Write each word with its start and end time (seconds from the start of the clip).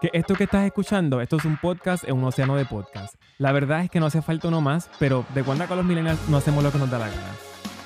Que 0.00 0.08
esto 0.14 0.34
que 0.34 0.44
estás 0.44 0.64
escuchando, 0.64 1.20
esto 1.20 1.36
es 1.36 1.44
un 1.44 1.58
podcast 1.58 2.04
en 2.04 2.16
un 2.16 2.24
océano 2.24 2.56
de 2.56 2.64
podcast. 2.64 3.16
La 3.36 3.52
verdad 3.52 3.84
es 3.84 3.90
que 3.90 4.00
no 4.00 4.06
hace 4.06 4.22
falta 4.22 4.48
uno 4.48 4.62
más, 4.62 4.88
pero 4.98 5.26
de 5.34 5.42
cuando 5.44 5.64
acá 5.64 5.76
los 5.76 5.84
millennials 5.84 6.26
no 6.30 6.38
hacemos 6.38 6.64
lo 6.64 6.72
que 6.72 6.78
nos 6.78 6.90
da 6.90 6.98
la 6.98 7.08
gana. 7.08 7.34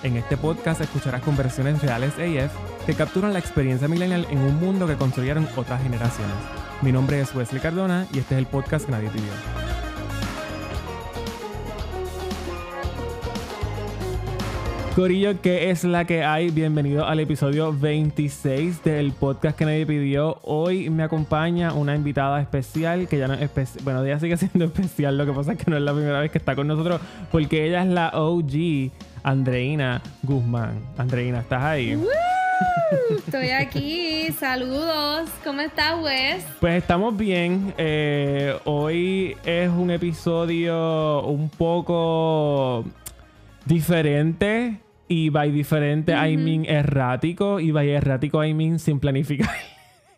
En 0.04 0.16
este 0.16 0.36
podcast 0.36 0.80
escucharás 0.80 1.22
conversaciones 1.22 1.82
reales 1.82 2.12
AF 2.12 2.54
que 2.86 2.94
capturan 2.94 3.32
la 3.32 3.40
experiencia 3.40 3.88
millennial 3.88 4.28
en 4.30 4.38
un 4.38 4.60
mundo 4.60 4.86
que 4.86 4.94
construyeron 4.94 5.48
otras 5.56 5.82
generaciones. 5.82 6.36
Mi 6.82 6.92
nombre 6.92 7.20
es 7.20 7.34
Wesley 7.34 7.60
Cardona 7.60 8.06
y 8.12 8.20
este 8.20 8.36
es 8.36 8.38
el 8.38 8.46
podcast 8.46 8.86
que 8.86 8.92
nadie 8.92 9.10
pidió. 9.10 9.32
Corillo, 14.94 15.40
¿qué 15.42 15.70
es 15.70 15.82
la 15.82 16.04
que 16.04 16.22
hay? 16.22 16.50
Bienvenido 16.50 17.04
al 17.04 17.18
episodio 17.18 17.72
26 17.72 18.84
del 18.84 19.10
podcast 19.10 19.58
que 19.58 19.64
nadie 19.64 19.84
pidió. 19.84 20.38
Hoy 20.42 20.88
me 20.88 21.02
acompaña 21.02 21.72
una 21.72 21.96
invitada 21.96 22.40
especial 22.40 23.08
que 23.08 23.18
ya 23.18 23.26
no 23.26 23.34
es 23.34 23.42
especial. 23.42 23.82
Bueno, 23.82 24.04
ella 24.04 24.20
sigue 24.20 24.36
siendo 24.36 24.66
especial, 24.66 25.18
lo 25.18 25.26
que 25.26 25.32
pasa 25.32 25.54
es 25.54 25.58
que 25.58 25.68
no 25.68 25.76
es 25.76 25.82
la 25.82 25.92
primera 25.92 26.20
vez 26.20 26.30
que 26.30 26.38
está 26.38 26.54
con 26.54 26.68
nosotros 26.68 27.00
porque 27.32 27.66
ella 27.66 27.82
es 27.82 27.88
la 27.88 28.10
OG, 28.10 28.92
Andreina 29.24 30.00
Guzmán. 30.22 30.78
Andreina, 30.96 31.40
¿estás 31.40 31.64
ahí? 31.64 32.00
Estoy 33.26 33.50
aquí, 33.50 34.28
saludos. 34.38 35.28
¿Cómo 35.42 35.60
estás, 35.62 36.00
Wes? 36.00 36.46
Pues 36.60 36.80
estamos 36.80 37.16
bien. 37.16 37.74
Eh, 37.78 38.56
hoy 38.62 39.36
es 39.44 39.68
un 39.70 39.90
episodio 39.90 41.24
un 41.24 41.48
poco 41.48 42.84
diferente. 43.66 44.83
Y 45.08 45.28
by 45.28 45.50
diferente, 45.50 46.12
I 46.12 46.36
mean 46.36 46.64
errático. 46.64 47.60
Y 47.60 47.70
by 47.70 47.88
errático, 47.90 48.44
I 48.44 48.54
mean 48.54 48.78
sin 48.78 49.00
planificar. 49.00 49.54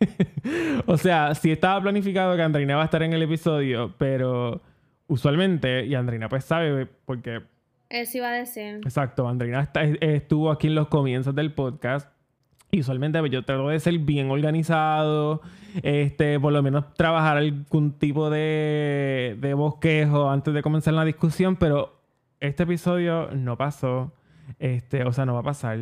o 0.86 0.96
sea, 0.96 1.34
sí 1.34 1.50
estaba 1.50 1.80
planificado 1.80 2.36
que 2.36 2.42
Andreina 2.42 2.76
va 2.76 2.82
a 2.82 2.84
estar 2.86 3.02
en 3.02 3.12
el 3.12 3.22
episodio, 3.22 3.94
pero 3.98 4.60
usualmente, 5.08 5.86
y 5.86 5.94
Andreina 5.94 6.28
pues 6.28 6.44
sabe, 6.44 6.86
porque. 7.04 7.42
Eso 7.88 8.18
iba 8.18 8.28
a 8.28 8.32
decir. 8.32 8.80
Exacto, 8.84 9.28
Andreina 9.28 9.70
estuvo 10.00 10.50
aquí 10.50 10.66
en 10.66 10.74
los 10.74 10.88
comienzos 10.88 11.34
del 11.34 11.52
podcast. 11.52 12.10
Y 12.72 12.80
usualmente 12.80 13.20
pues, 13.20 13.30
yo 13.30 13.44
trato 13.44 13.68
de 13.68 13.78
ser 13.78 13.96
bien 13.98 14.30
organizado, 14.30 15.40
este, 15.82 16.38
por 16.40 16.52
lo 16.52 16.62
menos 16.62 16.92
trabajar 16.94 17.36
algún 17.36 17.92
tipo 17.92 18.28
de, 18.28 19.36
de 19.40 19.54
bosquejo 19.54 20.28
antes 20.28 20.52
de 20.52 20.62
comenzar 20.62 20.94
la 20.94 21.04
discusión, 21.04 21.56
pero 21.56 22.00
este 22.40 22.64
episodio 22.64 23.30
no 23.32 23.56
pasó. 23.56 24.12
Este, 24.58 25.04
o 25.04 25.12
sea, 25.12 25.26
no 25.26 25.34
va 25.34 25.40
a 25.40 25.44
pasar. 25.44 25.78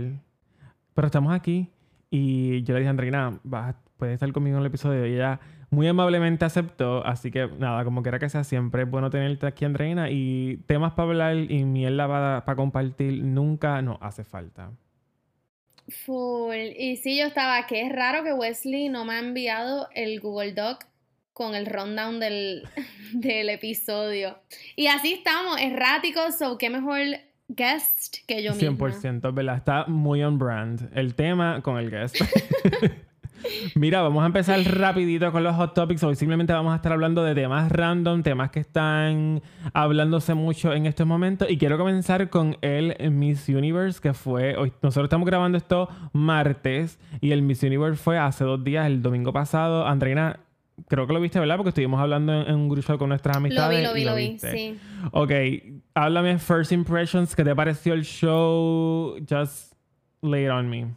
Pero 0.94 1.06
estamos 1.06 1.32
aquí 1.34 1.70
y 2.10 2.62
yo 2.62 2.74
le 2.74 2.80
dije 2.80 2.88
a 2.88 2.90
Andreina, 2.90 3.40
vas, 3.42 3.74
puedes 3.96 4.14
estar 4.14 4.30
conmigo 4.32 4.56
en 4.56 4.60
el 4.60 4.66
episodio. 4.66 5.06
Y 5.06 5.14
ella 5.14 5.40
muy 5.70 5.88
amablemente 5.88 6.44
aceptó. 6.44 7.04
Así 7.04 7.30
que 7.30 7.48
nada, 7.58 7.84
como 7.84 8.02
quiera 8.02 8.18
que 8.18 8.28
sea, 8.28 8.44
siempre 8.44 8.82
es 8.82 8.90
bueno 8.90 9.10
tenerte 9.10 9.46
aquí, 9.46 9.64
Andreina. 9.64 10.10
Y 10.10 10.58
temas 10.66 10.92
para 10.92 11.08
hablar 11.08 11.36
y 11.36 11.64
mierda 11.64 12.06
para, 12.06 12.44
para 12.44 12.56
compartir 12.56 13.22
nunca 13.24 13.82
nos 13.82 13.98
hace 14.00 14.24
falta. 14.24 14.70
Full. 15.88 16.54
Y 16.78 16.96
sí, 16.96 17.18
yo 17.18 17.26
estaba, 17.26 17.66
que 17.66 17.82
es 17.82 17.92
raro 17.92 18.24
que 18.24 18.32
Wesley 18.32 18.88
no 18.88 19.04
me 19.04 19.14
ha 19.14 19.18
enviado 19.18 19.88
el 19.94 20.20
Google 20.20 20.52
Doc 20.52 20.86
con 21.32 21.54
el 21.54 21.66
rundown 21.66 22.20
del, 22.20 22.66
del 23.12 23.50
episodio. 23.50 24.38
Y 24.76 24.86
así 24.86 25.14
estamos, 25.14 25.60
erráticos, 25.60 26.40
o 26.42 26.56
qué 26.56 26.70
mejor 26.70 27.00
guest 27.48 28.16
que 28.26 28.42
yo 28.42 28.54
misma. 28.54 28.76
100%, 28.76 29.34
¿verdad? 29.34 29.56
Está 29.56 29.84
muy 29.86 30.22
on 30.22 30.38
brand 30.38 30.90
el 30.94 31.14
tema 31.14 31.60
con 31.62 31.78
el 31.78 31.90
guest. 31.90 32.20
Mira, 33.74 34.00
vamos 34.00 34.22
a 34.22 34.26
empezar 34.26 34.60
rapidito 34.64 35.30
con 35.30 35.42
los 35.44 35.54
hot 35.56 35.74
topics. 35.74 36.02
Hoy 36.02 36.16
simplemente 36.16 36.52
vamos 36.52 36.72
a 36.72 36.76
estar 36.76 36.92
hablando 36.92 37.22
de 37.22 37.34
temas 37.34 37.70
random, 37.70 38.22
temas 38.22 38.50
que 38.50 38.60
están 38.60 39.42
hablándose 39.72 40.34
mucho 40.34 40.72
en 40.72 40.86
estos 40.86 41.06
momentos. 41.06 41.50
Y 41.50 41.58
quiero 41.58 41.76
comenzar 41.76 42.30
con 42.30 42.56
el 42.62 43.10
Miss 43.10 43.48
Universe, 43.48 44.00
que 44.00 44.14
fue 44.14 44.56
hoy. 44.56 44.72
Nosotros 44.82 45.06
estamos 45.06 45.26
grabando 45.26 45.58
esto 45.58 45.88
martes 46.12 46.98
y 47.20 47.32
el 47.32 47.42
Miss 47.42 47.62
Universe 47.62 48.02
fue 48.02 48.18
hace 48.18 48.44
dos 48.44 48.62
días, 48.64 48.86
el 48.86 49.02
domingo 49.02 49.32
pasado. 49.32 49.86
Andreina, 49.86 50.40
creo 50.88 51.06
que 51.06 51.12
lo 51.12 51.20
viste, 51.20 51.38
¿verdad? 51.38 51.56
Porque 51.56 51.70
estuvimos 51.70 52.00
hablando 52.00 52.32
en, 52.46 52.54
un 52.54 52.68
grupo 52.68 52.98
con 52.98 53.08
nuestras 53.08 53.36
amistades. 53.36 53.82
Lo 53.82 53.94
vi, 53.94 54.04
lo 54.04 54.14
vi, 54.14 54.26
lo, 54.26 54.34
vi, 54.34 54.38
sí. 54.38 54.78
Ok, 55.12 55.30
háblame 55.94 56.38
First 56.38 56.72
Impressions, 56.72 57.34
¿qué 57.34 57.44
te 57.44 57.54
pareció 57.54 57.94
el 57.94 58.04
show? 58.04 59.16
Just 59.28 59.74
lay 60.22 60.44
it 60.44 60.50
on 60.50 60.68
me. 60.68 60.94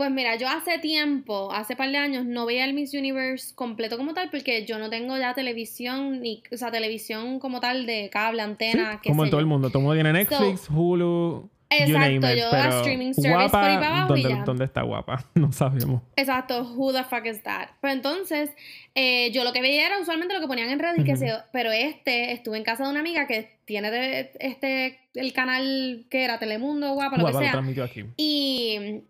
Pues 0.00 0.10
mira, 0.10 0.36
yo 0.36 0.48
hace 0.48 0.78
tiempo, 0.78 1.52
hace 1.52 1.76
par 1.76 1.90
de 1.90 1.98
años, 1.98 2.24
no 2.24 2.46
veía 2.46 2.64
el 2.64 2.72
Miss 2.72 2.94
Universe 2.94 3.54
completo 3.54 3.98
como 3.98 4.14
tal, 4.14 4.30
porque 4.30 4.64
yo 4.64 4.78
no 4.78 4.88
tengo 4.88 5.18
ya 5.18 5.34
televisión, 5.34 6.22
ni, 6.22 6.42
o 6.50 6.56
sea, 6.56 6.70
televisión 6.70 7.38
como 7.38 7.60
tal 7.60 7.84
de 7.84 8.08
cable, 8.10 8.40
antena. 8.40 8.98
¿Sí? 9.02 9.10
como 9.10 9.24
en 9.24 9.30
todo 9.30 9.40
el 9.40 9.46
mundo. 9.46 9.68
Todo 9.68 9.80
el 9.80 9.84
mundo 9.84 9.94
tiene 9.94 10.12
Netflix, 10.14 10.70
Hulu. 10.70 11.50
Exacto, 11.70 12.34
yo 12.34 12.52
a 12.52 12.78
streaming 12.80 13.14
service 13.14 13.32
guapa, 13.32 13.50
por 13.50 13.60
ahí 13.60 13.76
para 13.76 13.88
abajo 13.88 14.14
¿dónde, 14.14 14.42
¿Dónde 14.44 14.64
está 14.64 14.82
guapa? 14.82 15.24
No 15.34 15.52
sabemos. 15.52 16.02
Exacto, 16.16 16.64
who 16.76 16.92
the 16.92 17.04
fuck 17.04 17.24
is 17.24 17.42
that? 17.44 17.68
Pero 17.80 17.92
entonces, 17.92 18.50
eh, 18.94 19.30
yo 19.32 19.44
lo 19.44 19.52
que 19.52 19.62
veía 19.62 19.86
era 19.86 20.00
usualmente 20.00 20.34
lo 20.34 20.40
que 20.40 20.48
ponían 20.48 20.68
en 20.68 20.80
redes, 20.80 21.04
que 21.04 21.16
se, 21.16 21.32
pero 21.52 21.70
este, 21.70 22.32
estuve 22.32 22.58
en 22.58 22.64
casa 22.64 22.84
de 22.84 22.90
una 22.90 23.00
amiga 23.00 23.26
que 23.26 23.56
tiene 23.64 23.90
de, 23.90 24.32
este, 24.40 24.98
el 25.14 25.32
canal 25.32 26.06
que 26.10 26.24
era 26.24 26.38
Telemundo, 26.38 26.92
guapa, 26.94 27.16
lo 27.16 27.26
que 27.26 27.32
sea. 27.34 27.84
aquí. 27.84 28.04
Y, 28.16 29.02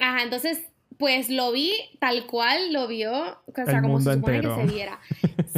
ajá, 0.00 0.24
entonces, 0.24 0.60
pues 0.98 1.30
lo 1.30 1.52
vi 1.52 1.72
tal 2.00 2.26
cual 2.26 2.72
lo 2.72 2.88
vio, 2.88 3.12
o 3.12 3.52
sea, 3.64 3.80
como 3.80 4.00
se 4.00 4.14
supone 4.14 4.40
que 4.40 4.54
se 4.54 4.66
viera. 4.66 4.98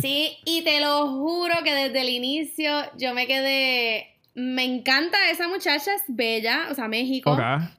Sí, 0.00 0.37
y 0.44 0.62
te 0.62 0.81
lo 0.81 1.09
juro 1.09 1.54
que 1.65 1.72
desde 1.72 2.03
el 2.03 2.10
inicio 2.10 2.70
yo 2.99 3.15
me 3.15 3.26
quedé 3.26 4.19
me 4.40 4.64
encanta 4.64 5.16
esa 5.30 5.48
muchacha, 5.48 5.94
es 5.94 6.02
bella, 6.08 6.68
o 6.70 6.74
sea, 6.74 6.88
México. 6.88 7.36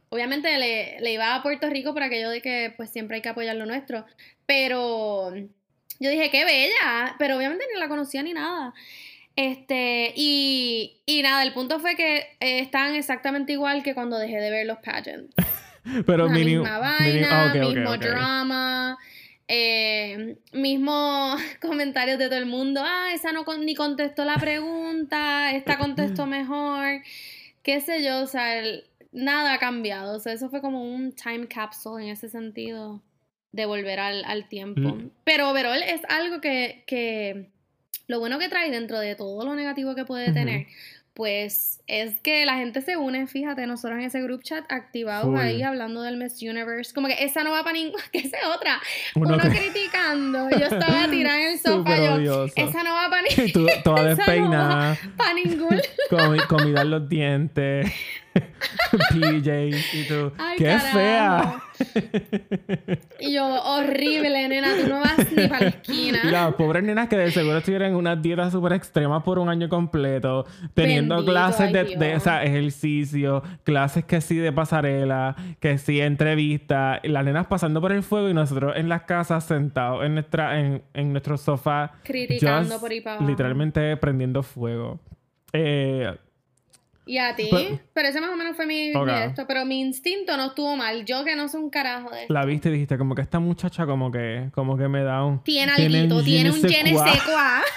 Obviamente 0.10 0.58
le, 0.58 1.00
le, 1.00 1.14
iba 1.14 1.36
a 1.36 1.44
Puerto 1.44 1.70
Rico 1.70 1.94
por 1.94 2.04
aquello 2.04 2.30
de 2.30 2.42
que 2.42 2.74
pues 2.76 2.90
siempre 2.90 3.16
hay 3.16 3.22
que 3.22 3.30
apoyar 3.30 3.56
lo 3.56 3.66
nuestro. 3.66 4.06
Pero 4.46 5.34
yo 6.00 6.10
dije, 6.10 6.30
qué 6.30 6.46
bella, 6.46 7.16
pero 7.20 7.38
obviamente 7.38 7.66
ni 7.74 7.80
la 7.80 7.88
conocía 7.88 8.24
ni 8.24 8.34
nada. 8.34 8.74
Este, 9.36 10.14
y, 10.16 11.02
y 11.06 11.22
nada, 11.22 11.44
el 11.44 11.54
punto 11.54 11.80
fue 11.80 11.96
que 11.96 12.18
eh, 12.40 12.60
están 12.60 12.96
exactamente 12.96 13.54
igual 13.54 13.82
que 13.84 13.94
cuando 13.94 14.18
dejé 14.18 14.38
de 14.38 14.52
ver 14.52 14.66
los 14.66 14.80
pageants. 14.80 15.34
pero 16.06 16.28
la 16.28 16.34
misma 16.34 16.80
vaina, 16.80 17.52
ah, 17.52 17.54
mismo 17.54 17.98
drama. 17.98 18.98
Eh, 19.54 20.38
mismo 20.54 21.36
comentarios 21.62 22.18
de 22.18 22.28
todo 22.28 22.38
el 22.38 22.46
mundo, 22.46 22.82
ah, 22.86 23.10
esa 23.14 23.34
no 23.34 23.44
ni 23.60 23.76
contestó 23.76 24.24
la 24.24 24.38
pregunta, 24.38 25.52
esta 25.52 25.78
contestó 25.78 26.26
mejor, 26.26 27.02
qué 27.62 27.82
sé 27.82 28.02
yo, 28.02 28.22
o 28.22 28.28
sea, 28.28 28.64
nada 29.12 29.56
ha 29.56 29.60
cambiado, 29.60 30.16
o 30.16 30.20
sea, 30.22 30.32
eso 30.32 30.50
fue 30.50 30.62
como 30.62 30.82
un 30.82 31.12
time 31.12 31.48
capsule 31.48 32.06
en 32.06 32.12
ese 32.12 32.30
sentido 32.30 33.02
de 33.52 33.66
volver 33.66 34.00
al, 34.00 34.48
tiempo. 34.48 34.96
Mm. 34.96 35.10
Pero 35.26 35.50
overall 35.50 35.84
es 35.84 36.00
algo 36.08 36.40
que, 36.40 36.86
que, 36.88 37.50
lo 38.08 38.22
bueno 38.22 38.40
que 38.40 38.48
trae 38.48 38.72
dentro 38.72 39.00
de 39.00 39.16
todo 39.16 39.44
lo 39.44 39.54
negativo 39.56 39.96
que 39.96 40.06
puede 40.06 40.32
tener, 40.32 40.68
pues 41.14 41.82
es 41.88 42.20
que 42.22 42.46
la 42.46 42.56
gente 42.56 42.82
se 42.82 42.96
une, 42.96 43.28
fíjate, 43.28 43.68
nosotros 43.68 44.00
en 44.00 44.06
ese 44.06 44.22
group 44.22 44.44
chat 44.44 44.64
activados 44.70 45.38
ahí 45.38 45.62
hablando 45.62 46.02
del 46.04 46.16
Miss 46.18 46.42
Universe, 46.42 46.94
como 46.94 47.08
que 47.08 47.24
esa 47.24 47.44
no 47.44 47.52
va 47.52 47.64
para 47.64 47.74
ninguna, 47.74 48.02
que 48.12 48.20
esa 48.20 48.38
otra, 48.56 48.80
uno, 49.16 49.38
criticando, 49.38 50.50
yo 50.50 50.66
estaba 50.66 51.08
tirada 51.12 51.42
en 51.42 51.48
el 51.50 51.60
sofá, 51.60 52.18
yo, 52.20 52.46
esa 52.46 52.84
no 52.84 52.94
va 52.94 53.10
para 53.10 53.24
ninguna, 53.38 53.84
toda 53.84 54.04
despeinada, 54.16 54.98
no 55.04 55.18
para 55.18 55.34
ningún 55.34 55.82
comida 56.48 56.82
en 56.82 56.92
los 56.92 57.10
dientes. 57.10 57.92
PJ 59.12 59.68
y 59.68 60.08
tú. 60.08 60.32
¡Qué 60.58 60.80
fea! 60.80 61.62
y 63.20 63.34
yo, 63.34 63.46
horrible, 63.64 64.48
nena, 64.48 64.70
tú 64.82 64.88
no 64.88 65.00
vas 65.00 65.18
ni 65.32 65.48
para 65.48 65.62
la 65.62 65.68
esquina. 65.70 66.20
Las 66.32 66.54
pobres 66.56 66.84
nenas 66.84 67.10
que 67.10 67.18
de 67.18 67.32
seguro 67.32 67.58
estuvieran 67.58 67.92
en 67.92 67.96
una 67.96 68.16
dieta 68.16 68.50
súper 68.52 68.74
extrema 68.74 69.24
por 69.24 69.40
un 69.40 69.50
año 69.50 69.70
completo, 69.70 70.46
teniendo 70.74 71.24
clases 71.26 71.72
de, 71.74 71.96
de 71.96 72.14
ejercicio, 72.14 73.44
clases 73.64 74.06
que 74.06 74.22
sí 74.22 74.38
de 74.38 74.52
pasarela, 74.52 75.36
que 75.60 75.78
sí 75.78 76.00
entrevista, 76.02 77.00
las 77.04 77.26
nenas 77.26 77.48
pasando 77.48 77.82
por 77.82 77.92
el 77.92 78.04
fuego 78.04 78.30
y 78.30 78.34
nosotros 78.34 78.74
en 78.76 78.90
las 78.90 79.04
casas 79.04 79.44
sentados 79.46 80.06
en 80.06 80.14
nuestra 80.14 80.60
en, 80.60 80.84
en 80.94 81.12
nuestro 81.12 81.38
sofá 81.38 81.94
criticando 82.04 82.80
por 82.80 82.92
ahí 82.92 83.02
para 83.02 83.22
literalmente 83.22 83.98
prendiendo 83.98 84.44
fuego. 84.44 85.00
Eh, 85.54 86.16
¿Y 87.06 87.18
a 87.18 87.36
ti? 87.36 87.50
pero 87.94 88.08
ese 88.08 88.22
más 88.22 88.30
o 88.30 88.36
menos 88.36 88.56
fue 88.56 88.66
mi, 88.66 88.90
esto. 88.90 89.46
Pero 89.48 89.66
mi 89.66 89.82
instinto 89.82 90.38
no 90.38 90.48
estuvo 90.48 90.76
mal. 90.76 91.04
Yo 91.06 91.24
que 91.24 91.36
no 91.36 91.48
soy 91.48 91.62
un 91.62 91.70
carajo 91.70 92.10
de 92.12 92.24
esto. 92.24 92.34
La 92.34 92.46
viste 92.46 92.70
y 92.70 92.74
dijiste, 92.74 92.98
como 92.98 93.16
que 93.16 93.22
esta 93.22 93.40
muchacha 93.40 93.86
como 93.86 94.12
que, 94.12 94.50
como 94.54 94.78
que 94.78 94.88
me 94.88 95.04
da 95.04 95.26
un... 95.26 95.44
Tiene 95.44 95.72
algo, 95.72 96.22
tiene 96.24 96.52
un 96.52 96.62
genesecua. 96.62 97.62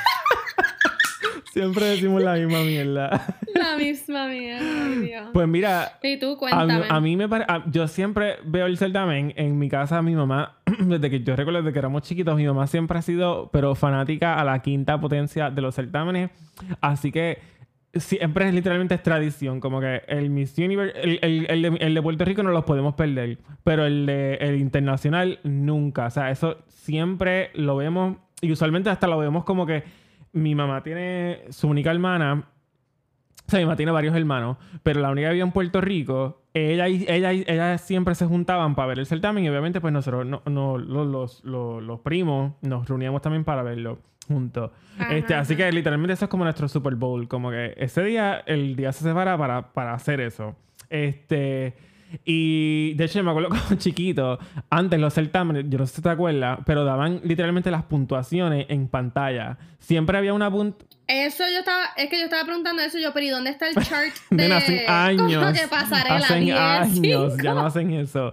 Siempre 1.55 1.87
decimos 1.87 2.21
la 2.21 2.35
misma 2.35 2.65
mierda. 2.65 3.39
La 3.55 3.77
misma 3.77 4.27
mierda, 4.27 5.31
Pues 5.33 5.47
mira. 5.47 6.01
Y 6.03 6.19
tú, 6.19 6.37
cuéntame. 6.37 6.87
A, 6.89 7.01
mí 7.01 7.17
me 7.17 7.29
parece. 7.29 7.49
Yo 7.71 7.87
siempre 7.87 8.39
veo 8.45 8.67
el 8.67 8.77
certamen. 8.77 9.33
En 9.37 9.57
mi 9.57 9.69
casa, 9.69 10.03
mi 10.03 10.17
mamá, 10.17 10.57
desde 10.81 11.11
que 11.11 11.23
yo 11.23 11.37
recuerdo 11.37 11.63
desde 11.63 11.73
que 11.73 11.79
éramos 11.79 12.03
chiquitos, 12.03 12.35
mi 12.37 12.45
mamá 12.45 12.67
siempre 12.67 12.99
ha 12.99 13.03
sido, 13.03 13.51
pero 13.53 13.77
fanática 13.77 14.35
a 14.41 14.43
la 14.43 14.61
quinta 14.63 14.99
potencia 14.99 15.51
de 15.51 15.63
los 15.63 15.77
certámenes. 15.77 16.31
Así 16.81 17.13
que 17.13 17.39
siempre 17.97 18.49
es 18.49 18.55
literalmente 18.55 18.95
es 18.95 19.03
tradición. 19.03 19.61
Como 19.61 19.81
que 19.81 20.03
el 20.09 20.31
Miss 20.31 20.57
Universe, 20.59 21.19
el, 21.23 21.95
de, 21.95 22.03
Puerto 22.03 22.25
Rico 22.25 22.43
no 22.43 22.51
los 22.51 22.65
podemos 22.65 22.95
perder. 22.95 23.39
Pero 23.63 23.87
el 23.87 24.09
el 24.09 24.57
internacional 24.57 25.41
nunca. 25.45 26.07
O 26.07 26.11
sea, 26.11 26.31
eso 26.31 26.59
siempre 26.69 27.51
lo 27.55 27.77
vemos. 27.77 28.17
Y 28.41 28.53
usualmente 28.53 28.91
hasta 28.91 29.07
lo 29.07 29.19
vemos 29.19 29.45
como 29.45 29.67
que 29.67 29.85
mi 30.33 30.55
mamá 30.55 30.83
tiene 30.83 31.45
su 31.51 31.69
única 31.69 31.91
hermana. 31.91 32.45
O 33.47 33.51
sea, 33.51 33.59
mi 33.59 33.67
mamá 33.67 33.77
tiene 33.77 33.93
varios 33.93 34.17
hermanos, 34.17 34.57
pero 34.83 35.01
la 35.01 35.11
única 35.11 35.29
que 35.29 35.33
vivía 35.33 35.45
en 35.45 35.53
Puerto 35.53 35.81
Rico, 35.81 36.43
ella 36.55 36.89
y 36.89 37.05
ella, 37.09 37.33
ella 37.33 37.77
siempre 37.77 38.15
se 38.15 38.25
juntaban 38.25 38.75
para 38.75 38.89
ver 38.89 39.01
el 39.01 39.07
certamen 39.07 39.45
y 39.45 39.49
obviamente 39.51 39.83
pues 39.83 39.93
nosotros, 39.93 40.25
no, 40.25 40.43
no, 40.47 40.79
los, 40.79 41.45
los, 41.45 41.83
los, 41.83 42.01
primos, 42.01 42.55
nos 42.63 42.89
reuníamos 42.89 43.21
también 43.21 43.45
para 43.45 43.63
verlo 43.63 43.99
juntos. 44.25 44.71
Este, 45.11 45.35
así 45.35 45.57
que 45.57 45.71
literalmente 45.73 46.15
eso 46.15 46.27
es 46.27 46.31
como 46.31 46.45
nuestro 46.45 46.69
Super 46.69 46.95
Bowl, 46.95 47.29
como 47.29 47.51
que 47.51 47.75
ese 47.77 48.03
día, 48.03 48.43
el 48.47 48.77
día 48.77 48.93
se 48.93 49.05
separa 49.05 49.37
para, 49.39 49.73
para 49.73 49.95
hacer 49.95 50.21
eso. 50.21 50.57
Este... 50.91 51.75
Y 52.25 52.95
de 52.95 53.05
hecho, 53.05 53.23
me 53.25 53.31
acuerdo 53.31 53.49
como 53.69 53.79
chiquito, 53.79 54.39
antes 54.71 55.01
los 55.01 55.13
certámenes, 55.15 55.65
yo 55.69 55.79
no 55.79 55.87
sé 55.87 55.97
si 55.97 56.03
te 56.03 56.09
acuerdas, 56.09 56.61
pero 56.65 56.85
daban 56.85 57.21
literalmente 57.25 57.71
las 57.71 57.85
puntuaciones 57.85 58.67
en 58.69 58.89
pantalla. 58.89 59.59
Siempre 59.79 60.19
había 60.19 60.33
una 60.33 60.51
puntuación. 60.51 60.95
Eso 61.07 61.45
yo 61.53 61.59
estaba, 61.59 61.85
es 61.99 62.09
que 62.09 62.19
yo 62.19 62.25
estaba 62.25 62.45
preguntando 62.45 62.81
eso 62.81 62.99
yo, 62.99 63.13
pero 63.13 63.27
¿y 63.27 63.29
dónde 63.29 63.51
está 63.51 63.69
el 63.69 63.75
chart 63.85 64.15
de 64.31 64.53
hace 64.53 64.87
años, 64.89 65.53
que 65.53 65.69
pasarela 65.69 66.17
hacen 66.17 66.51
años, 66.53 67.37
ya 67.43 67.53
no 67.53 67.67
hacen 67.67 67.91
eso. 67.91 68.31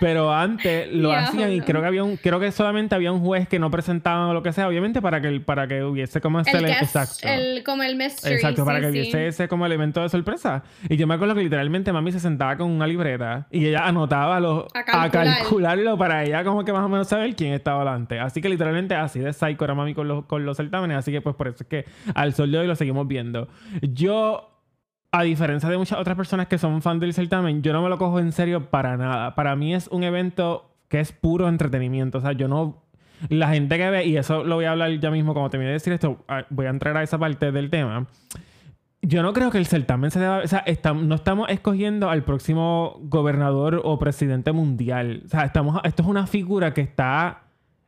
Pero 0.00 0.32
antes 0.32 0.88
lo 0.92 1.12
hacían 1.12 1.52
y 1.52 1.60
creo 1.60 1.82
que 1.82 1.86
había 1.86 2.02
un, 2.02 2.16
creo 2.16 2.40
que 2.40 2.50
solamente 2.50 2.94
había 2.94 3.12
un 3.12 3.20
juez 3.20 3.46
que 3.46 3.58
no 3.58 3.70
presentaban 3.70 4.30
o 4.30 4.32
lo 4.32 4.42
que 4.42 4.54
sea, 4.54 4.68
obviamente 4.68 5.02
para 5.02 5.20
que 5.20 5.38
para 5.40 5.68
que 5.68 5.84
hubiese 5.84 6.22
como 6.22 6.40
ese 6.40 6.56
el 6.56 6.64
exacto. 6.64 7.28
El, 7.28 7.62
como 7.62 7.82
el 7.82 7.96
mystery. 7.96 8.36
Exacto, 8.36 8.64
para 8.64 8.80
que 8.80 8.86
hubiese 8.86 9.26
ese 9.26 9.46
como 9.46 9.66
elemento 9.66 10.00
de 10.00 10.08
sorpresa. 10.08 10.62
Y 10.88 10.96
yo 10.96 11.06
me 11.06 11.14
acuerdo 11.14 11.34
que 11.34 11.42
literalmente 11.42 11.92
mami 11.92 12.10
se 12.12 12.20
sentaba 12.20 12.56
con 12.56 12.70
una 12.70 12.86
libreta 12.86 13.46
y 13.50 13.66
ella 13.66 13.86
anotaba 13.86 14.40
los 14.40 14.64
a, 14.74 15.10
calcularlo 15.10 15.98
para 15.98 16.24
ella 16.24 16.42
como 16.42 16.64
que 16.64 16.72
más 16.72 16.84
o 16.84 16.88
menos 16.88 17.06
saber 17.06 17.36
quién 17.36 17.52
estaba 17.52 17.80
delante. 17.80 18.18
Así 18.18 18.40
que 18.40 18.48
literalmente 18.48 18.94
así 18.94 19.20
de 19.20 19.34
psycho 19.34 19.62
era 19.64 19.74
mami 19.74 19.92
con 19.92 20.08
los, 20.08 20.24
con 20.24 20.46
los 20.46 20.56
certámenes, 20.56 20.96
así 20.96 21.12
que 21.12 21.20
pues 21.20 21.36
por 21.36 21.48
eso 21.48 21.58
es 21.60 21.68
que 21.68 21.84
al 22.14 22.34
sol 22.34 22.50
de 22.50 22.58
hoy 22.58 22.66
lo 22.66 22.76
seguimos 22.76 23.06
viendo. 23.06 23.48
Yo, 23.82 24.50
a 25.12 25.22
diferencia 25.22 25.68
de 25.68 25.78
muchas 25.78 25.98
otras 25.98 26.16
personas 26.16 26.46
que 26.46 26.58
son 26.58 26.82
fan 26.82 27.00
del 27.00 27.14
certamen, 27.14 27.62
yo 27.62 27.72
no 27.72 27.82
me 27.82 27.88
lo 27.88 27.98
cojo 27.98 28.18
en 28.18 28.32
serio 28.32 28.70
para 28.70 28.96
nada. 28.96 29.34
Para 29.34 29.56
mí 29.56 29.74
es 29.74 29.88
un 29.88 30.04
evento 30.04 30.70
que 30.88 31.00
es 31.00 31.12
puro 31.12 31.48
entretenimiento. 31.48 32.18
O 32.18 32.20
sea, 32.20 32.32
yo 32.32 32.48
no 32.48 32.84
la 33.28 33.48
gente 33.48 33.78
que 33.78 33.90
ve, 33.90 34.06
y 34.06 34.16
eso 34.16 34.44
lo 34.44 34.56
voy 34.56 34.64
a 34.64 34.72
hablar 34.72 34.90
ya 34.98 35.10
mismo 35.10 35.32
cuando 35.32 35.50
termine 35.50 35.68
de 35.68 35.74
decir 35.74 35.92
esto, 35.92 36.24
ah, 36.28 36.44
voy 36.50 36.66
a 36.66 36.70
entrar 36.70 36.96
a 36.96 37.02
esa 37.02 37.18
parte 37.18 37.52
del 37.52 37.70
tema. 37.70 38.06
Yo 39.02 39.22
no 39.22 39.32
creo 39.34 39.50
que 39.50 39.58
el 39.58 39.66
certamen 39.66 40.10
se 40.10 40.18
deba. 40.18 40.38
O 40.38 40.46
sea, 40.46 40.64
no 40.94 41.14
estamos 41.14 41.48
escogiendo 41.50 42.08
al 42.08 42.24
próximo 42.24 42.98
gobernador 43.02 43.82
o 43.84 43.98
presidente 43.98 44.52
mundial. 44.52 45.22
O 45.26 45.28
sea, 45.28 45.44
estamos, 45.44 45.80
esto 45.84 46.02
es 46.02 46.08
una 46.08 46.26
figura 46.26 46.72
que 46.72 46.80
está 46.80 47.43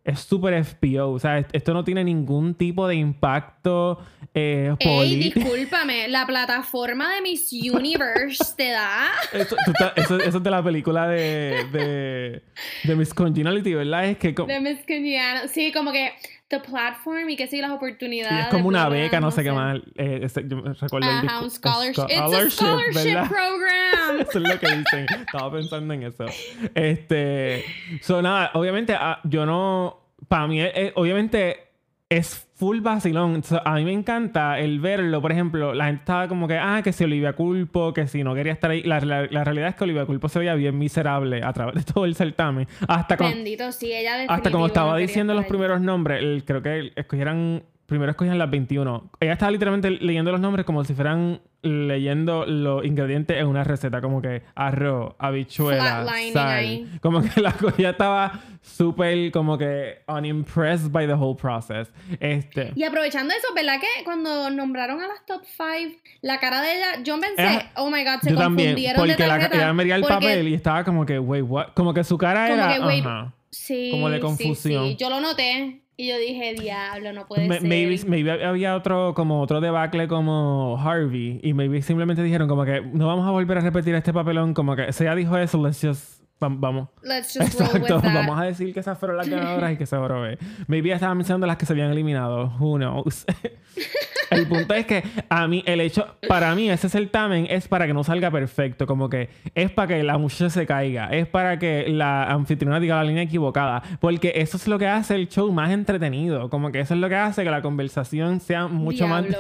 es 0.07 0.21
súper 0.21 0.65
FPO. 0.65 1.11
O 1.11 1.19
sea, 1.19 1.45
esto 1.53 1.75
no 1.75 1.85
tiene 1.85 2.05
ningún 2.05 2.55
tipo 2.55 2.87
de 2.87 2.95
impacto 2.95 3.99
eh, 4.33 4.75
político. 4.83 5.41
discúlpame, 5.41 6.09
la 6.09 6.27
plataforma 6.27 7.13
de 7.15 7.23
Miss 7.23 7.53
Universe 7.53 8.55
te 8.57 8.71
da. 8.71 9.09
Eso, 9.33 10.19
es 10.19 10.43
de 10.43 10.51
la 10.51 10.63
película 10.63 11.09
de, 11.09 11.67
de, 11.73 12.43
de 12.85 12.97
Miss 12.97 13.13
Congeniality, 13.13 13.75
¿verdad? 13.75 14.07
Es 14.07 14.19
que. 14.19 14.33
De 14.33 14.61
Miss 14.61 14.79
Congeniality. 14.87 15.49
Sí, 15.49 15.73
como 15.73 15.91
que 15.91 16.13
the 16.49 16.61
platform 16.61 17.29
y 17.29 17.37
que 17.37 17.47
sí, 17.47 17.61
las 17.61 17.71
oportunidades. 17.71 18.47
es 18.47 18.51
como 18.51 18.69
una 18.69 18.89
beca, 18.89 19.21
no, 19.21 19.31
sé, 19.31 19.43
qué 19.43 19.53
más. 19.53 19.79
Eh, 19.97 20.27
yo 20.47 20.61
recuerdo 20.81 21.09
Ajá, 21.09 21.41
un 21.41 21.51
scholarship. 21.51 22.05
It's 22.09 22.35
a 22.35 22.51
scholarship 22.51 23.29
program. 23.29 24.21
eso 24.21 24.39
es 24.39 24.49
lo 24.49 24.61
que 24.61 24.77
dicen. 24.77 25.07
Estaba 25.27 25.53
pensando 25.53 25.95
en 25.95 26.03
eso. 26.05 26.27
Este. 26.75 27.65
So, 28.03 28.23
nada, 28.23 28.51
obviamente, 28.55 28.95
ah, 28.95 29.21
yo 29.25 29.45
no. 29.47 30.03
Para 30.29 30.47
mí, 30.47 30.61
eh, 30.61 30.93
obviamente, 30.97 31.66
es 32.09 32.47
full 32.55 32.81
vacilón. 32.81 33.43
a 33.65 33.75
mí 33.75 33.85
me 33.85 33.93
encanta 33.93 34.59
el 34.61 34.81
verlo. 34.81 35.21
Por 35.21 35.33
ejemplo, 35.33 35.75
la 35.75 35.87
gente 35.87 36.01
estaba 36.01 36.29
como 36.29 36.47
que, 36.47 36.57
ah, 36.57 36.81
que 36.83 36.93
si 36.93 37.05
Olivia 37.05 37.33
Culpo, 37.35 37.93
que 37.93 38.07
si 38.07 38.23
no 38.23 38.35
quería 38.35 38.53
estar 38.53 38.71
ahí. 38.71 38.83
La, 38.83 39.01
realidad 39.01 39.69
es 39.69 39.75
que 39.75 39.85
Olivia 39.85 40.07
Culpo 40.07 40.29
se 40.29 40.39
veía 40.39 40.55
bien 40.55 40.79
miserable 40.79 41.43
a 41.43 41.53
través 41.53 41.75
de 41.75 41.93
todo 41.93 42.05
el 42.05 42.15
certamen. 42.15 42.69
Hasta 42.87 43.17
como, 43.17 43.31
Bendito, 43.31 43.73
sí, 43.73 43.93
ella 43.93 44.25
Hasta 44.29 44.51
como 44.51 44.67
estaba 44.67 44.97
diciendo 44.97 45.35
los 45.35 45.47
primeros 45.47 45.81
nombres, 45.81 46.45
creo 46.45 46.63
que 46.63 46.93
escogieran 46.95 47.65
primero 47.87 48.11
escogían 48.11 48.39
las 48.39 48.51
21. 48.51 49.11
Ella 49.21 49.33
estaba 49.33 49.51
literalmente 49.51 49.91
leyendo 49.91 50.33
los 50.33 50.41
nombres 50.41 50.67
como 50.67 50.85
si 50.85 50.95
fueran 50.95 51.41
leyendo 51.63 52.47
los 52.47 52.85
ingredientes 52.85 53.37
en 53.37 53.47
una 53.47 53.65
receta, 53.65 54.01
como 54.01 54.23
que 54.23 54.43
arroz, 54.55 55.15
habichuela, 55.19 56.07
sal. 56.33 56.87
Como 57.01 57.23
que 57.23 57.41
la 57.41 57.53
cosa 57.53 57.91
estaba 57.91 58.41
súper 58.63 59.31
como 59.33 59.59
que 59.59 60.03
unimpressed 60.09 60.91
by 60.91 61.07
the 61.07 61.15
whole 61.15 61.37
process. 61.37 61.91
Este. 62.21 62.73
Y 62.75 62.85
aprovechando 62.85 63.35
eso, 63.35 63.49
¿verdad 63.55 63.81
que 63.81 64.05
cuando 64.05 64.51
nombraron 64.51 65.01
a 65.01 65.09
las 65.09 65.25
top 65.27 65.43
5, 65.45 66.01
la 66.23 66.39
cara 66.39 66.63
de 66.63 66.77
ella, 66.77 67.03
yo 67.03 67.19
pensé, 67.21 67.67
oh 67.77 67.91
my 67.91 68.05
god, 68.05 68.21
se 68.23 68.31
yo 68.31 68.37
confundieron 68.37 68.97
también, 68.97 68.97
porque 68.97 69.27
la, 69.27 69.47
ella 69.47 69.73
veía 69.73 69.97
el 69.97 70.03
papel 70.03 70.49
y 70.49 70.55
estaba 70.55 70.85
como 70.85 71.05
que, 71.07 71.19
wait, 71.19 71.45
what? 71.47 71.69
Como 71.75 71.93
que 71.95 72.05
su 72.05 72.19
cara 72.19 72.53
era, 72.53 73.33
sí, 73.51 73.91
como 73.91 74.11
de 74.11 74.21
confusión. 74.21 74.85
Sí, 74.85 74.91
sí. 74.91 74.97
Yo 74.97 75.11
lo 75.11 75.21
noté. 75.21 75.86
Y 75.99 76.09
yo 76.09 76.19
dije, 76.19 76.55
diablo, 76.55 77.13
no 77.15 77.27
puede 77.27 77.49
ser. 77.49 77.63
Maybe, 77.63 78.45
había 78.45 78.77
otro, 78.77 79.15
como 79.15 79.41
otro 79.41 79.63
debacle 79.63 80.09
como 80.09 80.79
Harvey. 80.79 81.41
Y 81.43 81.55
maybe 81.55 81.81
simplemente 81.81 82.23
dijeron 82.23 82.49
como 82.49 82.67
que 82.67 82.83
no 82.83 83.07
vamos 83.07 83.27
a 83.27 83.31
volver 83.31 83.59
a 83.59 83.61
repetir 83.63 83.95
este 83.95 84.13
papelón. 84.13 84.53
Como 84.53 84.77
que 84.77 84.93
se 84.93 85.05
ya 85.05 85.15
dijo 85.15 85.39
eso, 85.39 85.63
let's 85.65 85.81
just... 85.81 86.16
Vamos. 86.39 86.89
Let's 87.03 87.33
just 87.33 87.59
roll 87.59 87.81
with 87.81 87.89
that. 87.89 88.03
Vamos 88.03 88.39
a 88.39 88.45
decir 88.45 88.73
que 88.75 88.81
esas 88.81 88.99
fueron 88.99 89.17
las 89.17 89.29
ganadoras 89.29 89.73
y 89.73 89.77
que 89.77 89.87
se 89.87 89.97
ve. 89.97 90.39
Maybe 90.67 90.93
estaban 90.93 91.17
mencionando 91.17 91.47
las 91.47 91.57
que 91.57 91.65
se 91.65 91.73
habían 91.73 91.91
eliminado. 91.91 92.53
Who 92.59 92.77
knows? 92.77 93.25
el 94.31 94.47
punto 94.47 94.75
es 94.75 94.87
que 94.87 95.03
a 95.31 95.47
mí, 95.49 95.63
el 95.67 95.81
hecho, 95.81 96.07
para 96.29 96.55
mí, 96.55 96.69
ese 96.71 96.91
certamen 96.91 97.47
es 97.49 97.69
para 97.69 97.87
que 97.87 97.95
no 97.95 98.05
salga 98.05 98.31
perfecto. 98.31 98.87
Como 98.87 99.09
que 99.09 99.31
es 99.55 99.71
para 99.71 99.89
que 99.89 100.03
la 100.03 100.19
muchacha 100.19 100.51
se 100.51 100.67
caiga. 100.67 101.09
Es 101.09 101.27
para 101.27 101.59
que 101.59 101.89
la 101.89 102.25
anfitriona 102.25 102.81
diga 102.81 102.97
la 102.97 103.05
línea 103.05 103.23
equivocada. 103.23 103.83
Porque 103.99 104.33
eso 104.37 104.59
es 104.59 104.69
lo 104.69 104.79
que 104.79 104.87
hace 104.87 105.15
el 105.15 105.29
show 105.29 105.51
más 105.51 105.71
entretenido. 105.71 106.51
Como 106.51 106.71
que 106.71 106.81
eso 106.81 106.93
es 106.93 107.01
lo 107.01 107.09
que 107.09 107.17
hace 107.17 107.45
que 107.45 107.51
la 107.51 107.63
conversación 107.63 108.41
sea 108.41 108.67
mucho 108.67 109.09
más. 109.09 109.25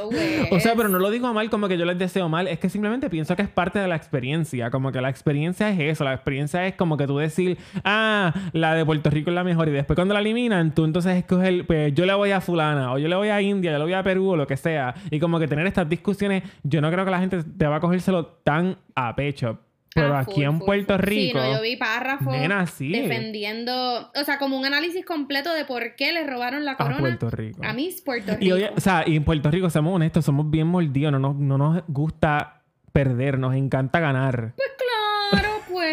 O 0.50 0.60
sea, 0.60 0.74
pero 0.76 0.88
no 0.88 0.98
lo 0.98 1.10
digo 1.10 1.32
mal 1.34 1.50
como 1.50 1.68
que 1.68 1.76
yo 1.76 1.84
les 1.84 1.98
deseo 1.98 2.28
mal. 2.28 2.48
Es 2.48 2.58
que 2.58 2.68
simplemente 2.68 3.10
pienso 3.10 3.36
que 3.36 3.42
es 3.42 3.48
parte 3.48 3.78
de 3.78 3.88
la 3.88 3.96
experiencia. 3.96 4.70
Como 4.70 4.92
que 4.92 5.00
la 5.00 5.10
experiencia 5.10 5.68
es 5.68 5.78
eso. 5.80 6.04
La 6.04 6.14
experiencia 6.14 6.66
es 6.66 6.74
como 6.74 6.85
que 6.96 7.06
tú 7.06 7.18
decir, 7.18 7.58
ah, 7.84 8.32
la 8.52 8.74
de 8.74 8.84
Puerto 8.84 9.10
Rico 9.10 9.30
es 9.30 9.34
la 9.34 9.44
mejor. 9.44 9.68
Y 9.68 9.72
después 9.72 9.96
cuando 9.96 10.14
la 10.14 10.20
eliminan, 10.20 10.74
tú 10.74 10.84
entonces 10.84 11.16
escoges, 11.16 11.64
pues 11.66 11.94
yo 11.94 12.06
le 12.06 12.14
voy 12.14 12.30
a 12.30 12.40
Fulana, 12.40 12.92
o 12.92 12.98
yo 12.98 13.08
le 13.08 13.16
voy 13.16 13.28
a 13.28 13.40
India, 13.40 13.72
yo 13.72 13.78
le 13.78 13.84
voy 13.84 13.94
a 13.94 14.02
Perú, 14.02 14.30
o 14.30 14.36
lo 14.36 14.46
que 14.46 14.56
sea. 14.56 14.94
Y 15.10 15.18
como 15.18 15.38
que 15.38 15.48
tener 15.48 15.66
estas 15.66 15.88
discusiones, 15.88 16.42
yo 16.62 16.80
no 16.80 16.90
creo 16.90 17.04
que 17.04 17.10
la 17.10 17.20
gente 17.20 17.42
te 17.42 17.66
va 17.66 17.76
a 17.76 17.80
cogérselo 17.80 18.26
tan 18.26 18.76
a 18.94 19.16
pecho. 19.16 19.58
Pero 19.96 20.14
ah, 20.14 20.20
aquí 20.20 20.44
en 20.44 20.58
Puerto 20.58 20.98
Rico. 20.98 21.38
Sí, 21.38 21.46
no, 21.46 21.56
yo 21.56 21.62
vi 21.62 21.76
párrafos 21.76 22.34
defendiendo. 22.78 24.10
O 24.14 24.24
sea, 24.24 24.38
como 24.38 24.58
un 24.58 24.66
análisis 24.66 25.06
completo 25.06 25.54
de 25.54 25.64
por 25.64 25.96
qué 25.96 26.12
le 26.12 26.26
robaron 26.26 26.66
la 26.66 26.76
corona. 26.76 26.96
A 26.96 27.00
Puerto 27.00 27.30
Rico. 27.30 27.64
A 27.64 27.72
mí 27.72 27.88
Puerto 28.04 28.36
Rico. 28.36 28.58
Y, 28.58 28.62
o 28.62 28.80
sea, 28.80 29.04
y 29.06 29.16
en 29.16 29.24
Puerto 29.24 29.50
Rico, 29.50 29.70
seamos 29.70 29.94
honestos, 29.94 30.24
somos 30.24 30.50
bien 30.50 30.66
mordidos. 30.66 31.12
No 31.12 31.18
nos, 31.18 31.36
no 31.36 31.56
nos 31.56 31.82
gusta 31.88 32.62
perder, 32.92 33.38
nos 33.38 33.54
encanta 33.54 33.98
ganar. 33.98 34.52
Pues 34.56 34.68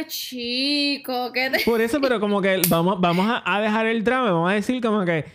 claro, 0.04 0.10
chico. 0.10 1.32
¿qué 1.34 1.52
Por 1.66 1.82
eso, 1.82 2.00
pero 2.02 2.20
como 2.20 2.42
que 2.42 2.62
vamos, 2.70 3.00
vamos 3.00 3.28
a, 3.30 3.44
a 3.46 3.62
dejar 3.62 3.86
el 3.86 4.04
drama. 4.04 4.32
Vamos 4.32 4.52
a 4.52 4.56
decir 4.56 4.82
como 4.82 5.06
que 5.06 5.26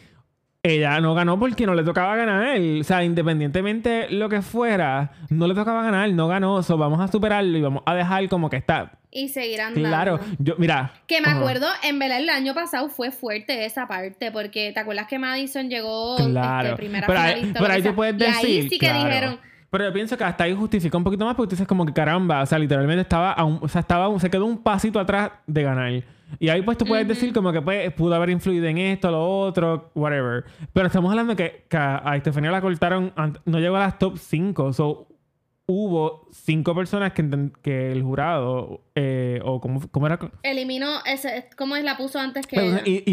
ella 0.63 1.01
no 1.01 1.15
ganó 1.15 1.39
porque 1.39 1.67
no 1.67 1.75
le 1.75 1.83
tocaba 1.83 2.17
ganar. 2.17 2.59
O 2.59 2.85
sea, 2.85 3.05
independientemente 3.05 4.11
lo 4.11 4.29
que 4.29 4.43
fuera, 4.43 5.13
no 5.31 5.47
le 5.47 5.55
tocaba 5.55 5.83
ganar, 5.83 6.11
no 6.11 6.29
ganó. 6.29 6.63
So, 6.63 6.77
vamos 6.77 7.01
a 7.01 7.09
superarlo 7.09 7.57
y 7.57 7.63
vamos 7.63 7.83
a 7.87 7.95
dejar 7.95 8.29
como 8.29 8.51
que 8.51 8.57
está. 8.57 8.93
Y 9.11 9.29
seguir 9.29 9.61
andando. 9.61 9.89
Claro, 9.89 10.21
yo, 10.39 10.55
mira. 10.59 10.93
Que 11.07 11.21
me 11.21 11.31
acuerdo, 11.31 11.67
en 11.83 11.99
verdad, 11.99 12.19
el 12.19 12.29
año 12.29 12.55
pasado 12.55 12.89
fue 12.89 13.11
fuerte 13.11 13.65
esa 13.65 13.89
parte, 13.89 14.31
porque 14.31 14.73
¿te 14.73 14.81
acuerdas 14.81 15.07
que 15.07 15.19
Madison 15.19 15.71
llegó 15.71 16.17
claro. 16.17 16.71
Este, 16.71 16.77
primera 16.77 17.07
pero 17.07 17.19
ahí, 17.19 17.53
pero 17.55 17.73
ahí 17.73 17.83
tú 17.83 17.95
puedes 17.95 18.19
decir. 18.19 18.49
Y 18.49 18.59
ahí 18.59 18.69
sí 18.69 18.79
que 18.79 18.93
dijeron. 18.93 19.41
Pero 19.71 19.85
yo 19.85 19.93
pienso 19.93 20.17
que 20.17 20.25
hasta 20.25 20.45
ahí 20.45 20.55
justifica 20.55 20.97
un 20.97 21.05
poquito 21.05 21.25
más 21.25 21.35
porque 21.35 21.51
tú 21.51 21.55
dices 21.57 21.67
como 21.67 21.85
que 21.85 21.93
caramba, 21.93 22.43
o 22.43 22.47
sea, 22.47 22.59
literalmente 22.59 23.03
estaba, 23.03 23.37
o 23.45 23.69
sea, 23.69 23.83
estaba, 23.83 24.19
se 24.19 24.31
quedó 24.31 24.47
un 24.47 24.63
pasito 24.63 24.99
atrás 24.99 25.31
de 25.47 25.63
ganar. 25.63 26.05
Y 26.39 26.49
ahí 26.49 26.63
pues 26.63 26.79
tú 26.79 26.85
puedes 26.85 27.07
decir 27.07 27.33
como 27.33 27.53
que 27.53 27.61
pues, 27.61 27.93
pudo 27.93 28.15
haber 28.15 28.31
influido 28.31 28.67
en 28.67 28.79
esto, 28.79 29.11
lo 29.11 29.41
otro, 29.41 29.91
whatever. 29.95 30.45
Pero 30.73 30.87
estamos 30.87 31.11
hablando 31.11 31.35
de 31.35 31.67
que, 31.69 31.77
a 31.77 32.17
Estefanía 32.17 32.51
la 32.51 32.61
cortaron, 32.61 33.13
no 33.45 33.61
llegó 33.61 33.77
a 33.77 33.81
las 33.81 33.99
top 33.99 34.17
5. 34.17 34.73
So, 34.73 35.07
hubo 35.67 36.27
cinco 36.33 36.75
personas 36.75 37.13
que, 37.13 37.51
que 37.63 37.93
el 37.93 38.03
jurado, 38.03 38.81
eh, 39.01 39.41
o 39.45 39.61
cómo, 39.61 39.81
cómo, 39.93 40.07
era. 40.07 40.19
Eliminó, 40.43 40.89
ese, 41.07 41.49
¿cómo 41.57 41.77
es? 41.77 41.85
La 41.85 41.97
puso 41.97 42.19
antes 42.19 42.49
que. 42.49 42.61
ella. 42.61 42.83
Y, 42.85 43.05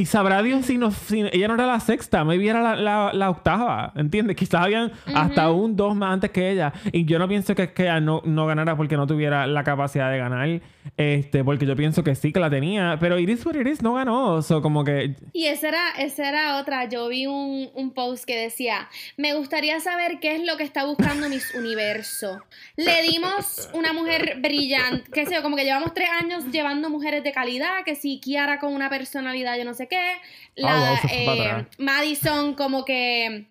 y, 0.00 0.06
sabrá 0.06 0.42
Dios 0.42 0.64
si, 0.64 0.78
no, 0.78 0.90
si 0.90 1.20
ella 1.20 1.48
no 1.48 1.54
era 1.54 1.66
la 1.66 1.78
sexta, 1.80 2.24
maybe 2.24 2.48
era 2.48 2.62
la, 2.62 2.74
la, 2.74 3.10
la 3.12 3.28
octava, 3.28 3.92
¿entiendes? 3.96 4.34
Quizás 4.34 4.62
habían 4.62 4.92
hasta 5.14 5.50
un 5.50 5.76
dos 5.76 5.94
más 5.94 6.14
antes 6.14 6.30
que 6.30 6.50
ella. 6.50 6.72
Y 6.90 7.04
yo 7.04 7.18
no 7.18 7.28
pienso 7.28 7.54
que, 7.54 7.72
que 7.74 7.82
ella 7.82 8.00
no, 8.00 8.22
no 8.24 8.46
ganara 8.46 8.76
porque 8.78 8.96
no 8.96 9.06
tuviera 9.06 9.46
la 9.46 9.62
capacidad 9.62 10.10
de 10.10 10.16
ganar, 10.16 10.62
este, 10.96 11.44
porque 11.44 11.66
yo 11.66 11.76
pienso 11.76 12.02
que 12.02 12.14
sí 12.14 12.32
que 12.32 12.40
la 12.40 12.48
tenía, 12.48 12.96
pero 12.98 13.18
Iris 13.18 13.44
what 13.44 13.56
it 13.56 13.66
is 13.66 13.82
no 13.82 13.94
ganó, 13.94 14.36
o 14.36 14.42
so, 14.42 14.62
como 14.62 14.84
que. 14.84 15.16
Y 15.34 15.46
esa 15.46 15.68
era, 15.68 15.90
esa 15.98 16.28
era 16.30 16.58
otra. 16.60 16.88
Yo 16.88 17.08
vi 17.08 17.26
un, 17.26 17.68
un 17.74 17.92
post 17.92 18.24
que 18.24 18.38
decía: 18.38 18.88
Me 19.18 19.34
gustaría 19.34 19.80
saber 19.80 20.18
qué 20.18 20.36
es 20.36 20.46
lo 20.46 20.56
que 20.56 20.62
está 20.62 20.86
buscando 20.86 21.28
mis 21.28 21.54
universos 21.54 22.38
le 22.76 23.02
dimos 23.02 23.68
una 23.72 23.92
mujer 23.92 24.38
brillante, 24.40 25.10
que 25.10 25.25
sé 25.26 25.42
como 25.42 25.56
que 25.56 25.64
llevamos 25.64 25.92
tres 25.94 26.08
años 26.10 26.44
llevando 26.50 26.90
mujeres 26.90 27.22
de 27.22 27.32
calidad, 27.32 27.84
que 27.84 27.94
si 27.94 28.20
Kiara 28.20 28.58
con 28.58 28.74
una 28.74 28.88
personalidad, 28.88 29.56
yo 29.56 29.64
no 29.64 29.74
sé 29.74 29.88
qué. 29.88 30.16
La, 30.54 30.94
ah, 30.94 31.00
eh, 31.10 31.66
Madison 31.78 32.54
como 32.54 32.84
que 32.84 33.46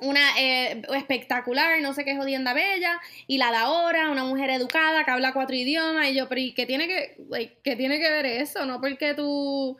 una 0.00 0.20
eh, 0.38 0.82
espectacular, 0.94 1.80
no 1.80 1.94
sé 1.94 2.04
qué 2.04 2.16
jodienda 2.16 2.52
bella, 2.52 3.00
y 3.26 3.38
la 3.38 3.50
de 3.50 3.56
ahora, 3.56 4.10
una 4.10 4.24
mujer 4.24 4.50
educada 4.50 5.04
que 5.04 5.10
habla 5.10 5.32
cuatro 5.32 5.54
idiomas, 5.54 6.08
y 6.08 6.14
yo, 6.14 6.28
pero 6.28 6.40
¿y 6.40 6.52
qué 6.52 6.66
tiene 6.66 6.86
que, 6.86 7.16
¿qué 7.62 7.76
tiene 7.76 7.98
que 7.98 8.10
ver 8.10 8.26
eso? 8.26 8.66
No 8.66 8.80
porque 8.80 9.14
tú 9.14 9.78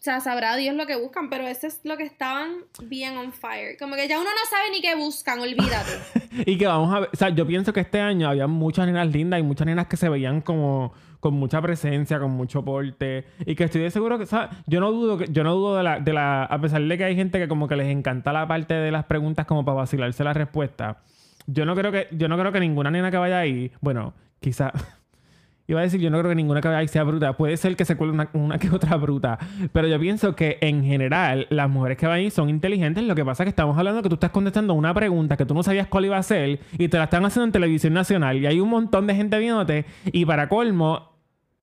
o 0.00 0.02
sea, 0.02 0.18
sabrá 0.20 0.56
Dios 0.56 0.74
lo 0.74 0.86
que 0.86 0.96
buscan, 0.96 1.28
pero 1.28 1.46
eso 1.46 1.66
es 1.66 1.82
lo 1.84 1.98
que 1.98 2.04
estaban 2.04 2.52
bien 2.84 3.18
on 3.18 3.34
fire. 3.34 3.76
Como 3.78 3.96
que 3.96 4.08
ya 4.08 4.18
uno 4.18 4.30
no 4.30 4.48
sabe 4.48 4.70
ni 4.70 4.80
qué 4.80 4.94
buscan, 4.94 5.40
olvídate. 5.40 5.90
y 6.46 6.56
que 6.56 6.66
vamos 6.66 6.94
a 6.94 7.00
ver, 7.00 7.10
o 7.12 7.16
sea, 7.18 7.28
yo 7.28 7.46
pienso 7.46 7.74
que 7.74 7.80
este 7.80 8.00
año 8.00 8.30
había 8.30 8.46
muchas 8.46 8.86
nenas 8.86 9.12
lindas 9.12 9.38
y 9.40 9.42
muchas 9.42 9.66
nenas 9.66 9.88
que 9.88 9.98
se 9.98 10.08
veían 10.08 10.40
como 10.40 10.94
con 11.20 11.34
mucha 11.34 11.60
presencia, 11.60 12.18
con 12.18 12.30
mucho 12.30 12.64
porte 12.64 13.26
y 13.44 13.54
que 13.54 13.64
estoy 13.64 13.82
de 13.82 13.90
seguro 13.90 14.16
que, 14.16 14.24
o 14.24 14.26
sea, 14.26 14.48
yo 14.66 14.80
no 14.80 14.90
dudo 14.90 15.18
que 15.18 15.26
yo 15.30 15.44
no 15.44 15.54
dudo 15.54 15.76
de 15.76 15.82
la 15.82 16.00
de 16.00 16.14
la 16.14 16.44
a 16.44 16.58
pesar 16.62 16.80
de 16.80 16.96
que 16.96 17.04
hay 17.04 17.14
gente 17.14 17.38
que 17.38 17.46
como 17.46 17.68
que 17.68 17.76
les 17.76 17.88
encanta 17.88 18.32
la 18.32 18.48
parte 18.48 18.72
de 18.72 18.90
las 18.90 19.04
preguntas 19.04 19.44
como 19.44 19.66
para 19.66 19.76
vacilarse 19.76 20.24
la 20.24 20.32
respuesta. 20.32 21.02
Yo 21.46 21.66
no 21.66 21.76
creo 21.76 21.92
que 21.92 22.08
yo 22.12 22.26
no 22.26 22.38
creo 22.38 22.52
que 22.52 22.60
ninguna 22.60 22.90
nena 22.90 23.10
que 23.10 23.18
vaya 23.18 23.38
ahí, 23.38 23.70
bueno, 23.82 24.14
quizá 24.40 24.72
Iba 25.70 25.78
a 25.78 25.82
decir, 25.84 26.00
yo 26.00 26.10
no 26.10 26.18
creo 26.18 26.30
que 26.30 26.34
ninguna 26.34 26.60
que 26.60 26.88
sea 26.88 27.04
bruta. 27.04 27.36
Puede 27.36 27.56
ser 27.56 27.76
que 27.76 27.84
se 27.84 27.96
cuele 27.96 28.26
una, 28.32 28.58
que 28.58 28.70
otra 28.70 28.96
bruta. 28.96 29.38
Pero 29.72 29.86
yo 29.86 30.00
pienso 30.00 30.34
que 30.34 30.58
en 30.62 30.82
general 30.82 31.46
las 31.48 31.70
mujeres 31.70 31.96
que 31.96 32.08
van 32.08 32.16
ahí 32.16 32.30
son 32.30 32.50
inteligentes. 32.50 33.04
Lo 33.04 33.14
que 33.14 33.24
pasa 33.24 33.44
es 33.44 33.46
que 33.46 33.50
estamos 33.50 33.78
hablando 33.78 34.02
que 34.02 34.08
tú 34.08 34.16
estás 34.16 34.30
contestando 34.30 34.74
una 34.74 34.92
pregunta 34.92 35.36
que 35.36 35.46
tú 35.46 35.54
no 35.54 35.62
sabías 35.62 35.86
cuál 35.86 36.06
iba 36.06 36.16
a 36.16 36.22
ser 36.24 36.58
y 36.76 36.88
te 36.88 36.98
la 36.98 37.04
están 37.04 37.24
haciendo 37.24 37.44
en 37.44 37.52
televisión 37.52 37.92
nacional. 37.92 38.36
Y 38.38 38.46
hay 38.46 38.58
un 38.58 38.68
montón 38.68 39.06
de 39.06 39.14
gente 39.14 39.38
viéndote. 39.38 39.84
Y 40.06 40.24
para 40.24 40.48
colmo, 40.48 41.12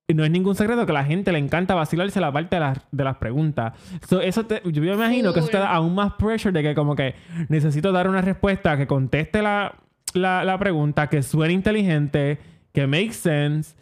no 0.08 0.24
es 0.24 0.30
ningún 0.30 0.54
secreto 0.54 0.86
que 0.86 0.92
a 0.92 0.94
la 0.94 1.04
gente 1.04 1.30
le 1.30 1.38
encanta 1.38 1.74
vacilarse 1.74 2.18
la 2.18 2.32
parte 2.32 2.56
de 2.56 2.60
las, 2.60 2.78
de 2.90 3.04
las 3.04 3.18
preguntas. 3.18 3.74
eso 4.22 4.48
yo 4.64 4.80
me 4.80 4.94
imagino 4.94 5.34
que 5.34 5.40
eso 5.40 5.48
te 5.50 5.58
da 5.58 5.70
aún 5.70 5.94
más 5.94 6.14
pressure 6.14 6.52
de 6.52 6.62
que 6.62 6.74
como 6.74 6.96
que 6.96 7.14
necesito 7.50 7.92
dar 7.92 8.08
una 8.08 8.22
respuesta 8.22 8.78
que 8.78 8.86
conteste 8.86 9.42
la, 9.42 9.74
la, 10.14 10.44
la 10.44 10.58
pregunta, 10.58 11.08
que 11.08 11.22
suene 11.22 11.52
inteligente, 11.52 12.38
que 12.72 12.86
make 12.86 13.12
sense 13.12 13.76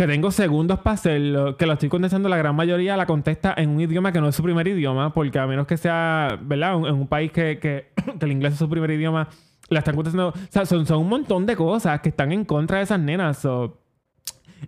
que 0.00 0.06
tengo 0.06 0.30
segundos 0.30 0.78
para 0.78 0.94
hacerlo, 0.94 1.58
que 1.58 1.66
lo 1.66 1.74
estoy 1.74 1.90
contestando, 1.90 2.30
la 2.30 2.38
gran 2.38 2.56
mayoría 2.56 2.96
la 2.96 3.04
contesta 3.04 3.52
en 3.54 3.68
un 3.68 3.82
idioma 3.82 4.12
que 4.12 4.18
no 4.22 4.28
es 4.28 4.34
su 4.34 4.42
primer 4.42 4.66
idioma, 4.66 5.12
porque 5.12 5.38
a 5.38 5.46
menos 5.46 5.66
que 5.66 5.76
sea, 5.76 6.38
¿verdad? 6.40 6.72
En 6.88 6.94
un 6.94 7.06
país 7.06 7.30
que, 7.32 7.58
que, 7.60 7.90
el 8.18 8.32
inglés 8.32 8.54
es 8.54 8.58
su 8.60 8.70
primer 8.70 8.90
idioma, 8.92 9.28
la 9.68 9.80
están 9.80 9.94
contestando. 9.94 10.28
O 10.28 10.34
sea, 10.48 10.64
son, 10.64 10.86
son 10.86 11.00
un 11.00 11.08
montón 11.10 11.44
de 11.44 11.54
cosas 11.54 12.00
que 12.00 12.08
están 12.08 12.32
en 12.32 12.46
contra 12.46 12.78
de 12.78 12.84
esas 12.84 12.98
nenas. 12.98 13.46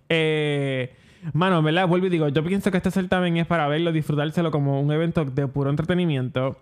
eh, 0.07 0.93
mano, 1.33 1.63
¿verdad? 1.63 1.87
Vuelvo 1.87 2.05
y 2.05 2.09
digo, 2.11 2.27
yo 2.27 2.43
pienso 2.43 2.69
que 2.69 2.77
este 2.77 2.91
certamen 2.91 3.35
es 3.37 3.47
para 3.47 3.67
verlo, 3.67 3.91
disfrutárselo 3.91 4.51
como 4.51 4.81
un 4.81 4.91
evento 4.91 5.25
de 5.25 5.47
puro 5.47 5.71
entretenimiento. 5.71 6.57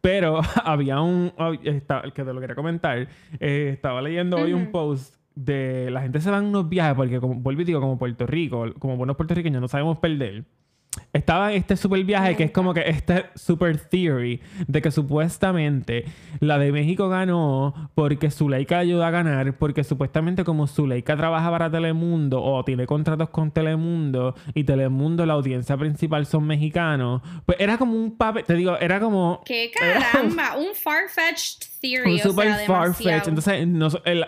Pero 0.00 0.40
había 0.64 1.00
un. 1.00 1.32
que 1.62 2.24
te 2.24 2.32
lo 2.32 2.40
quería 2.40 2.56
comentar. 2.56 3.06
Eh, 3.38 3.70
estaba 3.74 4.02
leyendo 4.02 4.36
hoy 4.36 4.52
un 4.52 4.72
post 4.72 5.14
de 5.36 5.90
la 5.90 6.00
gente 6.00 6.20
se 6.20 6.30
va 6.30 6.38
en 6.38 6.46
unos 6.46 6.68
viajes 6.68 6.94
porque 6.96 7.20
como 7.20 7.36
vuelvo 7.36 7.62
y 7.62 7.64
digo 7.64 7.80
como 7.80 7.98
Puerto 7.98 8.26
Rico 8.26 8.72
como 8.78 8.96
buenos 8.96 9.16
puertorriqueños 9.16 9.60
no 9.60 9.68
sabemos 9.68 9.98
perder 9.98 10.44
estaba 11.12 11.52
este 11.52 11.76
super 11.76 12.02
viaje 12.04 12.36
que 12.36 12.44
es 12.44 12.50
como 12.50 12.74
que 12.74 12.88
este 12.88 13.26
super 13.34 13.78
theory 13.78 14.40
de 14.66 14.82
que 14.82 14.90
supuestamente 14.90 16.04
la 16.40 16.58
de 16.58 16.72
México 16.72 17.08
ganó 17.08 17.90
porque 17.94 18.30
Zuleika 18.30 18.78
ayudó 18.78 19.04
a 19.04 19.10
ganar, 19.10 19.56
porque 19.58 19.84
supuestamente 19.84 20.44
como 20.44 20.66
Zuleika 20.66 21.16
trabaja 21.16 21.50
para 21.50 21.70
Telemundo 21.70 22.42
o 22.42 22.64
tiene 22.64 22.86
contratos 22.86 23.30
con 23.30 23.50
Telemundo 23.50 24.34
y 24.54 24.64
Telemundo 24.64 25.26
la 25.26 25.34
audiencia 25.34 25.76
principal 25.76 26.26
son 26.26 26.46
mexicanos, 26.46 27.22
pues 27.44 27.58
era 27.60 27.78
como 27.78 27.94
un 27.94 28.16
papel, 28.16 28.44
te 28.44 28.54
digo, 28.54 28.76
era 28.78 29.00
como... 29.00 29.42
¡Qué 29.44 29.70
caramba! 29.72 30.56
un 30.56 30.74
far-fetched 30.74 31.68
theory. 31.80 32.14
Un 32.14 32.18
super 32.18 32.54
far-fetched. 32.66 33.28
Entonces, 33.28 33.66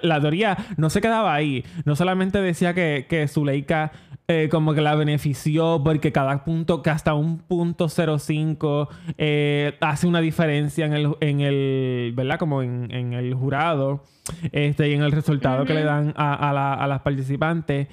la 0.03 0.21
teoría 0.21 0.57
no 0.77 0.91
se 0.91 1.01
quedaba 1.01 1.35
ahí. 1.35 1.65
No 1.85 1.97
solamente 1.97 2.41
decía 2.41 2.75
que, 2.75 3.07
que 3.09 3.29
Zuleika 3.29 3.93
eh, 4.31 4.51
como 4.51 4.75
que 4.75 4.83
la 4.83 4.95
benefició 4.95 5.81
porque 5.83 6.13
cada 6.13 6.45
punto, 6.45 6.83
que 6.83 6.91
hasta 6.91 7.15
un 7.15 7.39
punto 7.39 7.89
05 7.89 8.91
eh, 9.17 9.75
hace 9.81 10.07
una 10.07 10.21
diferencia 10.21 10.85
en 10.85 10.93
el, 10.93 11.17
en 11.21 11.41
el 11.41 12.13
¿verdad? 12.15 12.39
Como 12.39 12.63
en, 12.63 12.91
en 12.91 13.15
el 13.15 13.33
jurado 13.33 14.05
este, 14.53 14.91
y 14.91 14.93
en 14.93 15.03
el 15.03 15.13
resultado 15.13 15.65
que 15.65 15.73
le 15.73 15.83
dan 15.83 16.13
a, 16.15 16.35
a, 16.35 16.75
a, 16.75 16.87
las 16.87 17.01
participantes. 17.01 17.89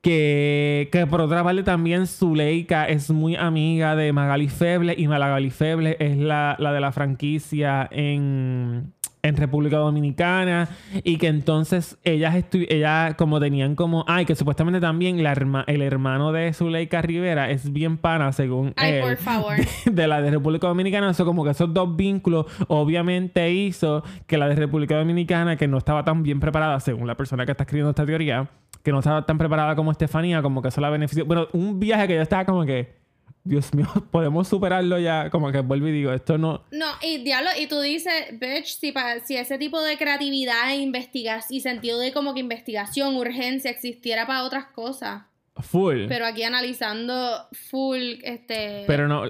Que, 0.00 0.88
que 0.92 1.08
por 1.08 1.22
otra 1.22 1.42
parte 1.42 1.64
también 1.64 2.06
Zuleika 2.06 2.84
es 2.84 3.10
muy 3.10 3.34
amiga 3.34 3.96
de 3.96 4.12
Magali 4.12 4.48
Feble 4.48 4.94
y 4.96 5.08
Magali 5.08 5.50
Feble 5.50 5.96
es 5.98 6.16
la, 6.16 6.54
la 6.60 6.72
de 6.72 6.80
la 6.80 6.92
franquicia 6.92 7.88
en 7.90 8.92
en 9.22 9.36
República 9.36 9.76
Dominicana 9.78 10.68
y 11.04 11.18
que 11.18 11.28
entonces 11.28 11.98
ellas 12.04 12.44
ella 12.52 13.14
como 13.16 13.40
tenían 13.40 13.74
como 13.74 14.04
ay 14.08 14.24
que 14.24 14.34
supuestamente 14.34 14.80
también 14.80 15.22
la 15.22 15.32
el 15.66 15.82
hermano 15.82 16.32
de 16.32 16.52
Zuleika 16.52 17.02
Rivera 17.02 17.50
es 17.50 17.72
bien 17.72 17.98
pana 17.98 18.32
según 18.32 18.72
ay, 18.76 19.00
por 19.00 19.16
favor. 19.16 19.56
De, 19.90 20.06
la 20.06 20.22
de 20.22 20.30
República 20.30 20.68
Dominicana 20.68 21.10
eso 21.10 21.24
como 21.24 21.44
que 21.44 21.50
esos 21.50 21.72
dos 21.72 21.96
vínculos 21.96 22.46
obviamente 22.68 23.52
hizo 23.52 24.02
que 24.26 24.38
la 24.38 24.48
de 24.48 24.54
República 24.54 24.96
Dominicana 24.96 25.56
que 25.56 25.68
no 25.68 25.78
estaba 25.78 26.04
tan 26.04 26.22
bien 26.22 26.40
preparada 26.40 26.80
según 26.80 27.06
la 27.06 27.16
persona 27.16 27.44
que 27.44 27.52
está 27.52 27.64
escribiendo 27.64 27.90
esta 27.90 28.06
teoría 28.06 28.48
que 28.82 28.92
no 28.92 29.00
estaba 29.00 29.26
tan 29.26 29.38
preparada 29.38 29.74
como 29.76 29.90
Estefanía 29.90 30.42
como 30.42 30.62
que 30.62 30.68
eso 30.68 30.80
la 30.80 30.90
benefició 30.90 31.24
bueno 31.24 31.48
un 31.52 31.78
viaje 31.78 32.08
que 32.08 32.14
yo 32.14 32.22
estaba 32.22 32.44
como 32.44 32.64
que 32.64 32.99
Dios 33.44 33.72
mío, 33.74 33.86
podemos 34.10 34.48
superarlo 34.48 34.98
ya, 34.98 35.30
como 35.30 35.50
que 35.50 35.60
vuelvo 35.60 35.88
y 35.88 35.92
digo, 35.92 36.12
esto 36.12 36.38
no... 36.38 36.62
No, 36.70 36.86
y 37.02 37.18
diablo, 37.24 37.50
y 37.58 37.66
tú 37.66 37.80
dices, 37.80 38.12
bitch, 38.38 38.78
si, 38.78 38.92
si 39.24 39.36
ese 39.36 39.58
tipo 39.58 39.80
de 39.80 39.96
creatividad 39.96 40.70
e 40.70 40.76
investigación, 40.76 41.56
y 41.56 41.60
sentido 41.60 41.98
de 41.98 42.12
como 42.12 42.34
que 42.34 42.40
investigación, 42.40 43.16
urgencia 43.16 43.70
existiera 43.70 44.26
para 44.26 44.44
otras 44.44 44.66
cosas. 44.66 45.22
Full. 45.56 46.06
Pero 46.08 46.26
aquí 46.26 46.42
analizando 46.42 47.48
full, 47.52 48.20
este... 48.22 48.84
Pero 48.86 49.08
no, 49.08 49.24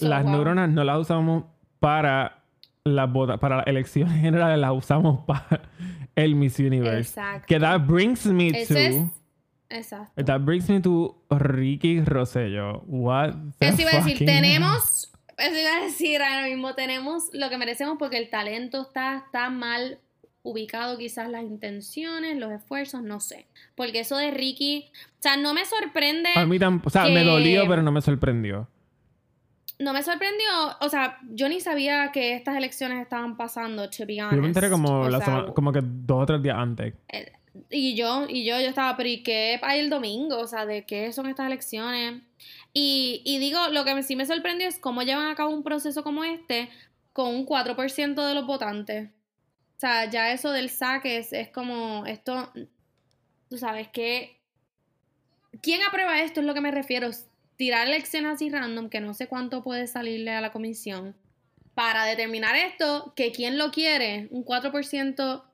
las 0.00 0.24
neuronas 0.24 0.70
no 0.70 0.84
las 0.84 0.98
usamos 0.98 1.44
para 1.80 2.44
las 2.84 3.10
para 3.40 3.56
las 3.56 3.66
elecciones 3.66 4.14
generales, 4.20 4.58
las 4.58 4.72
usamos 4.72 5.20
para 5.26 5.62
el 6.14 6.34
Miss 6.34 6.58
Universe. 6.58 7.10
Exacto. 7.10 7.46
Que 7.46 7.58
that 7.58 7.80
brings 7.86 8.26
me 8.26 8.52
to... 8.66 9.10
Exacto. 9.68 10.24
That 10.24 10.40
brings 10.40 10.68
me 10.68 10.80
to 10.80 11.16
Ricky 11.30 12.00
Rosello. 12.00 12.82
What 12.86 13.34
Eso 13.60 13.82
iba 13.82 13.90
a 13.90 13.96
decir, 13.96 14.18
tenemos. 14.18 15.12
Eso 15.36 15.58
iba 15.58 15.76
a 15.76 15.84
decir 15.84 16.22
ahora 16.22 16.46
mismo, 16.46 16.74
tenemos 16.74 17.30
lo 17.32 17.50
que 17.50 17.58
merecemos 17.58 17.96
porque 17.98 18.18
el 18.18 18.30
talento 18.30 18.82
está, 18.82 19.24
está 19.26 19.50
mal 19.50 19.98
ubicado, 20.42 20.96
quizás 20.98 21.28
las 21.28 21.42
intenciones, 21.42 22.38
los 22.38 22.52
esfuerzos, 22.52 23.02
no 23.02 23.18
sé. 23.18 23.46
Porque 23.74 24.00
eso 24.00 24.16
de 24.16 24.30
Ricky. 24.30 24.90
O 25.18 25.22
sea, 25.22 25.36
no 25.36 25.54
me 25.54 25.64
sorprende. 25.64 26.30
A 26.36 26.46
mí 26.46 26.58
tampoco. 26.58 26.88
O 26.88 26.90
sea, 26.90 27.06
me 27.06 27.24
dolió, 27.24 27.66
pero 27.66 27.82
no 27.82 27.90
me 27.90 28.00
sorprendió. 28.00 28.68
No 29.80 29.92
me 29.92 30.04
sorprendió, 30.04 30.46
o 30.80 30.88
sea, 30.88 31.18
yo 31.30 31.48
ni 31.48 31.60
sabía 31.60 32.12
que 32.12 32.36
estas 32.36 32.56
elecciones 32.56 33.02
estaban 33.02 33.36
pasando, 33.36 33.90
to 33.90 34.06
be 34.06 34.22
honest. 34.22 34.36
Yo 34.36 34.40
me 34.40 34.46
enteré 34.46 34.70
como, 34.70 35.08
como 35.52 35.72
que 35.72 35.80
dos 35.82 36.22
o 36.22 36.26
tres 36.26 36.42
días 36.42 36.56
antes. 36.56 36.94
Y 37.70 37.94
yo, 37.94 38.26
y 38.28 38.44
yo, 38.44 38.60
yo 38.60 38.68
estaba, 38.68 38.96
pero 38.96 39.08
¿y 39.08 39.22
qué 39.22 39.60
hay 39.62 39.80
el 39.80 39.90
domingo? 39.90 40.38
O 40.38 40.46
sea, 40.46 40.66
¿de 40.66 40.84
qué 40.84 41.12
son 41.12 41.26
estas 41.26 41.46
elecciones? 41.46 42.22
Y, 42.72 43.22
y 43.24 43.38
digo, 43.38 43.68
lo 43.68 43.84
que 43.84 44.02
sí 44.02 44.16
me 44.16 44.26
sorprendió 44.26 44.66
es 44.66 44.78
cómo 44.78 45.02
llevan 45.02 45.28
a 45.28 45.36
cabo 45.36 45.50
un 45.50 45.62
proceso 45.62 46.02
como 46.02 46.24
este 46.24 46.68
con 47.12 47.28
un 47.28 47.46
4% 47.46 48.26
de 48.26 48.34
los 48.34 48.46
votantes. 48.46 49.08
O 49.76 49.80
sea, 49.80 50.10
ya 50.10 50.32
eso 50.32 50.50
del 50.50 50.68
saque 50.68 51.18
es, 51.18 51.32
es 51.32 51.48
como, 51.48 52.04
esto, 52.06 52.52
tú 53.48 53.56
sabes 53.56 53.88
que... 53.88 54.40
¿Quién 55.62 55.80
aprueba 55.82 56.20
esto? 56.20 56.40
Es 56.40 56.46
lo 56.46 56.54
que 56.54 56.60
me 56.60 56.72
refiero. 56.72 57.10
Tirar 57.56 57.86
elecciones 57.86 58.32
así 58.32 58.50
random, 58.50 58.88
que 58.88 59.00
no 59.00 59.14
sé 59.14 59.28
cuánto 59.28 59.62
puede 59.62 59.86
salirle 59.86 60.32
a 60.32 60.40
la 60.40 60.50
comisión, 60.50 61.14
para 61.74 62.04
determinar 62.04 62.56
esto, 62.56 63.12
que 63.14 63.30
quién 63.30 63.58
lo 63.58 63.70
quiere, 63.70 64.26
un 64.30 64.44
4% 64.44 65.44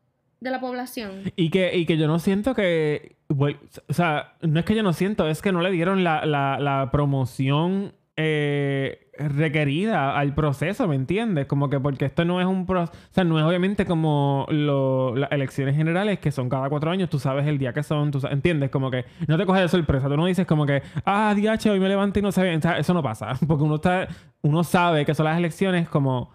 de 0.41 0.51
la 0.51 0.61
población. 0.61 1.33
Y 1.37 1.51
que, 1.51 1.77
y 1.77 1.87
que 1.87 1.97
yo 1.97 2.07
no 2.07 2.19
siento 2.19 2.55
que. 2.55 3.17
o 3.29 3.93
sea, 3.93 4.35
no 4.43 4.59
es 4.59 4.65
que 4.65 4.75
yo 4.75 4.83
no 4.83 4.93
siento, 4.93 5.29
es 5.29 5.43
que 5.43 5.53
no 5.53 5.61
le 5.61 5.71
dieron 5.71 6.03
la, 6.03 6.25
la, 6.25 6.89
promoción 6.91 7.93
eh, 8.17 9.11
requerida 9.19 10.17
al 10.19 10.35
proceso, 10.35 10.89
¿me 10.89 10.97
entiendes? 10.97 11.47
Como 11.47 11.69
que 11.69 11.79
porque 11.79 12.07
esto 12.07 12.25
no 12.25 12.41
es 12.41 12.47
un 12.47 12.65
proceso, 12.65 12.99
o 13.11 13.15
sea, 13.15 13.25
no 13.25 13.39
es 13.39 13.45
obviamente 13.45 13.85
como 13.85 14.47
las 14.51 15.31
elecciones 15.31 15.77
generales 15.77 16.19
que 16.21 16.33
son 16.33 16.49
cada 16.49 16.71
cuatro 16.71 16.91
años, 16.91 17.11
tú 17.11 17.19
sabes 17.19 17.47
el 17.47 17.59
día 17.59 17.73
que 17.75 17.83
son, 17.83 18.11
tú 18.11 18.21
entiendes, 18.31 18.71
como 18.71 18.91
que 18.91 19.05
no 19.29 19.37
te 19.37 19.45
coges 19.45 19.63
de 19.63 19.69
sorpresa, 19.69 20.09
tú 20.09 20.17
no 20.17 20.27
dices 20.27 20.47
como 20.47 20.65
que, 20.65 20.83
ah, 21.05 21.35
DH, 21.37 21.71
hoy 21.71 21.81
me 21.81 21.89
levanté 21.89 22.21
y 22.21 22.23
no 22.23 22.33
sé, 22.33 22.55
o 22.55 22.61
sea, 22.61 22.79
eso 22.79 22.95
no 22.95 23.03
pasa, 23.03 23.35
porque 23.47 23.65
uno 23.65 23.77
está, 23.77 24.09
uno 24.43 24.65
sabe 24.65 25.05
que 25.05 25.15
son 25.15 25.25
las 25.27 25.37
elecciones 25.37 25.89
como 25.89 26.31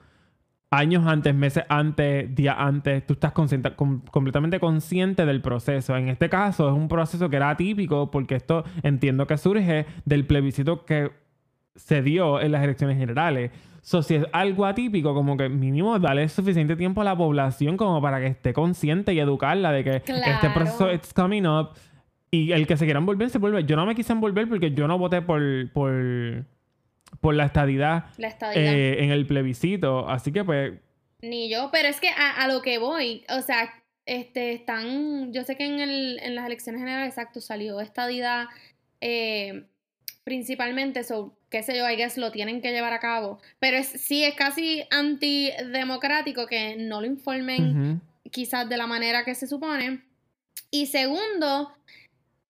años 0.72 1.06
antes, 1.08 1.34
meses 1.34 1.64
antes, 1.70 2.34
días 2.36 2.56
antes, 2.58 3.06
tú 3.06 3.14
estás 3.14 3.32
completamente 3.32 4.60
consciente 4.60 5.26
del 5.26 5.42
proceso. 5.42 5.96
En 5.96 6.10
este 6.10 6.30
caso 6.30 6.68
es 6.68 6.76
un 6.76 6.88
proceso 6.88 7.30
que 7.30 7.38
era 7.38 7.50
atípico 7.50 8.12
porque 8.12 8.36
esto 8.36 8.64
entiendo 8.84 9.28
que 9.28 9.38
surge 9.38 9.86
del 10.06 10.26
plebiscito 10.26 10.86
que 10.86 11.12
se 11.76 12.02
dio 12.02 12.42
en 12.42 12.52
las 12.52 12.64
elecciones 12.64 12.98
generales. 12.98 13.52
So, 13.82 14.02
si 14.02 14.16
es 14.16 14.26
algo 14.32 14.66
atípico, 14.66 15.14
como 15.14 15.38
que 15.38 15.48
mínimo 15.48 16.00
darle 16.00 16.28
suficiente 16.28 16.76
tiempo 16.76 17.02
a 17.02 17.04
la 17.04 17.16
población 17.16 17.78
como 17.78 18.02
para 18.02 18.20
que 18.20 18.28
esté 18.28 18.52
consciente 18.52 19.14
y 19.14 19.20
educarla 19.20 19.72
de 19.72 19.84
que 19.84 19.96
este 19.98 20.50
proceso 20.54 20.90
es 20.90 21.14
coming 21.14 21.46
up 21.46 21.70
y 22.32 22.52
el 22.52 22.66
que 22.66 22.78
se 22.78 22.86
quiera 22.86 23.00
envolver 23.00 23.30
se 23.30 23.38
vuelve. 23.38 23.64
Yo 23.66 23.76
no 23.76 23.86
me 23.86 23.94
quise 23.94 24.12
envolver 24.12 24.50
porque 24.50 24.72
yo 24.72 24.88
no 24.88 24.98
voté 24.98 25.22
por, 25.22 25.42
por, 25.72 26.46
por 27.22 27.36
la 27.36 27.46
estadidad, 27.46 28.06
eh, 28.56 28.98
en 29.00 29.12
el 29.12 29.26
plebiscito. 29.26 30.08
Así 30.10 30.32
que 30.32 30.44
pues... 30.44 30.74
Ni 31.22 31.50
yo, 31.50 31.70
pero 31.72 31.88
es 31.88 32.00
que 32.00 32.10
a, 32.10 32.48
lo 32.48 32.62
que 32.62 32.78
voy, 32.78 33.26
o 33.30 33.42
sea, 33.42 33.74
este, 34.06 34.54
están, 34.54 35.34
yo 35.34 35.44
sé 35.44 35.56
que 35.56 35.66
en, 35.66 35.80
el, 35.80 36.20
en 36.22 36.36
las 36.36 36.46
elecciones 36.46 36.82
generales, 36.82 37.10
exacto, 37.10 37.42
salió 37.42 37.82
estadidad 37.82 38.46
eh, 39.02 39.66
principalmente, 40.24 41.04
so, 41.04 41.38
qué 41.50 41.64
sé 41.64 41.78
yo, 41.78 41.90
I 41.90 41.96
guess 41.96 42.18
lo 42.18 42.32
tienen 42.32 42.62
que 42.62 42.72
llevar 42.72 42.94
a 42.94 43.00
cabo. 43.00 43.40
Pero 43.60 43.78
es, 43.78 43.88
sí 43.88 44.24
es 44.24 44.34
casi 44.34 44.84
antidemocrático 44.92 46.48
que 46.48 46.76
no 46.76 47.00
lo 47.00 47.08
informen 47.08 48.02
quizás 48.32 48.68
de 48.68 48.78
la 48.78 48.88
manera 48.88 49.24
que 49.24 49.36
se 49.36 49.48
supone. 49.48 50.04
Y 50.72 50.88
segundo, 50.88 51.72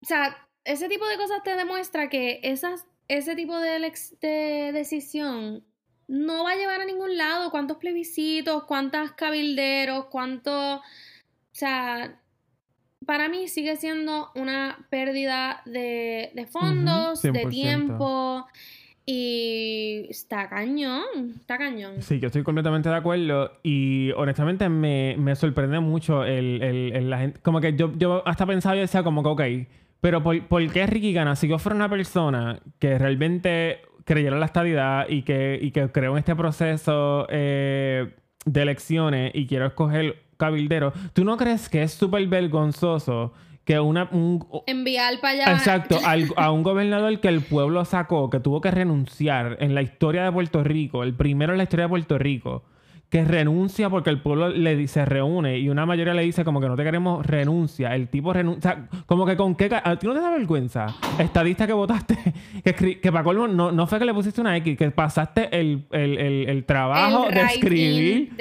o 0.02 0.06
sea, 0.06 0.48
ese 0.64 0.88
tipo 0.88 1.06
de 1.06 1.18
cosas 1.18 1.44
te 1.44 1.56
demuestra 1.56 2.10
que 2.10 2.40
esas, 2.44 2.86
ese 3.08 3.36
tipo 3.36 3.58
de, 3.60 3.92
de 4.22 4.72
decisión 4.74 5.64
no 6.08 6.44
va 6.44 6.52
a 6.52 6.56
llevar 6.56 6.82
a 6.82 6.86
ningún 6.86 7.18
lado. 7.18 7.52
¿Cuántos 7.52 7.78
plebiscitos? 7.78 8.64
¿Cuántas 8.66 9.12
cabilderos? 9.14 10.06
¿Cuántos... 10.06 10.80
O 10.80 11.58
sea, 11.58 12.20
para 13.06 13.30
mí 13.30 13.48
sigue 13.48 13.76
siendo 13.76 14.32
una 14.36 14.86
pérdida 14.90 15.62
de, 15.66 16.48
fondos, 16.52 17.22
de 17.22 17.46
tiempo. 17.50 18.46
Y 19.08 20.08
está 20.10 20.50
cañón, 20.50 21.36
está 21.40 21.60
cañón. 21.60 22.02
Sí, 22.02 22.20
yo 22.20 22.28
estoy 22.28 22.42
completamente 22.42 22.90
de 22.90 22.96
acuerdo. 22.96 23.52
Y 23.62 24.12
honestamente 24.14 24.68
me, 24.68 25.36
sorprende 25.36 25.80
mucho 25.80 26.24
el, 26.24 27.10
la 27.10 27.20
gente. 27.20 27.40
Como 27.42 27.62
que 27.62 27.76
yo, 27.76 27.94
yo 27.98 28.28
hasta 28.28 28.46
pensaba 28.46 28.76
y 28.76 28.80
decía 28.80 29.04
como 29.04 29.22
que, 29.22 29.30
ok, 29.30 29.68
pero 30.02 30.22
¿por, 30.22 30.72
qué 30.72 30.86
Ricky 30.88 31.14
gana? 31.14 31.36
Si 31.36 31.48
yo 31.48 31.60
fuera 31.60 31.76
una 31.76 31.90
persona 31.90 32.60
que 32.80 32.98
realmente 32.98 33.82
creyera 34.04 34.36
en 34.36 34.40
la 34.40 34.46
estabilidad 34.46 35.10
y 35.10 35.24
que, 35.24 35.60
y 35.62 35.72
que 35.72 35.92
creo 35.92 36.12
en 36.14 36.20
este 36.20 36.36
proceso 36.36 37.26
eh, 37.30 38.14
de 38.46 38.62
elecciones 38.62 39.32
y 39.34 39.48
quiero 39.48 39.66
escoger 39.66 40.24
cabildero, 40.38 40.94
¿tú 41.14 41.24
no 41.24 41.38
crees 41.38 41.70
que 41.70 41.84
es 41.84 41.94
súper 41.94 42.28
vergonzoso 42.28 43.34
que 43.66 43.80
una... 43.80 44.08
Un, 44.12 44.46
Enviar 44.68 45.20
para 45.20 45.34
allá... 45.34 45.54
Exacto, 45.54 46.00
a 46.38 46.52
un 46.52 46.64
gobernador 46.64 47.20
que 47.20 47.28
el 47.28 47.42
pueblo 47.42 47.84
sacó, 47.84 48.30
que 48.30 48.40
tuvo 48.40 48.62
que 48.62 48.72
renunciar 48.72 49.58
en 49.60 49.74
la 49.74 49.82
historia 49.82 50.24
de 50.24 50.32
Puerto 50.32 50.64
Rico, 50.64 51.04
el 51.04 51.16
primero 51.16 51.54
en 51.54 51.58
la 51.58 51.64
historia 51.64 51.86
de 51.86 51.90
Puerto 51.90 52.18
Rico, 52.20 52.64
que 53.10 53.24
renuncia 53.24 53.90
porque 53.90 54.10
el 54.10 54.22
pueblo 54.22 54.50
le 54.50 54.76
dice 54.76 55.06
reúne 55.06 55.60
y 55.60 55.70
una 55.70 55.86
mayoría 55.86 56.14
le 56.14 56.24
dice 56.24 56.44
como 56.44 56.60
que 56.60 56.68
no 56.68 56.76
te 56.76 56.84
queremos 56.84 57.26
renuncia. 57.26 57.96
El 57.96 58.10
tipo 58.10 58.34
renuncia. 58.34 58.88
Como 59.06 59.26
que 59.26 59.38
con 59.38 59.56
qué. 59.56 59.70
¿A 59.72 59.98
ti 59.98 60.08
no 60.08 60.14
te 60.14 60.22
da 60.22 60.32
vergüenza? 60.32 60.88
Estadista 61.20 61.68
que 61.68 61.74
votaste, 61.74 62.18
que, 62.64 63.00
que 63.00 63.12
para 63.12 63.24
colmo 63.24 63.48
no, 63.48 63.72
no 63.72 63.88
fue 63.88 64.00
que 64.00 64.06
le 64.06 64.14
pusiste 64.14 64.42
una 64.42 64.58
X, 64.58 64.78
que 64.78 64.92
pasaste 64.92 65.50
el, 65.58 65.86
el, 65.92 66.18
el, 66.50 66.66
trabajo 66.66 67.28
de, 67.30 67.42
escribir 67.42 68.34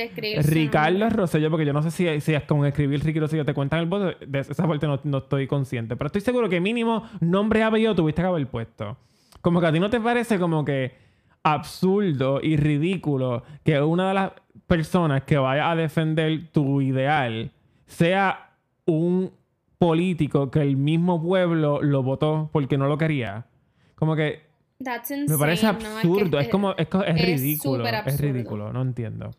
Ricardo 0.45 1.11
Rosselló, 1.11 1.51
porque 1.51 1.67
yo 1.67 1.73
no 1.73 1.83
sé 1.83 1.91
si, 1.91 2.21
si 2.21 2.35
es 2.35 2.43
con 2.45 2.65
escribir 2.65 3.05
Ricky 3.05 3.21
Rosselló 3.21 3.45
te 3.45 3.55
cuentan 3.55 3.81
el 3.81 3.87
voto. 3.87 4.13
De 4.27 4.41
esa 4.41 4.67
parte 4.67 4.87
no, 4.87 4.99
no 5.05 5.19
estoy 5.19 5.47
consciente. 5.47 5.97
Pero 5.97 6.07
estoy 6.07 6.23
seguro 6.23 6.49
que 6.49 6.61
mínimo 6.61 7.05
nombre 7.21 7.61
y 7.61 7.63
apellido 7.63 7.95
tuviste 7.95 8.23
que 8.23 8.29
haber 8.29 8.47
puesto. 8.47 8.97
Como 9.41 9.61
que 9.61 9.67
a 9.67 9.73
ti 9.73 9.79
no 9.79 9.91
te 9.91 10.01
parece 10.01 10.39
como 10.39 10.65
que 10.65 10.95
absurdo 11.43 12.41
y 12.43 12.57
ridículo 12.57 13.43
que 13.63 13.81
una 13.81 14.09
de 14.09 14.15
las 14.15 14.33
personas 14.67 15.25
que 15.25 15.37
vaya 15.37 15.71
a 15.71 15.77
defender 15.77 16.49
tu 16.53 16.81
ideal 16.81 17.51
sea 17.87 18.51
un 18.87 19.33
político 19.79 20.51
que 20.51 20.61
el 20.61 20.77
mismo 20.77 21.23
pueblo 21.23 21.83
lo 21.83 22.03
votó 22.03 22.49
porque 22.53 22.79
no 22.79 22.87
lo 22.87 22.99
quería. 22.99 23.47
Como 23.95 24.17
que 24.17 24.43
me 24.79 25.39
parece 25.39 25.67
absurdo, 25.67 26.39
es, 26.39 26.49
como 26.49 26.73
es, 26.77 26.89
ridículo, 27.15 27.87
es 27.87 28.21
ridículo, 28.21 28.73
no 28.73 28.83
entiendo. 28.83 29.31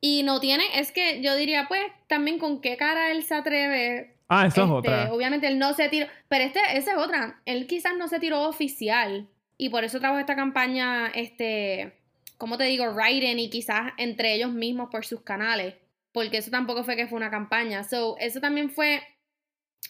Y 0.00 0.22
no 0.22 0.40
tiene, 0.40 0.64
es 0.76 0.92
que 0.92 1.20
yo 1.22 1.34
diría, 1.36 1.66
pues, 1.68 1.82
también 2.06 2.38
con 2.38 2.60
qué 2.60 2.76
cara 2.76 3.10
él 3.10 3.22
se 3.24 3.34
atreve. 3.34 4.14
Ah, 4.28 4.46
eso 4.46 4.62
es 4.62 4.66
este, 4.66 4.72
otra. 4.72 5.12
Obviamente 5.12 5.46
él 5.48 5.58
no 5.58 5.74
se 5.74 5.88
tiró, 5.88 6.06
pero 6.28 6.44
este, 6.44 6.60
esa 6.74 6.92
es 6.92 6.98
otra. 6.98 7.40
Él 7.44 7.66
quizás 7.66 7.92
no 7.98 8.08
se 8.08 8.20
tiró 8.20 8.48
oficial 8.48 9.28
y 9.58 9.68
por 9.68 9.84
eso 9.84 10.00
trajo 10.00 10.18
esta 10.18 10.36
campaña, 10.36 11.08
este, 11.08 11.99
como 12.40 12.56
te 12.56 12.64
digo, 12.64 12.86
writing 12.86 13.38
y 13.38 13.50
quizás 13.50 13.92
entre 13.98 14.34
ellos 14.34 14.50
mismos 14.50 14.88
por 14.90 15.04
sus 15.04 15.20
canales, 15.20 15.74
porque 16.10 16.38
eso 16.38 16.50
tampoco 16.50 16.84
fue 16.84 16.96
que 16.96 17.06
fue 17.06 17.18
una 17.18 17.30
campaña. 17.30 17.84
So, 17.84 18.16
eso 18.18 18.40
también 18.40 18.70
fue 18.70 19.02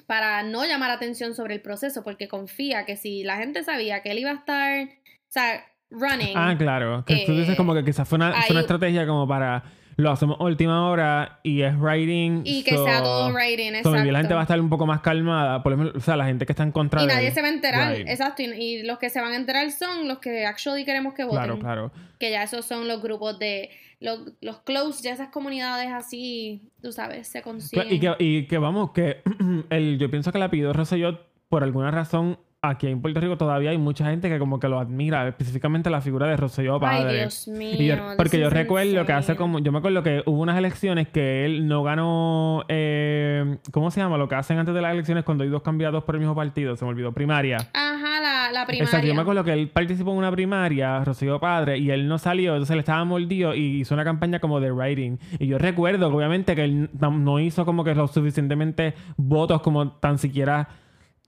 para 0.09 0.43
no 0.43 0.65
llamar 0.67 0.91
atención 0.91 1.33
sobre 1.33 1.55
el 1.55 1.63
proceso, 1.63 2.03
porque 2.03 2.27
confía 2.27 2.85
que 2.85 2.97
si 2.97 3.23
la 3.23 3.37
gente 3.37 3.63
sabía 3.63 4.03
que 4.03 4.11
él 4.11 4.19
iba 4.19 4.33
a 4.33 4.35
estar, 4.35 4.83
o 4.83 5.29
sea, 5.29 5.65
running. 5.91 6.37
Ah, 6.37 6.57
claro. 6.59 7.05
Que 7.07 7.23
tú 7.25 7.37
dices 7.37 7.57
como 7.57 7.73
que 7.73 7.85
quizás 7.85 8.09
fue 8.09 8.17
una, 8.17 8.33
fue 8.33 8.51
una 8.51 8.63
estrategia 8.63 9.07
como 9.07 9.29
para 9.29 9.63
lo 9.97 10.11
hacemos 10.11 10.39
última 10.41 10.89
hora 10.89 11.41
y 11.43 11.63
es 11.63 11.79
writing. 11.79 12.43
Y 12.45 12.63
que 12.63 12.77
sea 12.77 13.03
todo 13.03 13.33
writing, 13.33 13.75
exacto. 13.75 14.05
Y 14.05 14.11
la 14.11 14.19
gente 14.19 14.35
va 14.35 14.41
a 14.41 14.45
estar 14.45 14.61
un 14.61 14.69
poco 14.69 14.87
más 14.87 15.01
calmada. 15.01 15.63
Por 15.63 15.73
ejemplo, 15.73 15.93
o 15.97 16.01
sea, 16.01 16.17
la 16.17 16.27
gente 16.27 16.47
que 16.47 16.53
está 16.53 16.63
en 16.63 16.73
contra 16.73 17.03
y 17.03 17.07
nadie 17.07 17.31
se 17.33 17.43
va 17.43 17.49
a 17.49 17.51
enterar, 17.51 17.95
exacto. 17.95 18.43
Y, 18.43 18.83
los 18.83 18.99
que 18.99 19.11
se 19.11 19.21
van 19.21 19.33
a 19.33 19.37
enterar 19.37 19.71
son 19.71 20.09
los 20.09 20.19
que 20.19 20.47
actually 20.47 20.85
queremos 20.85 21.15
que 21.15 21.25
voten. 21.25 21.39
Claro, 21.41 21.59
claro. 21.59 21.93
Que 22.19 22.31
ya 22.31 22.43
esos 22.43 22.65
son 22.65 22.89
los 22.89 23.03
grupos 23.03 23.39
de. 23.39 23.71
Los, 24.01 24.33
los 24.41 24.61
close, 24.61 25.03
ya 25.03 25.13
esas 25.13 25.29
comunidades 25.29 25.91
así, 25.93 26.63
tú 26.81 26.91
sabes, 26.91 27.29
se 27.29 27.43
consiguen. 27.43 27.93
Y 27.93 28.01
que, 28.01 28.15
y 28.19 28.47
que 28.47 28.57
vamos, 28.57 28.93
que 28.93 29.21
el, 29.71 29.99
yo 29.99 30.11
pienso 30.11 30.33
que 30.33 30.39
la 30.39 30.51
pido 30.51 30.73
Rosselló, 30.73 31.21
por 31.51 31.65
alguna 31.65 31.91
razón, 31.91 32.39
aquí 32.63 32.89
en 32.89 33.01
Puerto 33.01 33.21
Rico 33.21 33.39
todavía 33.39 33.71
hay 33.71 33.79
mucha 33.79 34.05
gente 34.05 34.29
que 34.29 34.39
como 34.39 34.61
que 34.61 34.69
lo 34.69 34.79
admira, 34.79 35.27
específicamente 35.27 35.89
la 35.89 36.01
figura 36.01 36.27
de 36.27 36.37
Rosselló 36.37 36.79
Padre. 36.79 37.11
Ay, 37.11 37.17
Dios 37.21 37.49
mío. 37.49 37.97
porque 38.17 38.39
yo 38.39 38.51
recuerdo 38.51 39.07
que 39.07 39.13
hace 39.13 39.35
como, 39.35 39.61
yo 39.61 39.73
me 39.73 39.79
acuerdo 39.79 40.03
que 40.03 40.23
hubo 40.27 40.41
unas 40.41 40.59
elecciones 40.59 41.09
que 41.09 41.47
él 41.47 41.67
no 41.67 41.83
ganó, 41.83 42.65
eh, 42.69 43.59
¿cómo 43.73 43.91
se 43.91 44.01
llama? 44.01 44.19
Lo 44.19 44.29
que 44.29 44.35
hacen 44.35 44.59
antes 44.59 44.75
de 44.75 44.83
las 44.83 44.93
elecciones 44.93 45.25
cuando 45.25 45.45
hay 45.45 45.51
dos 45.51 45.63
candidatos 45.63 46.05
por 46.05 46.17
el 46.17 46.21
mismo 46.21 46.35
partido, 46.35 46.77
se 46.77 46.85
me 46.85 46.91
olvidó, 46.91 47.13
primaria. 47.13 47.57
Ajá, 47.73 48.21
la, 48.21 48.53
la 48.53 48.67
primaria. 48.67 48.85
Exacto, 48.85 49.07
yo 49.07 49.15
me 49.15 49.23
acuerdo 49.23 49.43
que 49.43 49.53
él 49.55 49.69
participó 49.69 50.11
en 50.13 50.19
una 50.19 50.31
primaria, 50.31 51.03
Rosselló 51.03 51.41
Padre, 51.41 51.79
y 51.79 51.91
él 51.91 52.09
no 52.09 52.19
salió, 52.19 52.53
entonces 52.53 52.77
le 52.77 52.81
estaba 52.81 53.03
mordido 53.05 53.55
y 53.55 53.81
hizo 53.81 53.95
una 53.95 54.05
campaña 54.05 54.39
como 54.39 54.61
de 54.61 54.71
writing. 54.71 55.17
Y 55.39 55.47
yo 55.47 55.57
recuerdo 55.57 56.11
que 56.11 56.17
obviamente 56.17 56.55
que 56.55 56.65
él 56.65 56.91
no 57.01 57.41
hizo 57.41 57.65
como 57.65 57.85
que 57.85 57.95
lo 57.95 58.07
suficientemente 58.07 58.93
votos 59.17 59.63
como 59.63 59.93
tan 59.93 60.19
siquiera 60.19 60.69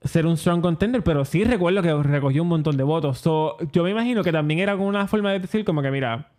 ser 0.03 0.25
un 0.25 0.37
strong 0.37 0.61
contender, 0.61 1.03
pero 1.03 1.25
sí 1.25 1.43
recuerdo 1.43 1.81
que 1.81 1.93
recogió 2.03 2.43
un 2.43 2.49
montón 2.49 2.77
de 2.77 2.83
votos. 2.83 3.19
So, 3.19 3.57
yo 3.71 3.83
me 3.83 3.91
imagino 3.91 4.23
que 4.23 4.31
también 4.31 4.59
era 4.59 4.73
como 4.73 4.87
una 4.87 5.07
forma 5.07 5.31
de 5.31 5.39
decir 5.39 5.63
como 5.65 5.81
que, 5.81 5.91
mira, 5.91 6.31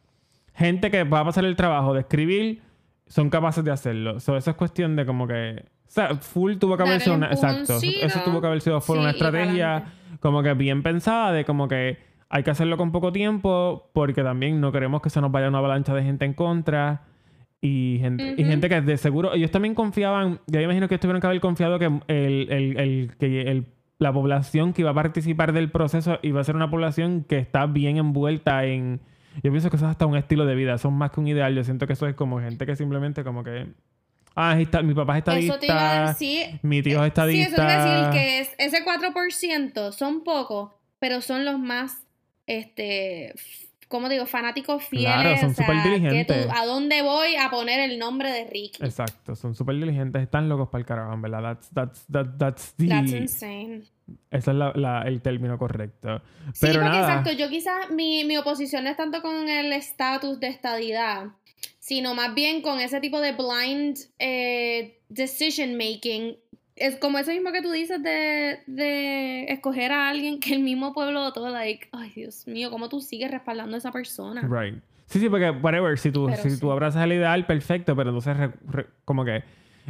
gente 0.54 0.90
que 0.90 1.04
va 1.04 1.20
a 1.20 1.24
pasar 1.24 1.44
el 1.44 1.56
trabajo 1.56 1.94
de 1.94 2.00
escribir 2.00 2.62
son 3.06 3.30
capaces 3.30 3.64
de 3.64 3.70
hacerlo. 3.70 4.20
So, 4.20 4.36
eso 4.36 4.50
es 4.50 4.56
cuestión 4.56 4.96
de 4.96 5.06
como 5.06 5.26
que... 5.26 5.64
O 5.86 5.90
sea, 5.94 6.16
full 6.16 6.56
tuvo 6.56 6.76
que 6.76 6.82
haber 6.82 7.00
sido 7.00 7.16
una... 7.16 7.28
Exacto. 7.28 7.78
Eso 7.80 8.20
tuvo 8.24 8.40
que 8.40 8.46
haber 8.46 8.60
sido 8.60 8.80
full 8.80 8.98
una 8.98 9.10
estrategia 9.10 9.92
como 10.20 10.42
que 10.42 10.54
bien 10.54 10.82
pensada 10.82 11.32
de 11.32 11.44
como 11.44 11.68
que 11.68 11.98
hay 12.28 12.42
que 12.42 12.50
hacerlo 12.50 12.76
con 12.76 12.90
poco 12.92 13.12
tiempo 13.12 13.90
porque 13.92 14.22
también 14.22 14.60
no 14.60 14.72
queremos 14.72 15.02
que 15.02 15.10
se 15.10 15.20
nos 15.20 15.30
vaya 15.30 15.48
una 15.48 15.58
avalancha 15.58 15.94
de 15.94 16.02
gente 16.02 16.24
en 16.24 16.34
contra. 16.34 17.02
Y 17.66 17.96
gente, 17.98 18.34
y 18.36 18.44
gente 18.44 18.68
que 18.68 18.82
de 18.82 18.98
seguro, 18.98 19.32
ellos 19.32 19.50
también 19.50 19.74
confiaban, 19.74 20.38
yo 20.46 20.60
imagino 20.60 20.86
que 20.86 20.98
tuvieron 20.98 21.22
que 21.22 21.28
haber 21.28 21.40
confiado 21.40 21.78
que, 21.78 21.86
el, 21.86 22.52
el, 22.52 22.78
el, 22.78 23.16
que 23.18 23.40
el, 23.40 23.64
la 23.96 24.12
población 24.12 24.74
que 24.74 24.82
iba 24.82 24.90
a 24.90 24.94
participar 24.94 25.54
del 25.54 25.70
proceso 25.70 26.18
iba 26.20 26.42
a 26.42 26.44
ser 26.44 26.56
una 26.56 26.70
población 26.70 27.24
que 27.24 27.38
está 27.38 27.64
bien 27.64 27.96
envuelta 27.96 28.66
en... 28.66 29.00
Yo 29.42 29.50
pienso 29.50 29.70
que 29.70 29.76
eso 29.76 29.86
es 29.86 29.92
hasta 29.92 30.04
un 30.04 30.14
estilo 30.14 30.44
de 30.44 30.54
vida, 30.54 30.76
son 30.76 30.92
más 30.92 31.10
que 31.10 31.20
un 31.20 31.26
ideal. 31.26 31.54
Yo 31.54 31.64
siento 31.64 31.86
que 31.86 31.94
eso 31.94 32.06
es 32.06 32.14
como 32.14 32.38
gente 32.38 32.66
que 32.66 32.76
simplemente 32.76 33.24
como 33.24 33.42
que 33.42 33.66
ah, 34.36 34.56
mi 34.82 34.92
papá 34.92 35.14
es 35.14 35.18
estadista, 35.20 35.54
eso 35.54 35.58
te 35.58 35.66
iba 35.66 36.04
a 36.04 36.08
decir, 36.08 36.60
mi 36.60 36.82
tío 36.82 37.02
es 37.02 37.06
estadista. 37.06 37.46
Sí, 37.46 37.54
eso 37.54 37.56
te 37.56 37.62
iba 37.62 37.82
a 37.82 37.86
decir 37.86 38.20
que 38.20 38.40
es, 38.40 38.54
ese 38.58 38.84
4% 38.84 39.92
son 39.92 40.22
pocos, 40.22 40.70
pero 40.98 41.22
son 41.22 41.46
los 41.46 41.58
más, 41.58 42.06
este, 42.46 43.32
como 43.88 44.08
digo, 44.08 44.26
fanáticos 44.26 44.84
fieles. 44.84 45.12
Claro, 45.12 45.40
son 45.40 45.54
súper 45.54 45.82
diligentes. 45.82 46.48
¿A 46.54 46.66
dónde 46.66 47.02
voy 47.02 47.36
a 47.36 47.50
poner 47.50 47.80
el 47.80 47.98
nombre 47.98 48.30
de 48.30 48.44
Ricky? 48.44 48.84
Exacto, 48.84 49.34
son 49.34 49.54
súper 49.54 49.76
diligentes, 49.76 50.22
están 50.22 50.48
locos 50.48 50.68
para 50.68 50.80
el 50.80 50.86
caravan, 50.86 51.22
¿verdad? 51.22 51.42
That's, 51.42 51.70
that's, 51.72 52.06
that, 52.10 52.26
that's, 52.38 52.74
the... 52.76 52.88
that's 52.88 53.12
insane. 53.12 53.84
Ese 54.30 54.50
es 54.50 54.56
la, 54.56 55.02
el 55.06 55.22
término 55.22 55.58
correcto. 55.58 56.20
sí, 56.52 56.66
porque 56.66 56.86
exacto, 56.86 57.32
yo 57.32 57.48
quizás 57.48 57.90
mi, 57.90 58.24
mi 58.24 58.36
oposición 58.36 58.84
no 58.84 58.90
es 58.90 58.96
tanto 58.96 59.22
con 59.22 59.48
el 59.48 59.72
estatus 59.72 60.38
de 60.40 60.48
estadidad, 60.48 61.28
sino 61.78 62.14
más 62.14 62.34
bien 62.34 62.60
con 62.60 62.80
ese 62.80 63.00
tipo 63.00 63.20
de 63.20 63.32
blind 63.32 63.96
eh, 64.18 65.00
decision 65.08 65.76
making. 65.76 66.36
Es 66.76 66.96
como 66.96 67.18
eso 67.18 67.30
mismo 67.30 67.52
que 67.52 67.62
tú 67.62 67.70
dices 67.70 68.02
de, 68.02 68.60
de 68.66 69.44
escoger 69.44 69.92
a 69.92 70.08
alguien 70.08 70.40
que 70.40 70.54
el 70.54 70.60
mismo 70.60 70.92
pueblo 70.92 71.32
todo, 71.32 71.50
like, 71.50 71.88
ay 71.92 72.12
Dios 72.14 72.46
mío, 72.48 72.70
¿cómo 72.70 72.88
tú 72.88 73.00
sigues 73.00 73.30
respaldando 73.30 73.76
a 73.76 73.78
esa 73.78 73.92
persona? 73.92 74.42
Right. 74.42 74.82
Sí, 75.06 75.20
sí, 75.20 75.28
porque, 75.28 75.50
whatever, 75.50 75.98
si 75.98 76.10
tú, 76.10 76.28
si 76.42 76.58
tú 76.58 76.72
abrazas 76.72 77.04
el 77.04 77.12
ideal, 77.12 77.46
perfecto, 77.46 77.94
pero 77.94 78.10
entonces, 78.10 78.50
como 79.04 79.24
que 79.24 79.44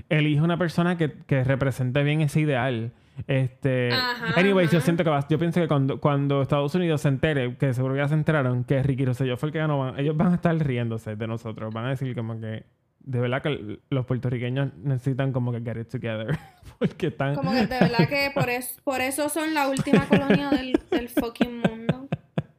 elige 0.08 0.40
una 0.40 0.58
persona 0.58 0.98
que, 0.98 1.12
que 1.26 1.44
represente 1.44 2.02
bien 2.02 2.20
ese 2.20 2.40
ideal. 2.40 2.92
Este, 3.28 3.90
anyways, 4.36 4.72
yo 4.72 4.80
siento 4.80 5.04
que 5.04 5.10
yo 5.28 5.38
pienso 5.38 5.60
que 5.60 5.68
cuando, 5.68 6.00
cuando 6.00 6.42
Estados 6.42 6.74
Unidos 6.74 7.02
se 7.02 7.08
entere, 7.08 7.56
que 7.56 7.72
seguro 7.72 7.96
ya 7.96 8.08
se 8.08 8.14
enteraron 8.14 8.64
que 8.64 8.82
Ricky 8.82 9.04
Rosselló 9.04 9.36
fue 9.36 9.48
el 9.48 9.52
que 9.52 9.60
ganó, 9.60 9.96
ellos 9.96 10.16
van 10.16 10.32
a 10.32 10.34
estar 10.34 10.54
riéndose 10.56 11.14
de 11.14 11.26
nosotros, 11.26 11.72
van 11.72 11.86
a 11.86 11.90
decir 11.90 12.14
como 12.14 12.40
que 12.40 12.64
de 13.04 13.20
verdad 13.20 13.42
que 13.42 13.80
los 13.90 14.06
puertorriqueños 14.06 14.74
necesitan 14.76 15.32
como 15.32 15.52
que 15.52 15.60
get 15.60 15.76
it 15.80 15.88
together 15.88 16.38
porque 16.78 17.08
están 17.08 17.34
como 17.34 17.52
que 17.52 17.66
de 17.66 17.78
verdad 17.78 18.08
que 18.08 18.30
por 18.34 18.48
eso, 18.48 18.80
por 18.82 19.00
eso 19.00 19.28
son 19.28 19.54
la 19.54 19.68
última 19.68 20.06
colonia 20.06 20.50
del, 20.50 20.78
del 20.90 21.08
fucking 21.08 21.58
mundo. 21.60 22.08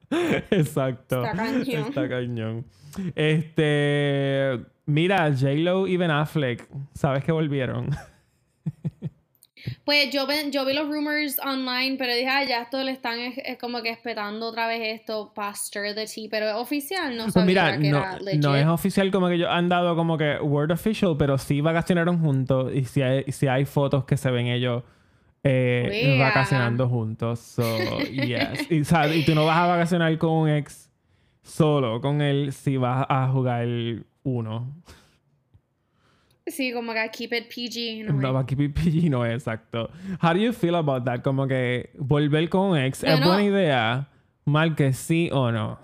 Exacto. 0.51 1.23
Está 1.23 1.35
cañón. 1.35 1.87
Está 1.87 2.09
cañón. 2.09 2.65
Este, 3.15 4.59
mira, 4.85 5.31
J-Lo 5.31 5.87
y 5.87 5.97
Ben 5.97 6.11
Affleck, 6.11 6.67
¿sabes 6.93 7.23
que 7.23 7.31
volvieron? 7.31 7.89
Pues 9.83 10.11
yo, 10.11 10.27
yo 10.51 10.65
vi 10.65 10.73
los 10.73 10.87
rumors 10.87 11.39
online, 11.39 11.97
pero 11.97 12.13
dije, 12.13 12.27
ah, 12.27 12.43
ya 12.43 12.61
esto 12.63 12.83
le 12.83 12.91
están 12.91 13.19
es, 13.19 13.57
como 13.59 13.81
que 13.81 13.89
esperando 13.89 14.47
otra 14.47 14.67
vez 14.67 14.99
esto 14.99 15.31
pastor 15.33 15.93
de 15.93 16.05
ti, 16.05 16.27
pero 16.29 16.47
es 16.47 16.55
oficial, 16.55 17.15
no 17.15 17.23
pues 17.25 17.33
que 17.33 17.53
no, 17.53 17.99
era 17.99 18.17
no 18.37 18.55
es 18.55 18.67
oficial 18.67 19.11
como 19.11 19.27
que 19.27 19.35
ellos 19.35 19.49
han 19.49 19.69
dado 19.69 19.95
como 19.95 20.17
que 20.17 20.37
word 20.39 20.71
official, 20.71 21.15
pero 21.17 21.37
sí 21.37 21.61
vacacionaron 21.61 22.19
juntos 22.19 22.71
y 22.73 22.85
si 22.85 23.01
hay, 23.01 23.23
si 23.31 23.47
hay 23.47 23.65
fotos 23.65 24.05
que 24.05 24.17
se 24.17 24.31
ven 24.31 24.47
ellos 24.47 24.83
eh, 25.43 26.17
vacacionando 26.19 26.89
juntos. 26.89 27.39
So, 27.39 27.99
yes. 27.99 28.69
y, 28.69 28.81
y 29.19 29.25
tú 29.25 29.35
no 29.35 29.45
vas 29.45 29.57
a 29.57 29.67
vacacionar 29.67 30.17
con 30.17 30.31
un 30.31 30.49
ex 30.49 30.89
solo, 31.43 32.01
con 32.01 32.21
él 32.21 32.51
si 32.51 32.77
vas 32.77 33.05
a 33.07 33.27
jugar 33.29 33.67
uno. 34.23 34.73
Sí, 36.47 36.71
como 36.73 36.93
que 36.93 37.09
keep 37.11 37.33
it 37.33 37.47
PG. 37.49 38.05
No, 38.05 38.31
no 38.31 38.45
keep 38.45 38.61
it 38.61 38.73
PG 38.73 39.09
no 39.09 39.25
es 39.25 39.33
exacto. 39.33 39.89
How 40.21 40.33
do 40.33 40.39
you 40.39 40.53
feel 40.53 40.75
about 40.75 41.03
that? 41.05 41.21
Como 41.23 41.47
que 41.47 41.89
volver 41.97 42.49
con 42.49 42.71
un 42.71 42.77
ex 42.77 43.03
es 43.03 43.19
buena 43.19 43.43
idea, 43.43 44.09
mal 44.45 44.75
que 44.75 44.93
sí 44.93 45.29
o 45.31 45.51
no. 45.51 45.79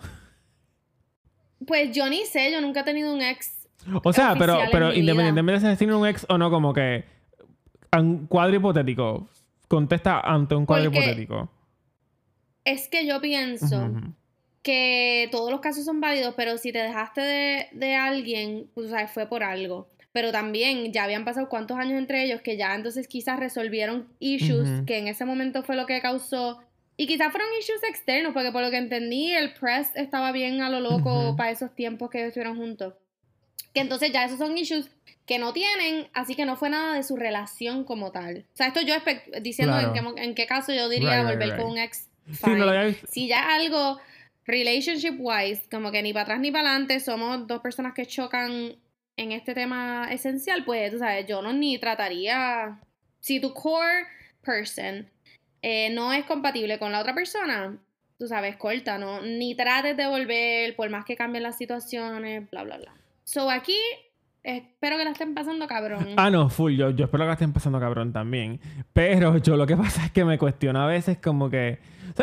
Pues 1.66 1.96
yo 1.96 2.08
ni 2.10 2.26
sé, 2.26 2.52
yo 2.52 2.62
nunca 2.62 2.82
he 2.82 2.84
tenido 2.84 3.12
un 3.14 3.22
ex. 3.22 3.68
O 4.04 4.14
sea, 4.14 4.36
pero, 4.38 4.60
pero 4.72 4.94
independientemente 4.94 5.66
de 5.66 5.74
si 5.74 5.80
tiene 5.80 5.96
un 5.96 6.08
ex 6.08 6.28
o 6.30 6.38
no, 6.38 6.52
como 6.52 6.74
que 6.74 7.06
un 7.98 8.28
cuadro 8.28 8.56
hipotético. 8.56 9.28
Contesta 9.68 10.20
ante 10.20 10.54
un 10.54 10.68
cuadro 10.68 10.92
hipotético. 10.92 11.50
Es 12.64 12.88
que 12.88 13.08
yo 13.08 13.20
pienso 13.20 13.92
que 14.62 15.28
todos 15.32 15.50
los 15.50 15.60
casos 15.60 15.86
son 15.86 16.00
válidos, 16.00 16.36
pero 16.38 16.60
si 16.60 16.72
te 16.72 16.80
dejaste 16.84 17.22
de, 17.22 17.68
de 17.72 17.96
alguien, 17.96 18.70
pues 18.76 18.88
o 18.88 18.90
sea, 18.90 19.08
fue 19.08 19.26
por 19.26 19.42
algo 19.42 19.90
pero 20.12 20.32
también 20.32 20.92
ya 20.92 21.04
habían 21.04 21.26
pasado 21.26 21.50
cuántos 21.50 21.78
años 21.78 21.98
entre 21.98 22.24
ellos 22.24 22.42
que 22.42 22.58
ya 22.58 22.76
entonces 22.76 23.08
quizás 23.08 23.40
resolvieron 23.40 24.08
issues 24.20 24.84
que 24.86 24.98
en 24.98 25.08
ese 25.08 25.26
momento 25.26 25.64
fue 25.64 25.76
lo 25.76 25.86
que 25.86 26.02
causó 26.02 26.62
y 26.98 27.08
quizás 27.08 27.32
fueron 27.32 27.50
issues 27.60 27.82
externos 27.84 28.34
porque 28.34 28.52
por 28.52 28.62
lo 28.62 28.70
que 28.70 28.78
entendí 28.78 29.32
el 29.32 29.54
press 29.54 29.90
estaba 29.96 30.32
bien 30.32 30.62
a 30.62 30.70
lo 30.70 30.80
loco 30.80 31.36
para 31.36 31.50
esos 31.50 31.74
tiempos 31.74 32.12
que 32.12 32.28
estuvieron 32.28 32.58
juntos. 32.58 32.94
Que 33.74 33.80
entonces 33.80 34.12
ya 34.12 34.26
esos 34.26 34.38
son 34.38 34.56
issues 34.58 34.92
que 35.26 35.40
no 35.40 35.54
tienen 35.54 36.10
así 36.14 36.36
que 36.36 36.46
no 36.46 36.58
fue 36.58 36.70
nada 36.70 36.96
de 36.96 37.04
su 37.04 37.16
relación 37.16 37.86
como 37.86 38.12
tal. 38.12 38.46
O 38.54 38.56
sea 38.56 38.68
esto 38.68 38.82
yo 38.82 38.94
diciendo 39.42 39.80
en, 40.16 40.36
qué, 40.36 40.46
caso 40.46 40.74
yo 40.74 40.90
diría 40.90 41.24
volver 41.24 41.58
con 41.58 41.72
un 41.72 41.78
ex 41.78 42.08
si 43.10 43.28
ya 43.28 43.56
algo 43.56 44.00
relationship 44.46 45.16
wise 45.18 45.64
como 45.72 45.92
que 45.92 46.04
ni 46.04 46.14
para 46.14 46.24
atrás 46.24 46.40
ni 46.40 46.52
para 46.52 46.70
adelante 46.70 47.00
somos 47.00 47.48
dos 47.48 47.62
personas 47.62 47.94
que 47.94 48.06
chocan 48.06 48.76
en 49.18 49.32
este 49.32 49.54
tema 49.54 50.08
esencial, 50.12 50.64
pues, 50.66 50.92
tú 50.92 51.00
sabes, 51.00 51.26
yo 51.28 51.42
no 51.42 51.54
ni 51.54 51.78
trataría, 51.78 52.80
si 53.20 53.40
tu 53.40 53.54
core 53.54 54.06
person 54.44 55.08
eh, 55.62 55.90
no 55.92 56.12
es 56.14 56.26
compatible 56.26 56.80
con 56.80 56.92
la 56.92 57.00
otra 57.00 57.14
persona, 57.14 57.78
tú 58.18 58.28
sabes, 58.28 58.56
corta, 58.58 58.98
¿no? 58.98 59.22
Ni 59.22 59.56
trates 59.56 59.96
de 59.96 60.08
volver, 60.08 60.76
por 60.76 60.90
más 60.90 61.06
que 61.06 61.16
cambien 61.16 61.44
las 61.44 61.58
situaciones, 61.58 62.50
bla, 62.50 62.64
bla, 62.64 62.78
bla. 62.78 62.94
So, 63.24 63.50
aquí 63.50 63.78
Espero 64.44 64.98
que 64.98 65.04
la 65.04 65.12
estén 65.12 65.36
pasando 65.36 65.68
cabrón. 65.68 66.16
Ah, 66.18 66.32
no, 66.32 66.50
full. 66.50 66.74
Yo, 66.74 66.90
yo 66.90 67.06
espero 67.06 67.26
que 67.26 67.28
la 67.28 67.34
estén 67.34 67.54
pasando 67.54 67.80
cabrón 67.80 68.12
también. 68.12 68.60
Pero 68.92 69.38
yo 69.38 69.56
lo 69.56 69.68
que 69.68 69.78
pasa 69.78 70.06
es 70.06 70.12
que 70.12 70.26
me 70.26 70.40
cuestiono 70.40 70.82
a 70.82 70.88
veces 70.88 71.20
como 71.20 71.50
que... 71.50 71.78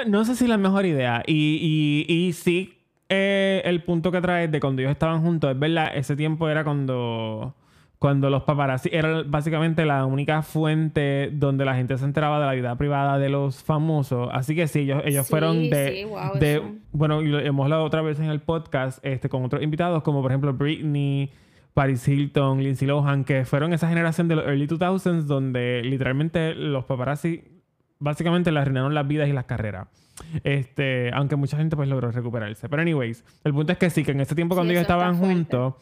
No 0.06 0.24
sé 0.24 0.34
si 0.34 0.44
es 0.44 0.50
la 0.50 0.58
mejor 0.58 0.84
idea. 0.84 1.22
Y, 1.26 2.04
y, 2.08 2.12
y 2.12 2.32
sí 2.32 2.77
eh, 3.08 3.62
el 3.64 3.82
punto 3.82 4.12
que 4.12 4.20
traes 4.20 4.50
de 4.50 4.60
cuando 4.60 4.82
ellos 4.82 4.92
estaban 4.92 5.22
juntos, 5.22 5.50
es 5.50 5.58
verdad, 5.58 5.90
ese 5.94 6.14
tiempo 6.14 6.48
era 6.48 6.62
cuando, 6.64 7.54
cuando 7.98 8.28
los 8.28 8.42
paparazzi 8.42 8.90
era 8.92 9.22
básicamente 9.22 9.86
la 9.86 10.04
única 10.04 10.42
fuente 10.42 11.30
donde 11.32 11.64
la 11.64 11.74
gente 11.74 11.96
se 11.96 12.04
enteraba 12.04 12.38
de 12.38 12.46
la 12.46 12.52
vida 12.52 12.76
privada 12.76 13.18
de 13.18 13.30
los 13.30 13.62
famosos. 13.62 14.28
Así 14.32 14.54
que 14.54 14.68
sí, 14.68 14.80
ellos, 14.80 15.02
ellos 15.04 15.26
fueron 15.26 15.70
de, 15.70 16.06
de 16.38 16.62
bueno, 16.92 17.20
hemos 17.20 17.64
hablado 17.64 17.84
otra 17.84 18.02
vez 18.02 18.20
en 18.20 18.26
el 18.26 18.40
podcast 18.40 19.04
este, 19.04 19.28
con 19.28 19.44
otros 19.44 19.62
invitados, 19.62 20.02
como 20.02 20.22
por 20.22 20.30
ejemplo 20.30 20.52
Britney. 20.52 21.30
Paris 21.74 22.08
Hilton, 22.08 22.60
Lindsay 22.60 22.88
Lohan, 22.88 23.22
que 23.22 23.44
fueron 23.44 23.72
esa 23.72 23.88
generación 23.88 24.26
de 24.26 24.34
los 24.34 24.46
early 24.46 24.66
2000s 24.66 25.22
donde 25.26 25.80
literalmente 25.84 26.52
los 26.56 26.84
paparazzi 26.86 27.44
básicamente 28.00 28.50
le 28.50 28.58
arruinaron 28.58 28.94
las 28.94 29.06
vidas 29.06 29.28
y 29.28 29.32
las 29.32 29.44
carreras. 29.44 29.86
Este, 30.44 31.10
aunque 31.12 31.36
mucha 31.36 31.56
gente 31.56 31.76
pues 31.76 31.88
logró 31.88 32.10
recuperarse. 32.10 32.68
Pero 32.68 32.82
anyways, 32.82 33.24
el 33.44 33.54
punto 33.54 33.72
es 33.72 33.78
que 33.78 33.90
sí, 33.90 34.04
que 34.04 34.12
en 34.12 34.20
ese 34.20 34.34
tiempo 34.34 34.54
cuando 34.54 34.72
ellos 34.72 34.82
estaban 34.82 35.16
juntos, 35.18 35.74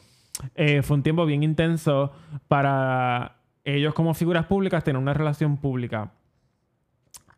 eh, 0.55 0.83
fue 0.83 0.97
un 0.97 1.03
tiempo 1.03 1.25
bien 1.27 1.43
intenso 1.43 2.13
para 2.49 3.37
ellos 3.65 3.95
como 3.95 4.15
figuras 4.15 4.47
públicas 4.47 4.85
tener 4.85 5.01
una 5.01 5.15
relación 5.15 5.57
pública. 5.57 6.13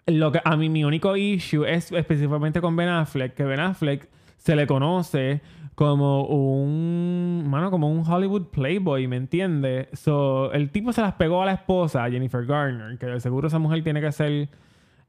Lo 0.07 0.33
que 0.33 0.41
a 0.43 0.57
mí 0.57 0.69
mi 0.69 0.85
único 0.85 1.17
issue 1.17 1.65
es 1.65 1.93
específicamente 1.93 2.61
con 2.61 2.77
Ben 2.77 2.89
Affleck, 2.89 3.35
que 3.35 3.45
Ben 3.45 3.61
Affleck 3.61 4.09
se 4.37 4.57
le 4.57 4.67
conoce 4.67 5.43
como 5.75 6.25
un, 6.25 7.45
mano, 7.47 7.71
como 7.71 7.91
un 7.91 8.05
Hollywood 8.05 8.47
playboy, 8.47 9.07
¿me 9.07 9.17
entiendes? 9.17 9.89
So, 9.93 10.53
el 10.53 10.71
tipo 10.71 10.93
se 10.93 11.03
las 11.03 11.15
pegó 11.15 11.43
a 11.43 11.47
la 11.47 11.53
esposa, 11.53 12.09
Jennifer 12.11 12.45
Garner, 12.45 12.99
que 12.99 13.07
de 13.07 13.21
seguro 13.21 13.49
esa 13.49 13.59
mujer 13.59 13.85
tiene 13.85 14.01
que 14.01 14.11
ser 14.11 14.49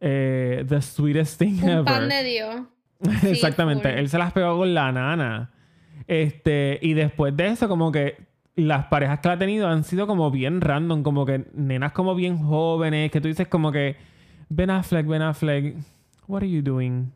eh, 0.02 0.66
the 0.68 0.82
sweetest 0.82 1.40
thing 1.40 1.62
un 1.64 1.86
Pan 1.86 2.10
de 2.10 2.24
Dios. 2.24 2.56
Exactamente. 3.24 3.98
Él 3.98 4.10
se 4.10 4.18
las 4.18 4.34
pegó 4.34 4.58
con 4.58 4.74
la 4.74 4.92
nana. 4.92 5.52
Este, 6.08 6.80
y 6.82 6.94
después 6.94 7.36
de 7.36 7.48
eso, 7.48 7.68
como 7.68 7.92
que 7.92 8.18
las 8.56 8.88
parejas 8.88 9.20
que 9.20 9.30
ha 9.30 9.38
tenido 9.38 9.68
han 9.68 9.84
sido 9.84 10.08
como 10.08 10.32
bien 10.32 10.62
random, 10.62 11.04
como 11.04 11.26
que 11.26 11.46
nenas 11.54 11.92
como 11.92 12.16
bien 12.16 12.38
jóvenes, 12.38 13.12
que 13.12 13.22
tú 13.22 13.28
dices 13.28 13.48
como 13.48 13.72
que 13.72 13.96
Ben 14.50 14.70
Affleck, 14.70 15.06
Ben 15.06 15.22
Affleck, 15.22 15.76
what 16.28 16.42
are 16.42 16.50
you 16.50 16.62
doing? 16.62 17.12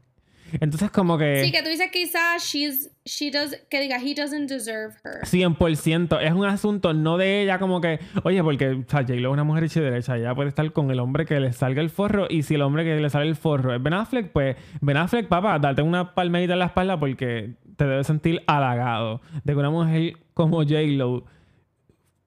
Entonces 0.59 0.91
como 0.91 1.17
que... 1.17 1.43
Sí, 1.43 1.51
que 1.51 1.61
tú 1.63 1.69
dices 1.69 1.89
quizás 1.91 2.43
she's, 2.43 2.91
she 3.05 3.31
does, 3.31 3.55
que 3.69 3.81
diga, 3.81 3.97
he 3.97 4.13
doesn't 4.13 4.47
deserve 4.47 4.95
her. 5.03 5.21
100%. 5.23 6.21
Es 6.21 6.33
un 6.33 6.45
asunto 6.45 6.93
no 6.93 7.17
de 7.17 7.43
ella 7.43 7.59
como 7.59 7.81
que, 7.81 7.99
oye, 8.23 8.43
porque 8.43 8.69
o 8.69 8.85
sea, 8.87 9.01
J-Lo 9.01 9.29
es 9.29 9.33
una 9.33 9.43
mujer 9.43 9.65
hecha 9.65 9.81
derecha, 9.81 10.17
ella 10.17 10.35
puede 10.35 10.49
estar 10.49 10.71
con 10.71 10.91
el 10.91 10.99
hombre 10.99 11.25
que 11.25 11.39
le 11.39 11.53
salga 11.53 11.81
el 11.81 11.89
forro 11.89 12.27
y 12.29 12.43
si 12.43 12.55
el 12.55 12.61
hombre 12.61 12.83
que 12.83 12.95
le 12.95 13.09
sale 13.09 13.27
el 13.27 13.35
forro 13.35 13.73
es 13.73 13.81
Ben 13.81 13.93
Affleck, 13.93 14.31
pues 14.31 14.55
Ben 14.81 14.97
Affleck, 14.97 15.27
papá, 15.27 15.59
date 15.59 15.81
una 15.81 16.13
palmadita 16.13 16.53
en 16.53 16.59
la 16.59 16.65
espalda 16.65 16.99
porque 16.99 17.55
te 17.75 17.85
debes 17.85 18.07
sentir 18.07 18.43
halagado 18.47 19.21
de 19.43 19.53
que 19.53 19.59
una 19.59 19.69
mujer 19.69 20.17
como 20.33 20.57
J-Lo 20.57 21.25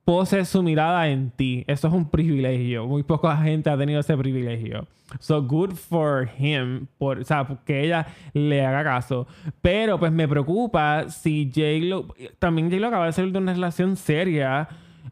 pose 0.07 0.45
su 0.45 0.63
mirada 0.63 1.09
en 1.09 1.33
ti. 1.33 1.65
Eso 1.67 1.89
es 1.89 1.93
un 1.93 2.09
privilegio. 2.09 2.87
Muy 2.87 3.03
poca 3.03 3.37
gente 3.39 3.69
ha 3.69 3.77
tenido 3.77 3.99
ese 3.99 4.17
privilegio. 4.17 4.87
So 5.19 5.43
good 5.43 5.73
for 5.73 6.31
him, 6.39 6.87
por, 6.97 7.19
o 7.19 7.25
sea, 7.25 7.45
que 7.65 7.85
ella 7.85 8.07
le 8.33 8.65
haga 8.65 8.85
caso. 8.85 9.27
Pero 9.61 9.99
pues 9.99 10.13
me 10.13 10.29
preocupa 10.29 11.11
si 11.11 11.51
J-Lo, 11.53 12.15
también 12.39 12.71
J-Lo 12.71 12.87
acaba 12.87 13.07
de 13.07 13.13
salir 13.13 13.33
de 13.33 13.39
una 13.39 13.53
relación 13.53 13.97
seria 13.97 14.69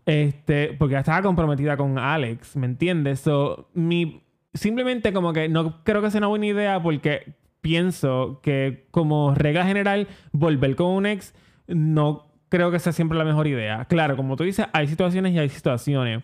Este, 0.06 0.74
porque 0.78 0.92
ya 0.92 1.00
estaba 1.00 1.22
comprometida 1.22 1.76
con 1.76 1.98
Alex, 1.98 2.56
¿me 2.56 2.66
entiendes? 2.66 3.20
So, 3.20 3.70
mi, 3.74 4.22
simplemente 4.52 5.12
como 5.12 5.32
que 5.32 5.48
no 5.48 5.82
creo 5.82 6.02
que 6.02 6.10
sea 6.12 6.18
una 6.18 6.28
buena 6.28 6.46
idea 6.46 6.80
porque 6.80 7.34
pienso 7.60 8.40
que 8.42 8.86
como 8.92 9.34
regla 9.34 9.66
general, 9.66 10.06
volver 10.30 10.76
con 10.76 10.92
un 10.92 11.06
ex 11.06 11.34
no 11.66 12.26
creo 12.54 12.70
que 12.70 12.78
sea 12.78 12.92
siempre 12.92 13.18
la 13.18 13.24
mejor 13.24 13.48
idea. 13.48 13.84
Claro, 13.86 14.16
como 14.16 14.36
tú 14.36 14.44
dices, 14.44 14.64
hay 14.72 14.86
situaciones 14.86 15.32
y 15.32 15.40
hay 15.40 15.48
situaciones. 15.48 16.22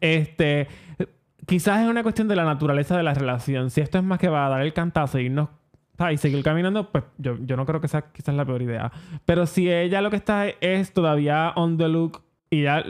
Este, 0.00 0.68
quizás 1.44 1.82
es 1.82 1.88
una 1.88 2.04
cuestión 2.04 2.28
de 2.28 2.36
la 2.36 2.44
naturaleza 2.44 2.96
de 2.96 3.02
la 3.02 3.14
relación. 3.14 3.68
Si 3.68 3.80
esto 3.80 3.98
es 3.98 4.04
más 4.04 4.20
que 4.20 4.28
va 4.28 4.46
a 4.46 4.48
dar 4.48 4.62
el 4.62 4.72
cantazo 4.72 5.18
y 5.18 5.24
irnos 5.24 5.48
y 6.12 6.16
seguir 6.18 6.44
caminando, 6.44 6.88
pues 6.92 7.02
yo, 7.18 7.36
yo 7.40 7.56
no 7.56 7.66
creo 7.66 7.80
que 7.80 7.88
sea 7.88 8.12
quizás 8.12 8.32
la 8.36 8.44
peor 8.44 8.62
idea. 8.62 8.92
Pero 9.24 9.44
si 9.44 9.72
ella 9.72 10.00
lo 10.02 10.10
que 10.10 10.16
está 10.16 10.46
es 10.46 10.92
todavía 10.92 11.52
on 11.56 11.76
the 11.76 11.88
look 11.88 12.22
y 12.48 12.62
ya 12.62 12.84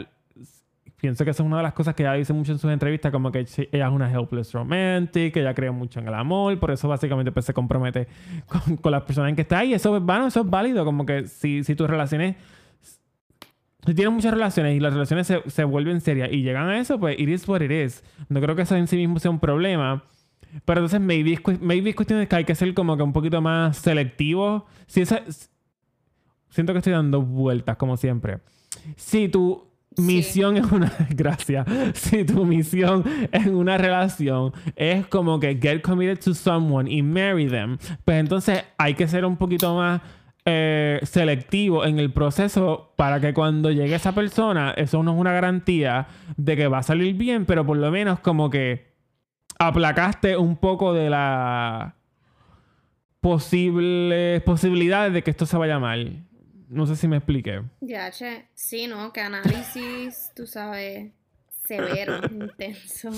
pienso 0.97 1.25
que 1.25 1.31
esa 1.31 1.41
es 1.41 1.47
una 1.47 1.57
de 1.57 1.63
las 1.63 1.73
cosas 1.73 1.95
que 1.95 2.03
ella 2.03 2.13
dice 2.13 2.31
mucho 2.31 2.51
en 2.51 2.59
sus 2.59 2.71
entrevistas, 2.71 3.11
como 3.11 3.31
que 3.31 3.39
ella 3.39 3.87
es 3.87 3.91
una 3.91 4.11
helpless 4.11 4.53
romantic, 4.53 5.33
que 5.33 5.39
ella 5.39 5.55
cree 5.55 5.71
mucho 5.71 5.99
en 5.99 6.07
el 6.07 6.13
amor, 6.13 6.59
por 6.59 6.69
eso 6.69 6.87
básicamente 6.87 7.31
pues, 7.31 7.45
se 7.45 7.55
compromete 7.55 8.07
con, 8.81 8.91
las 8.91 9.01
personas 9.01 9.29
en 9.29 9.35
que 9.35 9.41
está 9.41 9.57
ahí. 9.57 9.73
Eso, 9.73 9.99
bueno, 9.99 10.27
eso 10.27 10.41
es 10.41 10.49
válido, 10.49 10.85
como 10.85 11.07
que 11.07 11.25
si, 11.25 11.63
si 11.63 11.73
tus 11.73 11.89
relaciones 11.89 12.35
si 13.85 13.93
tienes 13.93 14.13
muchas 14.13 14.33
relaciones 14.33 14.75
y 14.75 14.79
las 14.79 14.93
relaciones 14.93 15.27
se, 15.27 15.41
se, 15.49 15.63
vuelven 15.63 16.01
serias 16.01 16.31
y 16.31 16.41
llegan 16.41 16.69
a 16.69 16.79
eso, 16.79 16.99
pues 16.99 17.19
it 17.19 17.29
is 17.29 17.47
what 17.47 17.61
it 17.61 17.71
is. 17.71 18.03
No 18.29 18.39
creo 18.39 18.55
que 18.55 18.61
eso 18.61 18.75
en 18.75 18.87
sí 18.87 18.95
mismo 18.95 19.19
sea 19.19 19.31
un 19.31 19.39
problema. 19.39 20.03
Pero 20.65 20.81
entonces 20.81 21.01
maybe 21.01 21.39
maybe 21.61 21.89
es 21.89 21.95
cuestión 21.95 22.19
de 22.19 22.27
que 22.27 22.35
hay 22.35 22.45
que 22.45 22.55
ser 22.55 22.73
como 22.73 22.95
que 22.95 23.03
un 23.03 23.13
poquito 23.13 23.41
más 23.41 23.77
selectivo. 23.77 24.65
Si 24.85 25.01
esa, 25.01 25.21
siento 26.49 26.73
que 26.73 26.79
estoy 26.79 26.93
dando 26.93 27.21
vueltas 27.21 27.75
como 27.77 27.97
siempre. 27.97 28.39
Si 28.95 29.29
tu 29.29 29.73
misión 29.97 30.57
es 30.57 30.71
una 30.71 30.91
gracia. 31.09 31.65
Si 31.93 32.23
tu 32.23 32.45
misión 32.45 33.03
en 33.31 33.55
una 33.55 33.77
relación 33.77 34.53
es 34.75 35.07
como 35.07 35.39
que 35.39 35.57
get 35.59 35.81
committed 35.81 36.19
to 36.19 36.33
someone 36.33 36.89
y 36.91 37.01
marry 37.01 37.47
them, 37.47 37.77
pues 38.05 38.19
entonces 38.19 38.63
hay 38.77 38.93
que 38.93 39.07
ser 39.07 39.25
un 39.25 39.37
poquito 39.37 39.75
más 39.75 40.01
eh, 40.45 40.99
selectivo 41.03 41.85
en 41.85 41.99
el 41.99 42.11
proceso 42.11 42.93
para 42.97 43.21
que 43.21 43.33
cuando 43.33 43.71
llegue 43.71 43.95
esa 43.95 44.13
persona, 44.13 44.73
eso 44.75 45.01
no 45.03 45.13
es 45.13 45.17
una 45.17 45.31
garantía 45.31 46.07
de 46.35 46.55
que 46.57 46.67
va 46.67 46.79
a 46.79 46.83
salir 46.83 47.15
bien, 47.15 47.45
pero 47.45 47.65
por 47.65 47.77
lo 47.77 47.89
menos 47.91 48.19
como 48.19 48.49
que 48.49 48.93
aplacaste 49.57 50.35
un 50.37 50.57
poco 50.57 50.93
de 50.93 51.09
la 51.09 51.95
posibles 53.21 54.41
posibilidades 54.43 55.13
de 55.13 55.23
que 55.23 55.31
esto 55.31 55.45
se 55.45 55.55
vaya 55.55 55.79
mal. 55.79 56.25
No 56.67 56.85
sé 56.87 56.97
si 56.97 57.07
me 57.07 57.17
expliqué. 57.17 57.61
Ya, 57.79 58.11
che. 58.11 58.47
Sí, 58.53 58.87
¿no? 58.87 59.13
Que 59.13 59.21
análisis, 59.21 60.31
tú 60.35 60.45
sabes, 60.45 61.11
severo, 61.65 62.19
intenso. 62.31 63.11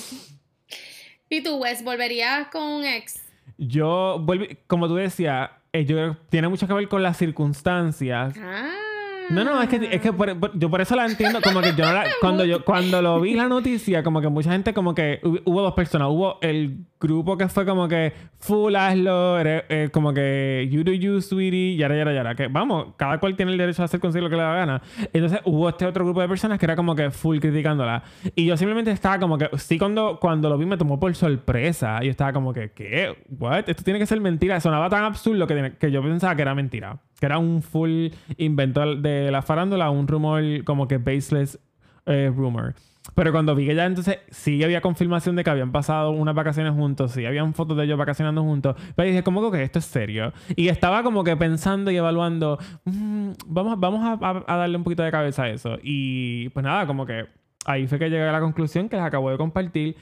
¿Y 1.29 1.41
tú, 1.41 1.57
Wes, 1.57 1.83
volverías 1.83 2.49
con 2.49 2.63
un 2.63 2.85
ex? 2.85 3.19
Yo, 3.57 4.23
como 4.67 4.87
tú 4.87 4.95
decías, 4.95 5.49
eh, 5.75 5.85
yo, 5.85 6.15
tiene 6.29 6.47
mucho 6.47 6.67
que 6.67 6.73
ver 6.73 6.87
con 6.87 7.03
las 7.03 7.17
circunstancias. 7.17 8.33
Ah. 8.39 8.84
No, 9.29 9.43
no, 9.43 9.61
es 9.61 9.69
que, 9.69 9.77
es 9.91 10.01
que 10.01 10.13
yo 10.55 10.69
por 10.69 10.81
eso 10.81 10.95
la 10.95 11.05
entiendo. 11.05 11.39
Como 11.41 11.61
que 11.61 11.73
yo 11.75 11.85
cuando 12.21 12.45
yo 12.45 12.63
cuando 12.63 13.01
lo 13.01 13.19
vi 13.19 13.33
la 13.33 13.47
noticia, 13.47 14.03
como 14.03 14.21
que 14.21 14.29
mucha 14.29 14.51
gente, 14.51 14.73
como 14.73 14.93
que 14.93 15.19
hubo 15.45 15.61
dos 15.61 15.73
personas. 15.73 16.09
Hubo 16.09 16.37
el 16.41 16.85
grupo 16.99 17.37
que 17.37 17.47
fue 17.47 17.65
como 17.65 17.87
que 17.87 18.13
full 18.39 18.75
hazlo, 18.75 19.39
eh, 19.39 19.89
como 19.91 20.13
que 20.13 20.67
you 20.71 20.83
do 20.83 20.91
you, 20.91 21.21
sweetie, 21.21 21.75
yara, 21.75 21.95
yara, 21.95 22.13
yara. 22.13 22.35
Que 22.35 22.47
vamos, 22.47 22.93
cada 22.97 23.19
cual 23.19 23.35
tiene 23.35 23.51
el 23.51 23.57
derecho 23.57 23.81
a 23.81 23.85
hacer 23.85 23.99
consigo 23.99 24.23
lo 24.25 24.29
que 24.29 24.35
le 24.35 24.43
da 24.43 24.55
gana. 24.55 24.81
Entonces 25.11 25.39
hubo 25.45 25.69
este 25.69 25.85
otro 25.85 26.05
grupo 26.05 26.21
de 26.21 26.27
personas 26.27 26.59
que 26.59 26.65
era 26.65 26.75
como 26.75 26.95
que 26.95 27.11
full 27.11 27.39
criticándola. 27.39 28.03
Y 28.35 28.45
yo 28.45 28.57
simplemente 28.57 28.91
estaba 28.91 29.19
como 29.19 29.37
que, 29.37 29.49
sí, 29.57 29.77
cuando, 29.77 30.19
cuando 30.19 30.49
lo 30.49 30.57
vi 30.57 30.65
me 30.65 30.77
tomó 30.77 30.99
por 30.99 31.13
sorpresa. 31.15 32.01
Yo 32.01 32.11
estaba 32.11 32.33
como 32.33 32.53
que, 32.53 32.71
¿qué? 32.71 33.15
¿What? 33.39 33.69
Esto 33.69 33.83
tiene 33.83 33.99
que 33.99 34.05
ser 34.05 34.21
mentira. 34.21 34.59
Sonaba 34.59 34.89
tan 34.89 35.03
absurdo 35.03 35.47
que, 35.47 35.73
que 35.79 35.91
yo 35.91 36.01
pensaba 36.01 36.35
que 36.35 36.41
era 36.41 36.55
mentira. 36.55 36.99
Que 37.19 37.25
era 37.25 37.37
un 37.37 37.61
full 37.61 38.07
invento 38.37 38.95
de 38.95 39.31
la 39.31 39.41
farándula, 39.41 39.89
un 39.89 40.07
rumor 40.07 40.43
como 40.65 40.87
que 40.87 40.97
baseless 40.97 41.59
eh, 42.05 42.31
rumor. 42.35 42.75
Pero 43.13 43.31
cuando 43.31 43.53
vi 43.53 43.67
que 43.67 43.75
ya 43.75 43.85
entonces 43.85 44.19
sí 44.31 44.63
había 44.63 44.81
confirmación 44.81 45.35
de 45.35 45.43
que 45.43 45.49
habían 45.49 45.71
pasado 45.71 46.09
unas 46.11 46.33
vacaciones 46.33 46.73
juntos, 46.73 47.11
sí 47.11 47.25
habían 47.25 47.53
fotos 47.53 47.77
de 47.77 47.83
ellos 47.83 47.97
vacacionando 47.97 48.41
juntos, 48.41 48.75
pero 48.95 49.07
dije, 49.07 49.23
¿cómo 49.23 49.51
que 49.51 49.61
esto 49.61 49.79
es 49.79 49.85
serio? 49.85 50.33
Y 50.55 50.69
estaba 50.69 51.03
como 51.03 51.23
que 51.23 51.37
pensando 51.37 51.91
y 51.91 51.97
evaluando, 51.97 52.57
mm, 52.85 53.31
vamos, 53.45 53.79
vamos 53.79 54.19
a, 54.21 54.57
darle 54.57 54.77
un 54.77 54.83
poquito 54.83 55.03
de 55.03 55.11
cabeza 55.11 55.43
a 55.43 55.49
eso. 55.49 55.77
Y 55.83 56.49
pues 56.49 56.63
nada, 56.63 56.87
como 56.87 57.05
que 57.05 57.25
ahí 57.65 57.87
fue 57.87 57.99
que 57.99 58.09
llegué 58.09 58.23
a 58.23 58.31
la 58.31 58.39
conclusión 58.39 58.87
que 58.87 58.95
les 58.95 59.05
acabo 59.05 59.29
de 59.29 59.37
compartir. 59.37 59.97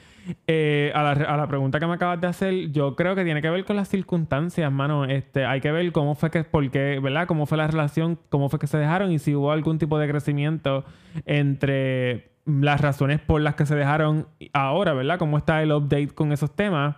Eh, 0.46 0.92
a, 0.94 1.02
la, 1.02 1.46
pregunta 1.48 1.80
que 1.80 1.86
me 1.86 1.94
acabas 1.94 2.20
de 2.20 2.26
hacer, 2.26 2.70
yo 2.70 2.94
creo 2.94 3.14
que 3.14 3.24
tiene 3.24 3.42
que 3.42 3.50
ver 3.50 3.64
con 3.64 3.76
las 3.76 3.88
circunstancias, 3.88 4.70
mano. 4.70 5.04
Este, 5.04 5.44
hay 5.44 5.60
que 5.60 5.72
ver 5.72 5.90
cómo 5.92 6.14
fue 6.14 6.30
que, 6.30 6.44
por 6.44 6.70
qué, 6.70 7.00
¿verdad? 7.02 7.26
Cómo 7.26 7.46
fue 7.46 7.58
la 7.58 7.66
relación, 7.66 8.18
cómo 8.28 8.48
fue 8.48 8.58
que 8.58 8.66
se 8.66 8.78
dejaron 8.78 9.10
y 9.10 9.18
si 9.18 9.34
hubo 9.34 9.50
algún 9.50 9.78
tipo 9.78 9.98
de 9.98 10.08
crecimiento 10.08 10.84
entre 11.26 12.32
las 12.44 12.80
razones 12.80 13.20
por 13.20 13.40
las 13.40 13.54
que 13.54 13.66
se 13.66 13.74
dejaron 13.74 14.28
ahora, 14.52 14.92
¿verdad? 14.92 15.18
Cómo 15.18 15.38
está 15.38 15.62
el 15.62 15.72
update 15.72 16.08
con 16.08 16.32
esos 16.32 16.54
temas. 16.54 16.96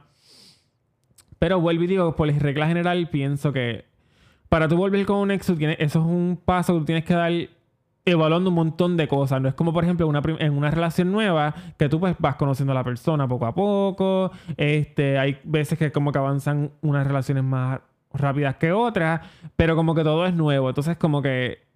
Pero 1.39 1.61
vuelvo 1.61 1.85
y 1.85 1.87
digo, 1.87 2.17
por 2.17 2.29
regla 2.29 2.67
general, 2.67 3.09
pienso 3.11 3.53
que 3.53 3.85
para 4.49 4.69
tú 4.69 4.77
volver 4.77 5.05
con 5.07 5.19
un 5.19 5.31
ex, 5.31 5.49
eso 5.49 5.79
es 5.79 5.97
un 5.97 6.41
paso 6.43 6.75
que 6.75 6.79
tú 6.81 6.85
tienes 6.87 7.05
que 7.05 7.15
dar 7.15 7.33
evaluando 8.07 8.51
un 8.51 8.57
montón 8.57 8.97
de 8.97 9.09
cosas. 9.09 9.43
No 9.43 9.49
es 9.49 9.55
como, 9.55 9.73
por 9.73 9.85
ejemplo, 9.85 10.11
en 10.39 10.53
una 10.57 10.71
relación 10.71 11.13
nueva 11.13 11.55
que 11.77 11.89
tú 11.89 12.01
pues 12.01 12.15
vas 12.19 12.37
conociendo 12.37 12.73
a 12.73 12.75
la 12.75 12.85
persona 12.85 13.29
poco 13.29 13.47
a 13.47 13.55
poco. 13.55 14.31
Este, 14.57 15.19
hay 15.19 15.39
veces 15.45 15.79
que 15.79 15.93
como 15.93 16.13
que 16.13 16.19
avanzan 16.19 16.71
unas 16.81 17.07
relaciones 17.07 17.45
más 17.45 17.81
rápidas 18.15 18.57
que 18.57 18.73
otras, 18.73 19.21
pero 19.57 19.75
como 19.77 19.95
que 19.95 20.05
todo 20.05 20.25
es 20.25 20.35
nuevo. 20.35 20.69
Entonces, 20.69 20.97
como 20.97 21.21
que 21.21 21.67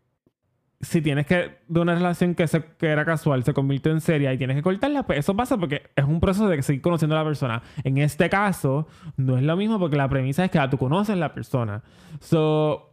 si 0.80 1.02
tienes 1.02 1.26
que, 1.26 1.58
de 1.66 1.80
una 1.80 1.94
relación 1.94 2.34
que, 2.34 2.46
se, 2.46 2.64
que 2.78 2.86
era 2.86 3.04
casual, 3.04 3.44
se 3.44 3.52
convirtió 3.52 3.92
en 3.92 4.00
seria 4.00 4.32
y 4.32 4.38
tienes 4.38 4.56
que 4.56 4.62
cortarla, 4.62 5.02
pues 5.02 5.18
eso 5.18 5.36
pasa 5.36 5.58
porque 5.58 5.90
es 5.94 6.04
un 6.04 6.20
proceso 6.20 6.48
de 6.48 6.62
seguir 6.62 6.80
conociendo 6.80 7.16
a 7.16 7.18
la 7.18 7.24
persona. 7.24 7.62
En 7.82 7.98
este 7.98 8.30
caso, 8.30 8.86
no 9.16 9.36
es 9.36 9.42
lo 9.42 9.56
mismo 9.56 9.78
porque 9.78 9.96
la 9.96 10.08
premisa 10.08 10.44
es 10.44 10.50
que 10.50 10.60
tú 10.70 10.78
conoces 10.78 11.14
a 11.14 11.18
la 11.18 11.34
persona. 11.34 11.82
So. 12.20 12.86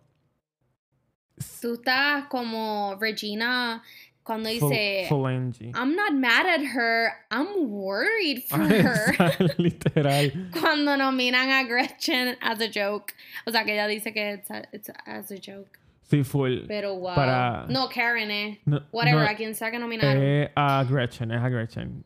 Tú 1.62 1.76
estás 1.76 2.26
como 2.30 2.98
Regina 3.00 3.84
cuando 4.28 4.50
dice 4.50 5.08
I'm 5.10 5.96
not 5.96 6.14
mad 6.14 6.46
at 6.46 6.62
her, 6.62 7.14
I'm 7.32 7.72
worried 7.72 8.44
for 8.44 8.60
her. 8.60 9.16
Literal. 9.58 10.32
cuando 10.52 10.98
nominan 10.98 11.50
a 11.50 11.66
Gretchen 11.66 12.36
as 12.42 12.60
a 12.60 12.68
joke. 12.68 13.14
O 13.48 13.52
sea 13.52 13.64
que 13.64 13.74
ella 13.74 13.88
dice 13.88 14.14
que 14.14 14.34
it's, 14.34 14.50
it's 14.74 14.90
as 15.06 15.32
a 15.32 15.40
joke. 15.40 15.80
Sí, 16.10 16.26
full. 16.26 16.68
Pero 16.68 16.96
wow. 16.96 17.16
Para... 17.16 17.66
No, 17.70 17.88
Karen, 17.88 18.32
eh. 18.32 18.60
Whatever, 18.92 19.26
a 19.26 19.36
quien 19.36 19.56
sea 19.56 19.72
que 19.72 19.80
nominaron. 19.80 20.22
Eh, 20.22 20.52
a 20.56 20.84
Gretchen, 20.84 21.32
es 21.32 21.42
a 21.42 21.50
Gretchen. 21.50 22.04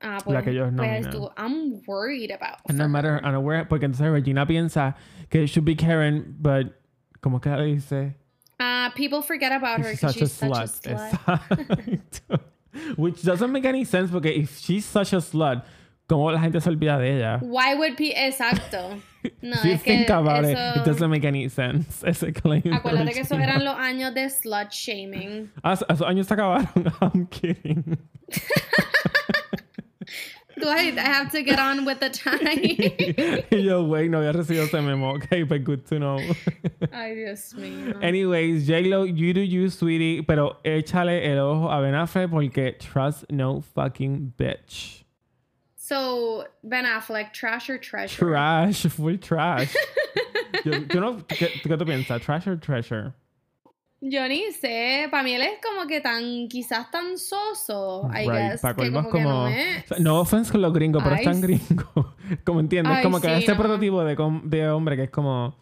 Ah, 0.00 0.18
pues, 0.24 0.34
la 0.34 0.42
que 0.42 0.50
ellos 0.50 0.72
pues 0.76 1.10
tú, 1.10 1.30
I'm 1.36 1.82
worried 1.86 2.30
about. 2.30 2.58
No 2.72 2.88
matter, 2.88 3.20
I'm 3.22 3.34
aware, 3.34 3.66
porque 3.66 3.84
entonces 3.84 4.10
Regina 4.10 4.46
piensa 4.46 4.96
que 5.28 5.42
it 5.42 5.48
should 5.48 5.64
be 5.64 5.76
Karen, 5.76 6.36
but 6.40 6.74
¿cómo 7.20 7.40
que 7.40 7.50
dice? 7.50 8.14
Uh, 8.60 8.90
people 8.90 9.22
forget 9.22 9.52
about 9.52 9.80
her 9.80 9.90
because 9.92 10.14
she's 10.14 10.32
such 10.32 10.50
a 10.50 10.68
slut. 10.68 12.40
Which 12.96 13.22
doesn't 13.22 13.50
make 13.50 13.64
any 13.64 13.84
sense 13.84 14.10
porque 14.10 14.26
if 14.26 14.58
she's 14.58 14.84
such 14.84 15.14
a 15.14 15.16
slut, 15.16 15.64
¿cómo 16.06 16.30
la 16.30 16.38
gente 16.38 16.60
se 16.60 16.68
olvida 16.68 16.98
de 16.98 17.16
ella? 17.16 17.38
Why 17.40 17.74
would 17.74 17.96
be 17.96 18.12
exacto? 18.14 19.00
No, 19.42 19.54
si 19.56 19.72
es 19.72 19.82
que 19.82 20.06
about 20.06 20.46
eso... 20.46 20.50
it, 20.50 20.76
it 20.78 20.84
doesn't 20.86 21.10
make 21.10 21.26
any 21.26 21.46
sense. 21.50 22.02
Ese 22.06 22.32
claim. 22.32 22.62
Acuérdate 22.62 23.12
que 23.12 23.20
esos 23.20 23.38
eran 23.38 23.62
los 23.64 23.74
años 23.74 24.14
de 24.14 24.30
slut 24.30 24.72
shaming. 24.72 25.50
Ah, 25.62 25.72
esos 25.74 26.06
años 26.06 26.26
se 26.26 26.34
acabaron. 26.34 26.90
I'm 27.02 27.26
kidding. 27.26 27.98
Do 30.60 30.68
I, 30.68 30.92
I 30.96 31.00
have 31.00 31.32
to 31.32 31.42
get 31.42 31.58
on 31.58 31.84
with 31.84 32.00
the 32.00 32.10
time? 32.10 33.44
Yo, 33.50 33.82
wait, 33.84 34.10
no 34.10 34.18
había 34.18 34.34
recibido 34.34 34.64
ese 34.64 34.74
memo. 34.74 35.14
Okay, 35.14 35.42
but 35.42 35.64
good 35.64 35.86
to 35.86 35.98
know. 35.98 36.18
Ay, 36.92 37.14
Dios 37.14 37.54
mío. 37.54 38.02
Anyways, 38.02 38.66
J-Lo, 38.66 39.04
you 39.04 39.32
do 39.32 39.40
you, 39.40 39.70
sweetie. 39.70 40.22
Pero 40.22 40.58
échale 40.64 41.24
el 41.24 41.38
ojo 41.38 41.68
a 41.68 41.80
Ben 41.80 41.94
Affleck 41.94 42.30
porque 42.30 42.78
trust 42.78 43.24
no 43.30 43.60
fucking 43.60 44.34
bitch. 44.36 45.04
So, 45.76 46.46
Ben 46.62 46.84
Affleck, 46.84 47.32
trash 47.32 47.68
or 47.68 47.78
treasure? 47.78 48.26
Trash, 48.26 48.86
full 48.86 49.16
trash. 49.16 49.74
yo, 50.64 50.70
no, 50.94 51.16
¿qué, 51.26 51.48
¿qué, 51.62 51.76
tú 51.76 51.84
piensas? 51.84 52.22
¿Trash 52.22 52.46
or 52.46 52.56
treasure? 52.56 53.14
Yo 54.02 54.26
ni 54.28 54.50
sé, 54.52 55.08
para 55.10 55.22
mí 55.22 55.34
él 55.34 55.42
es 55.42 55.58
como 55.62 55.86
que 55.86 56.00
tan, 56.00 56.48
quizás 56.48 56.90
tan 56.90 57.18
soso, 57.18 58.08
I 58.14 58.26
guess, 58.26 58.62
que 58.62 58.90
como, 58.90 59.10
que 59.10 59.20
no 59.20 59.48
es. 59.48 60.00
no 60.00 60.20
offense 60.20 60.50
con 60.50 60.62
los 60.62 60.72
gringos, 60.72 61.02
pero 61.02 61.16
es 61.16 61.22
tan 61.22 61.40
gringo. 61.40 62.14
como 62.44 62.60
entiendes, 62.60 63.02
como 63.02 63.20
que 63.20 63.36
ese 63.36 63.54
prototipo 63.54 64.02
de, 64.02 64.16
de 64.44 64.70
hombre 64.70 64.96
que 64.96 65.04
es 65.04 65.10
como 65.10 65.54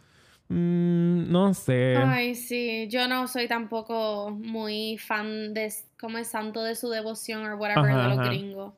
Mm, 0.48 1.30
no 1.30 1.52
sé. 1.52 1.96
Ay, 1.96 2.34
sí. 2.34 2.88
Yo 2.88 3.06
no 3.06 3.28
soy 3.28 3.48
tampoco 3.48 4.30
muy 4.30 4.96
fan 4.98 5.52
de, 5.52 5.72
como 6.00 6.18
es 6.18 6.28
santo 6.28 6.62
de 6.62 6.74
su 6.74 6.88
devoción 6.88 7.46
o 7.46 7.56
whatever 7.56 7.94
de 7.94 8.16
los 8.16 8.26
gringos. 8.26 8.74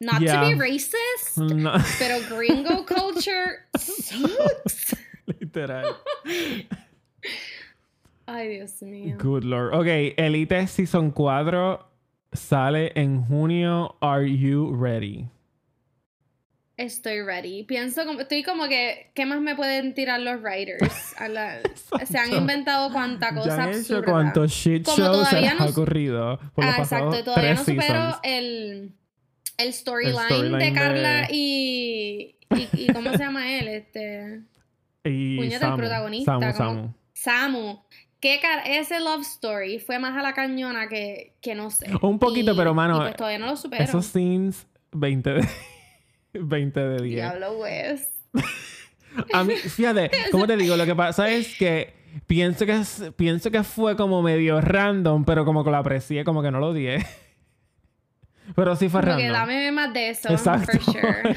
Not 0.00 0.18
to 0.18 0.40
be 0.40 0.54
racist, 0.56 1.38
pero 1.98 2.16
gringo 2.28 2.84
culture 2.84 3.60
sucks. 3.78 4.96
Literal. 5.26 5.86
Ay, 8.26 8.48
Dios 8.48 8.82
mío. 8.82 9.16
Good 9.20 9.44
Lord. 9.44 9.74
Ok, 9.74 9.86
Elite 10.16 10.66
Season 10.66 11.10
4 11.10 11.86
sale 12.32 12.92
en 12.94 13.22
junio. 13.24 13.96
Are 14.00 14.24
you 14.26 14.74
ready? 14.74 15.28
Estoy 16.76 17.22
ready. 17.22 17.62
Pienso 17.62 18.04
como, 18.04 18.20
estoy 18.20 18.42
como 18.42 18.66
que, 18.66 19.12
¿qué 19.14 19.26
más 19.26 19.40
me 19.40 19.54
pueden 19.54 19.94
tirar 19.94 20.20
los 20.20 20.40
writers? 20.42 21.14
se 22.06 22.18
han 22.18 22.32
inventado 22.32 22.92
cuánta 22.92 23.32
cosa 23.32 23.56
ya 23.56 23.62
han 23.62 23.74
hecho 23.74 24.02
cuánto 24.02 24.46
shit 24.48 24.84
show 24.84 25.24
se 25.24 25.46
ha 25.46 25.66
ocurrido. 25.66 26.40
ah, 26.56 26.76
exacto. 26.78 27.22
Todavía 27.22 27.54
no 27.54 27.64
supero 27.64 28.18
el, 28.24 28.92
el 29.56 29.72
storyline 29.72 30.58
de 30.58 30.72
Carla 30.72 31.28
y, 31.30 32.34
y, 32.72 32.92
¿Cómo 32.92 33.12
se 33.12 33.18
llama 33.18 33.52
él? 33.52 33.68
Este. 33.68 34.40
Y 35.06 35.36
Puñeta, 35.36 35.68
el 35.68 35.74
protagonista. 35.74 36.32
Samu, 36.40 36.52
Samu. 36.54 36.94
Samu. 37.12 37.78
¿Qué 38.24 38.40
ese 38.64 39.00
love 39.00 39.20
story 39.20 39.78
fue 39.78 39.98
más 39.98 40.16
a 40.16 40.22
la 40.22 40.32
cañona 40.32 40.88
que, 40.88 41.34
que 41.42 41.54
no 41.54 41.70
sé. 41.70 41.90
Un 42.00 42.18
poquito, 42.18 42.56
pero 42.56 42.72
mano. 42.72 42.98
Pues 43.00 43.16
todavía 43.16 43.38
no 43.38 43.44
lo 43.44 43.56
supero. 43.58 43.84
Esos 43.84 44.06
scenes 44.06 44.66
20 44.92 45.30
de. 45.30 45.48
20 46.32 46.80
de 46.80 47.02
10. 47.02 47.14
Diablo, 47.16 47.58
Wes. 47.58 48.08
a 49.30 49.44
mí, 49.44 49.56
fíjate, 49.56 50.10
como 50.32 50.46
te 50.46 50.56
digo, 50.56 50.74
lo 50.74 50.86
que 50.86 50.94
pasa 50.94 51.28
es 51.28 51.54
que 51.58 51.92
pienso 52.26 52.64
que, 52.64 52.80
pienso 53.14 53.50
que 53.50 53.62
fue 53.62 53.94
como 53.94 54.22
medio 54.22 54.58
random, 54.58 55.26
pero 55.26 55.44
como 55.44 55.62
que 55.62 55.70
lo 55.70 55.76
aprecié, 55.76 56.24
como 56.24 56.42
que 56.42 56.50
no 56.50 56.60
lo 56.60 56.68
odié. 56.68 57.04
Pero 58.54 58.76
sí 58.76 58.88
fue 58.88 59.00
como 59.00 59.12
random. 59.14 59.32
Dame 59.32 59.72
más 59.72 59.92
de 59.92 60.10
eso, 60.10 60.28
Exacto. 60.30 60.78
for 60.78 60.82
sure. 60.82 61.36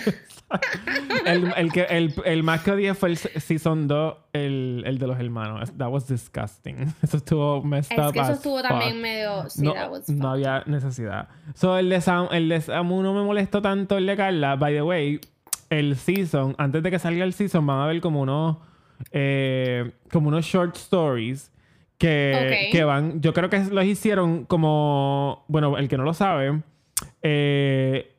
el, 1.25 1.53
el, 1.55 1.71
que, 1.71 1.83
el, 1.83 2.13
el, 2.25 2.43
más 2.43 2.61
que 2.63 2.71
odié 2.71 2.93
fue 2.93 3.09
el 3.09 3.17
Season 3.17 3.87
2, 3.87 4.15
el, 4.33 4.83
el 4.85 4.97
de 4.97 5.07
los 5.07 5.19
hermanos. 5.19 5.71
That 5.77 5.89
was 5.89 6.07
disgusting. 6.07 6.93
Eso 7.01 7.17
estuvo 7.17 7.61
messed 7.63 7.97
up. 7.97 8.07
Es 8.07 8.13
que 8.13 8.19
eso 8.19 8.31
estuvo 8.33 8.61
también 8.61 9.01
medio. 9.01 9.49
Sí, 9.49 9.63
no, 9.63 9.73
that 9.73 9.91
was 9.91 10.09
no 10.09 10.31
había 10.31 10.63
necesidad. 10.65 11.27
So, 11.55 11.77
el 11.77 11.89
de, 11.89 12.01
Sam, 12.01 12.27
el 12.31 12.49
de 12.49 12.61
Samu 12.61 13.01
no 13.01 13.13
me 13.13 13.23
molestó 13.23 13.61
tanto 13.61 13.97
el 13.97 14.05
de 14.05 14.15
Carla. 14.15 14.55
By 14.55 14.73
the 14.73 14.81
way, 14.81 15.19
el 15.69 15.95
season, 15.95 16.55
antes 16.57 16.83
de 16.83 16.91
que 16.91 16.99
salga 16.99 17.23
el 17.23 17.33
season, 17.33 17.65
van 17.65 17.79
a 17.81 17.87
ver 17.87 18.01
como 18.01 18.21
unos. 18.21 18.57
Eh, 19.11 19.91
como 20.11 20.29
unos 20.29 20.45
short 20.45 20.75
stories 20.75 21.51
que, 21.97 22.69
que 22.71 22.83
van. 22.83 23.21
Yo 23.21 23.33
creo 23.33 23.49
que 23.49 23.59
los 23.59 23.85
hicieron 23.85 24.45
como. 24.45 25.45
Bueno, 25.47 25.77
el 25.77 25.87
que 25.87 25.97
no 25.97 26.03
lo 26.03 26.13
sabe. 26.13 26.61
Eh 27.21 28.13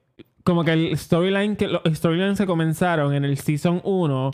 como 0.49 0.65
que 0.65 0.73
el 0.73 0.97
storyline 0.97 1.57
que 1.57 1.69
los 1.69 1.83
storylines 1.93 2.39
se 2.39 2.47
comenzaron 2.47 3.13
en 3.13 3.27
el 3.27 3.37
season 3.37 3.83
1 3.85 4.31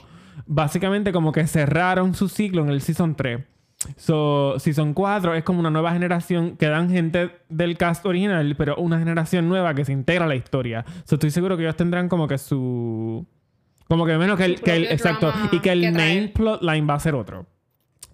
básicamente 0.47 1.13
como 1.13 1.33
que 1.33 1.45
cerraron 1.49 2.15
su 2.15 2.29
ciclo 2.29 2.63
en 2.63 2.69
el 2.69 2.81
season 2.81 3.17
3. 3.17 3.41
So, 3.97 4.59
season 4.61 4.95
4 4.95 5.35
es 5.35 5.43
como 5.43 5.59
una 5.59 5.71
nueva 5.71 5.93
generación 5.93 6.57
que 6.57 6.69
dan 6.69 6.89
gente 6.89 7.33
del 7.49 7.77
cast 7.77 8.07
original, 8.07 8.55
pero 8.57 8.77
una 8.77 8.99
generación 9.01 9.49
nueva 9.49 9.75
que 9.75 9.85
se 9.85 9.93
integra 9.93 10.25
a 10.25 10.29
la 10.29 10.37
historia. 10.37 10.85
So, 11.05 11.17
estoy 11.17 11.33
seguro 11.33 11.57
que 11.57 11.65
ellos 11.65 11.77
tendrán 11.77 12.09
como 12.09 12.29
que 12.29 12.39
su 12.39 13.27
como 13.89 14.07
que 14.07 14.17
menos 14.17 14.39
que 14.39 14.45
el, 14.45 14.61
que 14.61 14.77
el 14.77 14.85
exacto 14.85 15.33
y 15.51 15.59
que 15.59 15.73
el 15.73 15.93
main 15.93 16.33
plotline 16.33 16.89
va 16.89 16.95
a 16.95 17.01
ser 17.01 17.17
otro. 17.17 17.47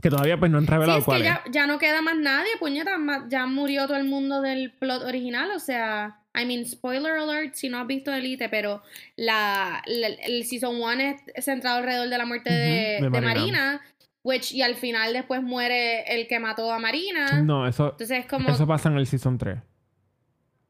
Que 0.00 0.08
todavía 0.08 0.38
pues 0.38 0.50
no 0.50 0.56
han 0.56 0.66
revelado 0.66 1.00
sí, 1.02 1.10
es 1.10 1.16
que 1.18 1.22
Ya, 1.22 1.42
ya, 1.50 1.66
no 1.66 1.78
queda 1.78 2.00
más 2.00 2.16
nadie, 2.16 2.50
puñeta, 2.58 2.92
ya 3.28 3.44
murió 3.44 3.86
todo 3.86 3.98
el 3.98 4.08
mundo 4.08 4.40
del 4.40 4.72
plot 4.72 5.02
original, 5.02 5.50
o 5.54 5.58
sea, 5.58 6.19
I 6.34 6.44
mean, 6.44 6.64
spoiler 6.64 7.16
alert 7.16 7.54
si 7.54 7.68
no 7.68 7.78
has 7.78 7.86
visto 7.86 8.12
Elite, 8.12 8.48
pero 8.48 8.82
la, 9.16 9.82
el 9.86 10.44
Season 10.44 10.76
1 10.76 11.00
es 11.34 11.44
centrado 11.44 11.78
alrededor 11.78 12.08
de 12.08 12.18
la 12.18 12.26
muerte 12.26 12.50
de, 12.50 13.10
Marina. 13.10 13.80
which, 14.22 14.52
y 14.52 14.62
al 14.62 14.76
final 14.76 15.12
después 15.12 15.42
muere 15.42 16.02
el 16.14 16.28
que 16.28 16.38
mató 16.38 16.72
a 16.72 16.78
Marina. 16.78 17.42
No, 17.42 17.66
eso, 17.66 17.90
Entonces 17.90 18.20
es 18.20 18.26
como... 18.26 18.48
eso 18.48 18.66
pasa 18.66 18.88
en 18.88 18.96
el 18.96 19.06
Season 19.06 19.38
3. 19.38 19.58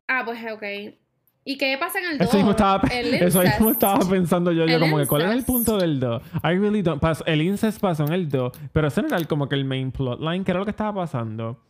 Ah, 0.08 0.22
pues 0.24 0.40
ok. 0.50 0.62
¿Y 1.44 1.56
qué 1.56 1.76
pasa 1.78 1.98
en 1.98 2.12
el 2.12 2.18
2? 2.18 2.28
Eso 2.28 2.36
mismo 2.38 2.50
estaba, 2.52 2.88
eso 2.90 3.42
mismo 3.42 3.70
estaba 3.70 4.08
pensando 4.08 4.52
yo, 4.52 4.66
yo 4.66 4.80
como 4.80 4.98
que 4.98 5.06
¿cuál 5.06 5.22
es 5.22 5.30
el 5.30 5.44
punto 5.44 5.76
del 5.76 6.00
2? 6.00 6.22
I 6.42 6.58
really 6.58 6.82
don't... 6.82 7.02
el 7.26 7.42
incest 7.42 7.80
pasó 7.80 8.04
en 8.06 8.12
el 8.12 8.28
2, 8.28 8.52
pero 8.72 8.88
ese 8.88 9.02
no 9.02 9.08
era 9.08 9.22
como 9.26 9.48
que 9.48 9.56
el 9.56 9.64
main 9.64 9.92
plotline, 9.92 10.42
¿qué 10.44 10.52
era 10.52 10.60
lo 10.60 10.64
que 10.64 10.70
estaba 10.70 11.02
pasando? 11.02 11.62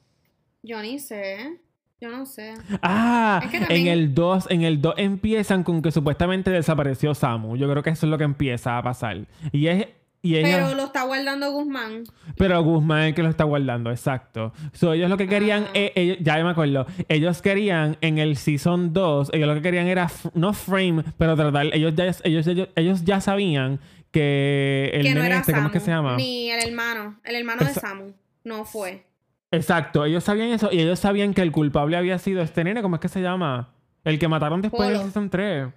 Yo 0.63 0.81
ni 0.83 0.99
sé. 0.99 1.61
Yo 2.01 2.09
no 2.09 2.25
sé. 2.25 2.55
Ah, 2.83 3.43
en 3.69 3.87
el 3.87 4.15
2, 4.15 4.47
en 4.51 4.63
el 4.63 4.81
2 4.81 4.95
empiezan 4.97 5.63
con 5.65 5.83
que 5.83 5.93
supuestamente 5.93 6.51
desapareció 6.51 7.15
Samu. 7.15 7.57
Yo 7.57 7.71
creo 7.71 7.83
que 7.83 7.91
eso 7.91 8.07
es 8.07 8.11
lo 8.11 8.17
que 8.17 8.25
empieza 8.25 8.79
a 8.79 8.83
pasar. 8.83 9.27
Y 9.53 9.67
es 9.67 9.87
y 10.23 10.35
pero 10.43 10.75
lo 10.75 10.85
está 10.85 11.05
guardando 11.05 11.51
Guzmán. 11.51 12.05
Pero 12.37 12.63
Guzmán 12.63 13.01
es 13.01 13.09
el 13.09 13.15
que 13.15 13.23
lo 13.23 13.31
está 13.31 13.45
guardando, 13.45 13.91
exacto. 13.91 14.53
So, 14.73 14.93
ellos 14.93 15.09
lo 15.09 15.17
que 15.17 15.27
querían, 15.27 15.67
eh, 15.73 16.19
ya 16.21 16.43
me 16.45 16.51
acuerdo, 16.51 16.87
ellos 17.09 17.41
querían 17.41 17.97
en 18.03 18.19
el 18.19 18.37
Season 18.37 18.93
2, 18.93 19.31
ellos 19.33 19.49
lo 19.49 19.55
que 19.55 19.63
querían 19.63 19.87
era, 19.87 20.11
no 20.35 20.53
frame, 20.53 21.05
pero 21.17 21.37
tratar, 21.37 21.67
ellos 21.73 21.95
ya, 21.95 22.15
ellos, 22.25 22.47
ellos, 22.77 23.05
ya 23.05 23.23
sabían 23.23 23.81
que 24.11 24.91
el 24.93 25.05
que 25.05 25.15
no 25.15 25.23
era 25.23 25.39
este, 25.39 25.55
¿cómo 25.55 25.69
es 25.69 25.73
que 25.73 25.81
se 25.81 25.91
llama? 25.91 26.17
Ni 26.17 26.51
el 26.51 26.69
hermano, 26.69 27.19
el 27.25 27.37
hermano 27.37 27.65
de 27.65 27.73
Samu, 27.73 28.13
no 28.45 28.67
fue. 28.67 29.10
Exacto, 29.51 30.05
ellos 30.05 30.23
sabían 30.23 30.49
eso 30.51 30.69
y 30.71 30.81
ellos 30.81 30.99
sabían 30.99 31.35
que 31.35 31.43
el 31.43 31.51
culpable 31.51 31.97
había 31.97 32.19
sido 32.19 32.41
este 32.43 32.63
nene, 32.63 32.83
¿cómo 32.83 32.97
es 32.97 33.01
que 33.01 33.09
se 33.09 33.21
llama? 33.21 33.71
El 34.05 34.19
que 34.19 34.29
mataron 34.29 34.63
después 34.63 34.89
de 34.91 34.99
Season 34.99 35.29
3. 35.29 35.69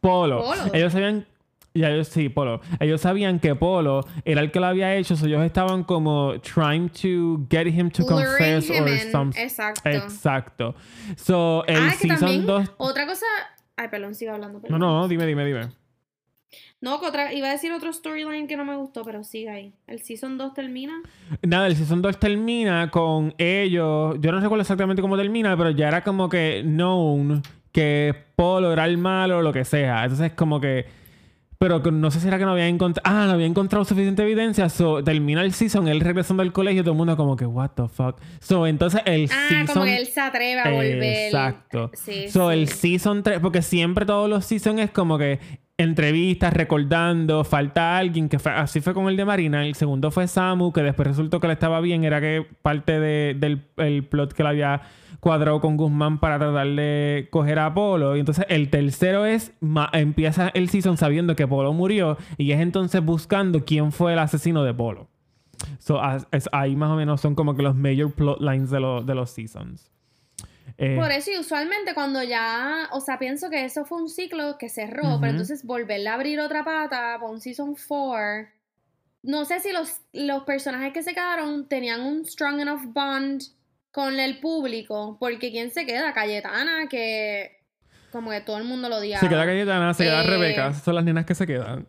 Polo. 0.00 0.44
Ellos 0.72 0.92
sabían 0.92 1.26
y 1.74 1.84
ellos 1.84 2.08
sí, 2.08 2.28
Polo. 2.28 2.60
Ellos 2.80 3.00
sabían 3.00 3.40
que 3.40 3.54
Polo 3.54 4.04
era 4.24 4.42
el 4.42 4.50
que 4.50 4.60
lo 4.60 4.66
había 4.66 4.94
hecho, 4.94 5.16
so 5.16 5.26
ellos 5.26 5.42
estaban 5.44 5.84
como 5.84 6.34
trying 6.40 6.90
to 6.90 7.46
get 7.50 7.66
him 7.66 7.90
to 7.90 8.04
confess 8.04 8.68
or 8.68 8.88
something. 9.10 9.40
Exacto. 9.40 9.88
Exacto. 9.88 10.74
So, 11.16 11.64
el 11.66 11.76
ah, 11.76 11.94
season 11.98 12.46
2 12.46 12.72
Otra 12.76 13.06
cosa, 13.06 13.24
ay, 13.76 13.88
perdón, 13.88 14.14
sigo 14.14 14.32
hablando. 14.32 14.60
No, 14.68 14.78
no, 14.78 15.08
dime, 15.08 15.24
dime, 15.24 15.46
dime. 15.46 15.81
No, 16.82 16.96
otra, 16.96 17.32
iba 17.32 17.46
a 17.46 17.52
decir 17.52 17.72
otro 17.72 17.92
storyline 17.92 18.48
que 18.48 18.56
no 18.56 18.64
me 18.64 18.74
gustó, 18.74 19.04
pero 19.04 19.22
sigue 19.22 19.48
ahí. 19.48 19.72
¿El 19.86 20.00
Season 20.00 20.36
2 20.36 20.52
termina? 20.52 21.00
Nada, 21.40 21.68
el 21.68 21.76
Season 21.76 22.02
2 22.02 22.18
termina 22.18 22.90
con 22.90 23.32
ellos. 23.38 24.16
Yo 24.20 24.32
no 24.32 24.40
recuerdo 24.40 24.62
exactamente 24.62 25.00
cómo 25.00 25.16
termina, 25.16 25.56
pero 25.56 25.70
ya 25.70 25.86
era 25.86 26.02
como 26.02 26.28
que 26.28 26.62
known 26.64 27.40
que 27.70 28.14
Polo 28.34 28.72
era 28.72 28.84
el 28.84 28.98
malo 28.98 29.38
o 29.38 29.42
lo 29.42 29.52
que 29.52 29.64
sea. 29.64 30.02
Entonces, 30.02 30.32
como 30.32 30.60
que 30.60 30.86
pero 31.62 31.78
no 31.78 32.10
sé 32.10 32.18
si 32.18 32.26
era 32.26 32.38
que 32.38 32.44
no 32.44 32.50
había 32.50 32.66
encontrado. 32.66 33.08
Ah, 33.08 33.24
no 33.26 33.34
había 33.34 33.46
encontrado 33.46 33.84
suficiente 33.84 34.20
evidencia. 34.24 34.68
So, 34.68 35.04
termina 35.04 35.42
el 35.42 35.52
season, 35.52 35.86
él 35.86 36.00
regresando 36.00 36.42
al 36.42 36.52
colegio, 36.52 36.82
todo 36.82 36.90
el 36.90 36.98
mundo 36.98 37.16
como 37.16 37.36
que, 37.36 37.46
what 37.46 37.70
the 37.76 37.86
fuck. 37.86 38.20
So, 38.40 38.66
entonces 38.66 39.00
el 39.04 39.28
ah, 39.30 39.46
season. 39.48 39.66
como 39.68 39.84
que 39.84 39.96
él 39.96 40.08
se 40.08 40.20
atreve 40.20 40.60
a 40.60 40.70
volver. 40.72 41.26
Exacto. 41.26 41.92
Sí, 41.94 42.28
so, 42.30 42.50
el 42.50 42.66
season 42.66 43.22
3, 43.22 43.38
porque 43.38 43.62
siempre 43.62 44.04
todos 44.04 44.28
los 44.28 44.44
seasons 44.44 44.80
es 44.80 44.90
como 44.90 45.18
que 45.18 45.38
entrevistas, 45.78 46.52
recordando, 46.52 47.44
falta 47.44 47.96
alguien, 47.96 48.28
que 48.28 48.38
así 48.44 48.80
fue 48.80 48.94
con 48.94 49.08
el 49.08 49.16
de 49.16 49.24
Marina. 49.24 49.66
El 49.66 49.74
segundo 49.74 50.10
fue 50.10 50.28
Samu, 50.28 50.72
que 50.72 50.82
después 50.82 51.08
resultó 51.08 51.40
que 51.40 51.46
le 51.46 51.54
estaba 51.54 51.80
bien, 51.80 52.04
era 52.04 52.20
que 52.20 52.46
parte 52.62 53.00
del 53.00 53.64
el 53.76 54.04
plot 54.04 54.32
que 54.32 54.42
le 54.42 54.48
había 54.50 54.82
cuadrado 55.20 55.60
con 55.60 55.76
Guzmán 55.76 56.18
para 56.18 56.38
tratar 56.38 56.66
de 56.66 57.28
coger 57.30 57.60
a 57.60 57.66
Apolo. 57.66 58.16
Y 58.16 58.20
entonces 58.20 58.44
el 58.48 58.70
tercero 58.70 59.24
es, 59.24 59.52
empieza 59.92 60.48
el 60.48 60.68
season 60.68 60.96
sabiendo 60.96 61.36
que 61.36 61.46
Polo 61.46 61.72
murió 61.72 62.18
y 62.38 62.50
es 62.50 62.60
entonces 62.60 63.04
buscando 63.04 63.64
quién 63.64 63.92
fue 63.92 64.14
el 64.14 64.18
asesino 64.18 64.64
de 64.64 64.74
Polo. 64.74 65.08
Ahí 66.50 66.74
más 66.74 66.90
o 66.90 66.96
menos 66.96 67.20
son 67.20 67.36
como 67.36 67.54
que 67.54 67.62
los 67.62 67.76
major 67.76 68.10
plot 68.10 68.40
lines 68.40 68.70
de, 68.70 68.80
de 69.04 69.14
los 69.14 69.30
seasons. 69.30 69.92
Eh, 70.78 70.96
Por 70.96 71.10
eso, 71.10 71.30
y 71.30 71.38
usualmente 71.38 71.94
cuando 71.94 72.22
ya, 72.22 72.88
o 72.92 73.00
sea, 73.00 73.18
pienso 73.18 73.50
que 73.50 73.64
eso 73.64 73.84
fue 73.84 73.98
un 73.98 74.08
ciclo 74.08 74.58
que 74.58 74.68
cerró, 74.68 75.18
pero 75.20 75.32
entonces 75.32 75.64
volverle 75.64 76.08
a 76.08 76.14
abrir 76.14 76.40
otra 76.40 76.64
pata 76.64 77.18
para 77.18 77.30
un 77.30 77.40
season 77.40 77.76
4. 77.76 78.48
No 79.22 79.44
sé 79.44 79.60
si 79.60 79.72
los, 79.72 80.00
los 80.12 80.42
personajes 80.44 80.92
que 80.92 81.02
se 81.02 81.14
quedaron 81.14 81.68
tenían 81.68 82.00
un 82.00 82.24
strong 82.24 82.60
enough 82.60 82.84
bond 82.86 83.42
con 83.92 84.18
el 84.18 84.40
público, 84.40 85.16
porque 85.20 85.50
¿quién 85.50 85.70
se 85.70 85.86
queda? 85.86 86.12
Cayetana, 86.12 86.88
que 86.88 87.62
como 88.10 88.30
que 88.30 88.40
todo 88.40 88.58
el 88.58 88.64
mundo 88.64 88.88
lo 88.88 88.96
odiaba. 88.96 89.20
Se 89.20 89.28
queda 89.28 89.46
Cayetana, 89.46 89.94
se 89.94 90.04
queda 90.04 90.22
Rebeca, 90.22 90.68
esas 90.68 90.82
son 90.82 90.94
las 90.94 91.04
nenas 91.04 91.24
que 91.24 91.34
se 91.34 91.46
quedan. 91.46 91.86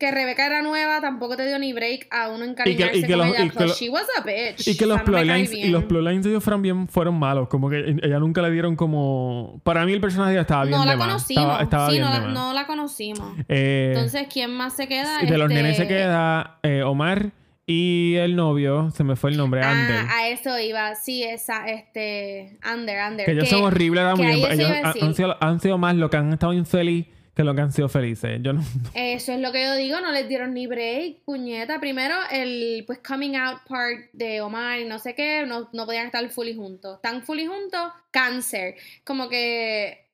Que 0.00 0.10
Rebeca 0.10 0.46
era 0.46 0.62
nueva, 0.62 1.02
tampoco 1.02 1.36
te 1.36 1.46
dio 1.46 1.58
ni 1.58 1.74
break 1.74 2.06
a 2.10 2.30
uno 2.30 2.46
encariñarse 2.46 2.96
y 2.96 3.00
que, 3.02 3.06
y 3.06 3.06
que 3.06 3.12
con 3.12 3.18
los, 3.18 3.36
ella. 3.36 3.44
Y 3.44 3.50
que, 3.50 3.66
she 3.68 3.90
was 3.90 4.06
a 4.18 4.22
bitch. 4.22 4.66
Y 4.66 4.76
que 4.78 4.86
los 4.86 5.02
plotlines, 5.02 5.52
y 5.52 5.68
los 5.68 5.84
plotlines 5.84 6.24
de 6.24 6.30
ellos 6.30 6.42
fueron 6.42 6.62
bien, 6.62 6.88
fueron 6.88 7.18
malos. 7.18 7.48
Como 7.48 7.68
que 7.68 7.96
ella 8.02 8.18
nunca 8.18 8.40
le 8.40 8.50
dieron 8.50 8.76
como... 8.76 9.60
Para 9.62 9.84
mí 9.84 9.92
el 9.92 10.00
personaje 10.00 10.38
estaba 10.38 10.64
bien 10.64 10.78
no 10.78 10.86
la 10.86 10.96
conocimos. 10.96 11.60
Estaba, 11.60 11.90
sí, 11.90 11.98
no, 11.98 12.08
la, 12.08 12.20
no 12.28 12.54
la 12.54 12.66
conocimos. 12.66 13.34
Eh, 13.46 13.92
Entonces, 13.94 14.26
¿quién 14.32 14.52
más 14.52 14.74
se 14.74 14.88
queda? 14.88 15.18
De 15.18 15.36
los 15.36 15.50
nenes 15.50 15.76
se 15.76 15.82
este, 15.82 15.94
queda 15.94 16.60
eh, 16.62 16.82
Omar 16.82 17.32
y 17.66 18.14
el 18.16 18.36
novio, 18.36 18.90
se 18.92 19.04
me 19.04 19.16
fue 19.16 19.32
el 19.32 19.36
nombre, 19.36 19.60
Ah, 19.62 19.70
Ander. 19.70 20.06
a 20.10 20.28
eso 20.28 20.58
iba. 20.58 20.94
Sí, 20.94 21.24
esa, 21.24 21.68
este, 21.68 22.58
Ander, 22.62 22.98
Ander. 23.00 23.26
Que 23.26 23.32
ellos 23.32 23.50
son 23.50 23.64
horribles 23.64 24.02
que 24.16 24.32
Ellos 24.32 24.70
han, 24.70 24.82
decir. 24.94 25.04
han 25.04 25.14
sido, 25.14 25.36
han 25.40 25.60
sido 25.60 25.76
más 25.76 25.94
lo 25.94 26.08
que 26.08 26.16
han 26.16 26.32
estado 26.32 26.54
infeliz 26.54 27.06
que 27.40 27.44
lo 27.44 27.54
que 27.54 27.62
han 27.62 27.72
sido 27.72 27.88
felices. 27.88 28.38
Yo 28.42 28.52
no. 28.52 28.62
Eso 28.94 29.32
es 29.32 29.40
lo 29.40 29.50
que 29.50 29.64
yo 29.64 29.74
digo, 29.74 29.98
no 30.00 30.12
les 30.12 30.28
dieron 30.28 30.52
ni 30.52 30.66
break, 30.66 31.22
puñeta. 31.24 31.80
Primero, 31.80 32.14
el 32.30 32.84
pues 32.86 32.98
coming 32.98 33.34
out 33.34 33.60
part 33.66 34.10
de 34.12 34.42
Omar 34.42 34.80
y 34.80 34.84
no 34.84 34.98
sé 34.98 35.14
qué, 35.14 35.46
no, 35.46 35.70
no 35.72 35.86
podían 35.86 36.04
estar 36.06 36.28
fully 36.28 36.54
juntos. 36.54 36.96
Están 36.96 37.22
fully 37.22 37.46
juntos, 37.46 37.92
cáncer. 38.10 38.76
Como 39.04 39.30
que. 39.30 40.09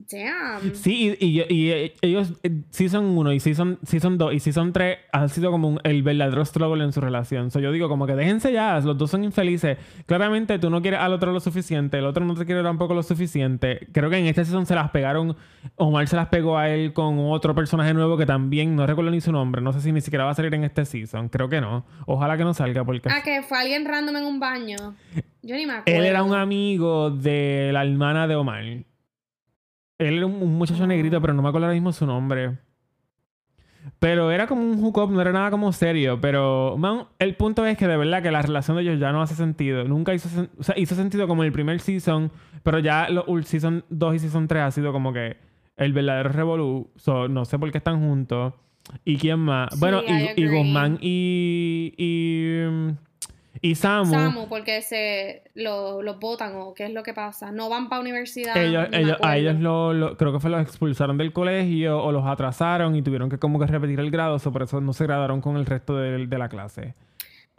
Damn. 0.00 0.74
Sí, 0.74 1.16
y, 1.20 1.26
y 1.26 1.42
y, 1.48 1.70
eh, 1.70 1.94
ellos, 2.02 2.32
eh, 2.44 2.62
Season 2.70 3.04
1 3.04 3.32
y 3.32 3.40
Season, 3.40 3.78
season 3.82 4.16
2 4.16 4.32
y 4.32 4.38
Season 4.40 4.72
3 4.72 4.96
han 5.12 5.28
sido 5.28 5.50
como 5.50 5.68
un- 5.68 5.80
el 5.82 6.02
verdadero 6.04 6.44
struggle 6.44 6.82
en 6.84 6.92
su 6.92 7.00
relación. 7.00 7.50
So, 7.50 7.58
yo 7.58 7.72
digo, 7.72 7.88
como 7.88 8.06
que 8.06 8.14
déjense 8.14 8.52
ya, 8.52 8.78
los 8.80 8.96
dos 8.96 9.10
son 9.10 9.24
infelices. 9.24 9.76
Claramente 10.06 10.58
tú 10.60 10.70
no 10.70 10.80
quieres 10.80 11.00
al 11.00 11.12
otro 11.12 11.32
lo 11.32 11.40
suficiente, 11.40 11.98
el 11.98 12.04
otro 12.06 12.24
no 12.24 12.34
te 12.34 12.46
quiere 12.46 12.62
tampoco 12.62 12.94
lo 12.94 13.02
suficiente. 13.02 13.88
Creo 13.92 14.08
que 14.08 14.18
en 14.18 14.26
este 14.26 14.44
season 14.44 14.66
se 14.66 14.76
las 14.76 14.90
pegaron, 14.92 15.36
Omar 15.76 16.06
se 16.08 16.16
las 16.16 16.28
pegó 16.28 16.56
a 16.56 16.70
él 16.70 16.92
con 16.92 17.18
otro 17.18 17.54
personaje 17.54 17.92
nuevo 17.92 18.16
que 18.16 18.24
también, 18.24 18.76
no 18.76 18.86
recuerdo 18.86 19.10
ni 19.10 19.20
su 19.20 19.32
nombre, 19.32 19.60
no 19.60 19.72
sé 19.72 19.80
si 19.80 19.90
ni 19.92 20.00
siquiera 20.00 20.24
va 20.24 20.30
a 20.30 20.34
salir 20.34 20.54
en 20.54 20.62
este 20.64 20.84
season. 20.86 21.28
Creo 21.28 21.48
que 21.48 21.60
no. 21.60 21.84
Ojalá 22.06 22.36
que 22.38 22.44
no 22.44 22.54
salga 22.54 22.84
porque... 22.84 23.08
Ah, 23.10 23.20
que 23.22 23.42
fue 23.42 23.58
alguien 23.58 23.84
random 23.84 24.16
en 24.16 24.24
un 24.24 24.38
baño. 24.40 24.76
Yo 25.42 25.56
ni 25.56 25.66
me 25.66 25.72
acuerdo. 25.74 26.00
Él 26.00 26.06
era 26.06 26.22
un 26.22 26.34
amigo 26.34 27.10
de 27.10 27.70
la 27.72 27.84
hermana 27.84 28.26
de 28.28 28.36
Omar. 28.36 28.64
Él 29.98 30.18
era 30.18 30.26
un, 30.26 30.56
muchacho 30.56 30.86
negrito, 30.86 31.20
pero 31.20 31.34
no 31.34 31.42
me 31.42 31.48
acuerdo 31.48 31.66
ahora 31.66 31.74
mismo 31.74 31.92
su 31.92 32.06
nombre. 32.06 32.58
Pero 33.98 34.30
era 34.30 34.46
como 34.46 34.62
un 34.62 34.82
hookup, 34.82 35.10
no 35.10 35.20
era 35.20 35.32
nada 35.32 35.50
como 35.50 35.72
serio. 35.72 36.20
Pero, 36.20 36.76
man, 36.78 37.06
el 37.18 37.34
punto 37.36 37.66
es 37.66 37.76
que 37.76 37.88
de 37.88 37.96
verdad 37.96 38.22
que 38.22 38.30
la 38.30 38.42
relación 38.42 38.76
de 38.76 38.82
ellos 38.84 39.00
ya 39.00 39.12
no 39.12 39.22
hace 39.22 39.34
sentido. 39.34 39.84
Nunca 39.84 40.14
hizo, 40.14 40.28
sen- 40.28 40.50
o 40.58 40.62
sea, 40.62 40.78
hizo 40.78 40.94
sentido 40.94 41.26
como 41.26 41.42
el 41.42 41.52
primer 41.52 41.80
season, 41.80 42.30
pero 42.62 42.78
ya 42.78 43.08
los 43.08 43.24
season 43.46 43.84
2 43.88 44.14
y 44.14 44.18
season 44.20 44.46
3 44.46 44.62
ha 44.62 44.70
sido 44.70 44.92
como 44.92 45.12
que 45.12 45.36
el 45.76 45.92
verdadero 45.92 46.28
revolú. 46.30 46.90
So, 46.96 47.28
no 47.28 47.44
sé 47.44 47.58
por 47.58 47.72
qué 47.72 47.78
están 47.78 48.00
juntos. 48.00 48.54
¿Y 49.04 49.16
quién 49.16 49.40
más? 49.40 49.68
Sí, 49.72 49.80
bueno, 49.80 50.02
y, 50.06 50.40
y. 50.42 50.46
Guzmán 50.46 50.98
y, 51.00 51.94
y, 51.96 52.94
y 53.60 53.74
Samu. 53.74 54.10
Samu, 54.10 54.48
porque 54.48 54.82
se 54.82 55.42
lo- 55.54 56.02
los 56.02 56.18
votan 56.18 56.52
o 56.56 56.74
qué 56.74 56.84
es 56.86 56.92
lo 56.92 57.02
que 57.02 57.14
pasa. 57.14 57.50
No 57.52 57.68
van 57.68 57.88
para 57.88 58.00
universidad. 58.00 58.56
ellos, 58.56 58.88
ellos- 58.92 59.18
a 59.22 59.36
ellos 59.36 59.56
lo, 59.60 59.92
lo- 59.92 60.16
creo 60.16 60.32
que 60.32 60.40
fue 60.40 60.50
los 60.50 60.60
expulsaron 60.62 61.18
del 61.18 61.32
colegio 61.32 62.02
o 62.02 62.12
los 62.12 62.26
atrasaron 62.26 62.94
y 62.96 63.02
tuvieron 63.02 63.28
que 63.30 63.38
como 63.38 63.58
que 63.58 63.66
repetir 63.66 64.00
el 64.00 64.10
grado, 64.10 64.38
so 64.38 64.52
por 64.52 64.62
eso 64.62 64.80
no 64.80 64.92
se 64.92 65.04
graduaron 65.04 65.40
con 65.40 65.56
el 65.56 65.66
resto 65.66 65.96
de, 65.96 66.26
de 66.26 66.38
la 66.38 66.48
clase. 66.48 66.94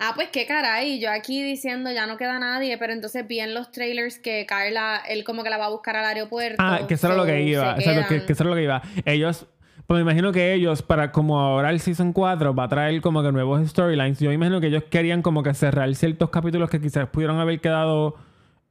Ah, 0.01 0.13
pues 0.15 0.29
qué 0.31 0.45
caray, 0.45 0.97
yo 1.01 1.11
aquí 1.11 1.43
diciendo 1.43 1.91
ya 1.91 2.07
no 2.07 2.15
queda 2.15 2.39
nadie, 2.39 2.77
pero 2.77 2.93
entonces 2.93 3.27
vi 3.27 3.41
en 3.41 3.53
los 3.53 3.69
trailers 3.69 4.17
que 4.17 4.45
Carla, 4.45 5.01
él 5.09 5.25
como 5.25 5.43
que 5.43 5.49
la 5.49 5.57
va 5.57 5.65
a 5.65 5.69
buscar 5.69 5.97
al 5.97 6.05
aeropuerto. 6.05 6.55
Ah, 6.57 6.81
que 6.87 6.93
eso 6.93 7.07
era 7.07 7.17
lo 7.17 7.25
que 7.25 7.41
iba, 7.41 7.75
exacto, 7.77 8.07
que, 8.07 8.25
que 8.25 8.31
eso 8.31 8.43
era 8.43 8.49
lo 8.51 8.55
que 8.55 8.63
iba. 8.63 8.81
Ellos, 9.03 9.45
pues 9.89 10.05
me 10.05 10.11
imagino 10.11 10.31
que 10.31 10.53
ellos, 10.53 10.83
para 10.83 11.11
como 11.11 11.39
ahora 11.39 11.71
el 11.71 11.79
Season 11.79 12.13
4 12.13 12.53
va 12.53 12.65
a 12.65 12.67
traer 12.67 13.01
como 13.01 13.23
que 13.23 13.31
nuevos 13.31 13.67
storylines, 13.67 14.19
yo 14.19 14.31
imagino 14.31 14.61
que 14.61 14.67
ellos 14.67 14.83
querían 14.83 15.23
como 15.23 15.41
que 15.41 15.51
cerrar 15.55 15.95
ciertos 15.95 16.29
capítulos 16.29 16.69
que 16.69 16.79
quizás 16.79 17.09
pudieron 17.09 17.39
haber 17.39 17.59
quedado 17.59 18.13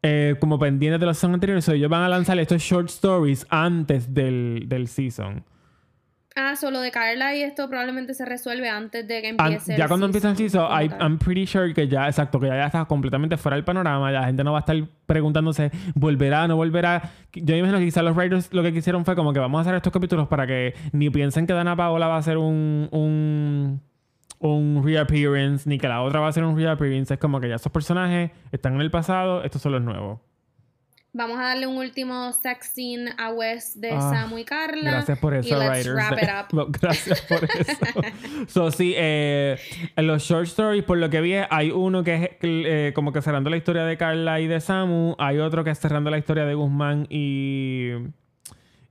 eh, 0.04 0.36
como 0.38 0.60
pendientes 0.60 1.00
de 1.00 1.06
los 1.06 1.18
seasons 1.18 1.34
anteriores, 1.34 1.64
so 1.64 1.72
ellos 1.72 1.90
van 1.90 2.02
a 2.04 2.08
lanzar 2.08 2.38
estos 2.38 2.62
short 2.62 2.88
stories 2.88 3.48
antes 3.50 4.14
del, 4.14 4.66
del 4.68 4.86
season. 4.86 5.42
Ah, 6.40 6.54
solo 6.54 6.80
de 6.80 6.92
Carla 6.92 7.34
y 7.34 7.42
esto 7.42 7.68
probablemente 7.68 8.14
se 8.14 8.24
resuelve 8.24 8.68
antes 8.68 9.08
de 9.08 9.22
que 9.22 9.28
empiece. 9.30 9.76
ya 9.76 9.84
el 9.84 9.88
cuando 9.88 10.06
empieza 10.06 10.30
el 10.30 10.36
season, 10.36 10.68
I-. 10.70 10.88
I'm 11.00 11.18
pretty 11.18 11.46
sure 11.46 11.74
que 11.74 11.88
ya, 11.88 12.06
exacto, 12.06 12.38
que 12.38 12.46
ya, 12.46 12.54
ya 12.54 12.66
está 12.66 12.84
completamente 12.84 13.36
fuera 13.36 13.56
del 13.56 13.64
panorama. 13.64 14.12
Ya 14.12 14.20
la 14.20 14.26
gente 14.26 14.44
no 14.44 14.52
va 14.52 14.58
a 14.58 14.60
estar 14.60 14.76
preguntándose, 15.06 15.72
¿volverá 15.96 16.44
o 16.44 16.48
no 16.48 16.54
volverá? 16.54 17.10
Yo 17.32 17.56
imagino 17.56 17.78
que 17.80 17.86
quizás 17.86 18.04
los 18.04 18.14
writers 18.16 18.52
lo 18.52 18.62
que 18.62 18.72
quisieron 18.72 19.04
fue 19.04 19.16
como 19.16 19.32
que 19.32 19.40
vamos 19.40 19.58
a 19.58 19.62
hacer 19.62 19.74
estos 19.74 19.92
capítulos 19.92 20.28
para 20.28 20.46
que 20.46 20.74
ni 20.92 21.10
piensen 21.10 21.44
que 21.44 21.54
Dana 21.54 21.74
Paola 21.74 22.06
va 22.06 22.14
a 22.14 22.18
hacer 22.18 22.36
un, 22.36 22.88
un, 22.92 23.80
un 24.38 24.82
reappearance, 24.84 25.68
ni 25.68 25.76
que 25.76 25.88
la 25.88 26.02
otra 26.02 26.20
va 26.20 26.26
a 26.26 26.30
hacer 26.30 26.44
un 26.44 26.56
reappearance. 26.56 27.14
Es 27.14 27.18
como 27.18 27.40
que 27.40 27.48
ya 27.48 27.56
esos 27.56 27.72
personajes 27.72 28.30
están 28.52 28.74
en 28.76 28.82
el 28.82 28.92
pasado, 28.92 29.42
estos 29.42 29.60
son 29.60 29.72
los 29.72 29.82
nuevos. 29.82 30.20
Vamos 31.14 31.38
a 31.38 31.42
darle 31.44 31.66
un 31.66 31.78
último 31.78 32.32
sex 32.34 32.66
scene 32.74 33.10
a 33.16 33.30
Wes 33.32 33.80
de 33.80 33.90
Ah, 33.92 34.00
Samu 34.12 34.38
y 34.38 34.44
Carla. 34.44 34.90
Gracias 34.90 35.18
por 35.18 35.34
eso, 35.34 35.48
y 35.48 35.58
let's 35.58 35.86
writers. 35.88 35.94
wrap 35.94 36.22
it 36.22 36.52
up. 36.54 36.76
Gracias 36.80 37.20
por 37.22 37.44
eso. 37.44 38.02
so, 38.46 38.70
sí, 38.70 38.92
eh, 38.96 39.58
en 39.96 40.06
los 40.06 40.22
short 40.22 40.46
stories, 40.46 40.84
por 40.84 40.98
lo 40.98 41.08
que 41.10 41.20
vi, 41.22 41.34
hay 41.50 41.70
uno 41.70 42.04
que 42.04 42.14
es 42.14 42.30
eh, 42.42 42.92
como 42.94 43.12
que 43.12 43.22
cerrando 43.22 43.48
la 43.50 43.56
historia 43.56 43.84
de 43.84 43.96
Carla 43.96 44.38
y 44.40 44.46
de 44.46 44.60
Samu. 44.60 45.16
Hay 45.18 45.38
otro 45.38 45.64
que 45.64 45.70
es 45.70 45.78
cerrando 45.80 46.10
la 46.10 46.18
historia 46.18 46.44
de 46.44 46.54
Guzmán 46.54 47.06
y. 47.10 47.92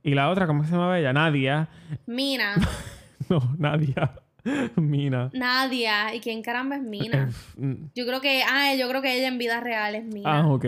Y 0.02 0.14
la 0.14 0.30
otra, 0.30 0.46
¿cómo 0.46 0.64
se 0.64 0.72
llamaba 0.72 0.98
ella? 0.98 1.12
Nadia. 1.12 1.68
Mina. 2.06 2.54
No, 3.28 3.40
Nadia. 3.58 4.12
Mina. 4.76 5.30
Nadia. 5.32 6.14
¿Y 6.14 6.20
quién 6.20 6.42
caramba 6.42 6.76
es 6.76 6.82
Mina? 6.82 7.28
Mm. 7.56 7.90
Yo 7.94 8.06
creo 8.06 8.20
que, 8.20 8.42
ah, 8.48 8.74
yo 8.78 8.88
creo 8.88 9.02
que 9.02 9.16
ella 9.16 9.28
en 9.28 9.38
vida 9.38 9.60
real 9.60 9.94
es 9.94 10.04
Mina. 10.04 10.40
Ah, 10.40 10.46
ok. 10.46 10.64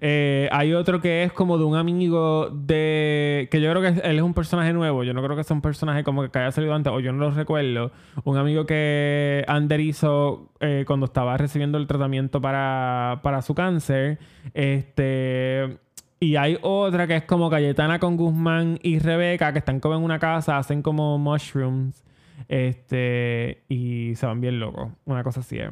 Eh, 0.00 0.48
hay 0.52 0.72
otro 0.74 1.00
que 1.00 1.24
es 1.24 1.32
como 1.32 1.58
de 1.58 1.64
un 1.64 1.76
amigo 1.76 2.50
de... 2.50 3.48
Que 3.50 3.60
yo 3.60 3.70
creo 3.70 3.82
que 3.82 4.00
él 4.00 4.16
es 4.16 4.22
un 4.22 4.34
personaje 4.34 4.72
nuevo. 4.72 5.04
Yo 5.04 5.14
no 5.14 5.22
creo 5.22 5.36
que 5.36 5.44
sea 5.44 5.54
un 5.54 5.62
personaje 5.62 6.04
como 6.04 6.28
que 6.28 6.38
haya 6.38 6.52
salido 6.52 6.74
antes, 6.74 6.92
o 6.92 7.00
yo 7.00 7.12
no 7.12 7.18
lo 7.18 7.30
recuerdo. 7.30 7.92
Un 8.24 8.36
amigo 8.36 8.66
que 8.66 9.44
Ander 9.46 9.80
hizo 9.80 10.50
eh, 10.60 10.84
cuando 10.86 11.06
estaba 11.06 11.36
recibiendo 11.36 11.78
el 11.78 11.86
tratamiento 11.86 12.40
para, 12.40 13.20
para 13.22 13.42
su 13.42 13.54
cáncer. 13.54 14.18
Este... 14.52 15.78
Y 16.20 16.36
hay 16.36 16.56
otra 16.62 17.06
que 17.06 17.16
es 17.16 17.24
como 17.24 17.50
Cayetana 17.50 17.98
con 17.98 18.16
Guzmán 18.16 18.78
y 18.82 18.98
Rebeca, 18.98 19.52
que 19.52 19.58
están 19.58 19.78
como 19.78 19.96
en 19.96 20.02
una 20.02 20.18
casa, 20.18 20.56
hacen 20.56 20.80
como 20.80 21.18
mushrooms. 21.18 22.02
Este... 22.48 23.64
Y 23.68 24.14
se 24.16 24.26
van 24.26 24.40
bien 24.40 24.60
locos. 24.60 24.92
Una 25.04 25.22
cosa 25.22 25.40
así 25.40 25.58
es. 25.58 25.70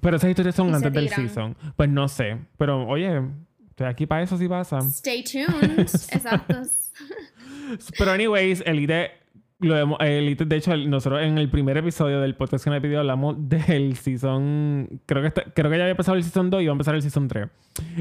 Pero 0.00 0.16
esas 0.16 0.30
historias 0.30 0.54
son 0.54 0.74
antes 0.74 0.92
del 0.92 1.08
season. 1.08 1.56
Pues 1.76 1.88
no 1.88 2.08
sé. 2.08 2.36
Pero 2.58 2.86
oye, 2.86 3.22
estoy 3.70 3.86
aquí 3.86 4.06
para 4.06 4.22
eso 4.22 4.36
si 4.36 4.48
pasa. 4.48 4.78
Stay 4.78 5.22
tuned. 5.24 5.78
Exacto. 5.80 6.62
Pero 7.98 8.10
anyways, 8.10 8.62
Elite, 8.66 9.10
lo 9.60 9.76
hemos- 9.78 9.98
Elite, 10.00 10.44
de 10.44 10.56
hecho, 10.56 10.76
nosotros 10.76 11.22
en 11.22 11.38
el 11.38 11.48
primer 11.48 11.76
episodio 11.78 12.20
del 12.20 12.34
podcast 12.34 12.64
que 12.64 12.70
me 12.70 12.80
pidió 12.80 12.98
hablamos 13.00 13.36
del 13.48 13.96
season, 13.96 15.00
creo 15.06 15.22
que 15.22 15.28
está- 15.28 15.44
creo 15.54 15.70
que 15.70 15.78
ya 15.78 15.84
había 15.84 15.96
pasado 15.96 16.16
el 16.16 16.24
season 16.24 16.50
2 16.50 16.62
y 16.62 16.66
va 16.66 16.72
a 16.72 16.74
empezar 16.74 16.94
el 16.94 17.02
season 17.02 17.28
3. 17.28 17.48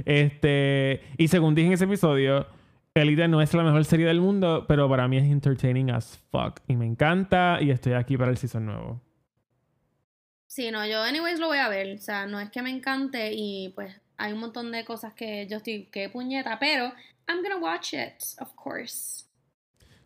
Este, 0.06 1.02
y 1.18 1.28
según 1.28 1.56
dije 1.56 1.68
en 1.68 1.74
ese 1.74 1.86
episodio, 1.86 2.46
Elite 2.96 3.28
no 3.28 3.42
es 3.42 3.52
la 3.56 3.64
mejor 3.64 3.86
serie 3.86 4.06
del 4.06 4.22
mundo, 4.22 4.66
pero 4.68 4.88
para 4.88 5.08
mí 5.08 5.18
es 5.18 5.24
entertaining 5.24 5.90
as 5.90 6.20
fuck 6.30 6.60
y 6.68 6.76
me 6.76 6.86
encanta 6.86 7.58
y 7.60 7.72
estoy 7.72 7.94
aquí 7.94 8.18
para 8.18 8.30
el 8.30 8.38
season 8.38 8.68
nuevo. 8.68 9.02
Sí, 10.46 10.70
no, 10.70 10.86
yo 10.86 11.02
anyways 11.02 11.40
lo 11.40 11.48
voy 11.48 11.58
a 11.58 11.70
ver. 11.70 11.96
O 11.96 11.98
sea, 11.98 12.28
no 12.28 12.40
es 12.40 12.52
que 12.52 12.62
me 12.62 12.70
encante 12.70 13.32
y 13.34 13.70
pues 13.74 14.00
hay 14.18 14.34
un 14.34 14.40
montón 14.40 14.72
de 14.72 14.86
cosas 14.86 15.16
que 15.16 15.48
yo 15.48 15.58
estoy, 15.58 15.86
que 15.86 16.10
puñeta, 16.10 16.60
pero 16.60 16.94
I'm 17.28 17.42
gonna 17.42 17.58
watch 17.58 17.94
it, 17.94 18.22
of 18.40 18.54
course. 18.54 19.26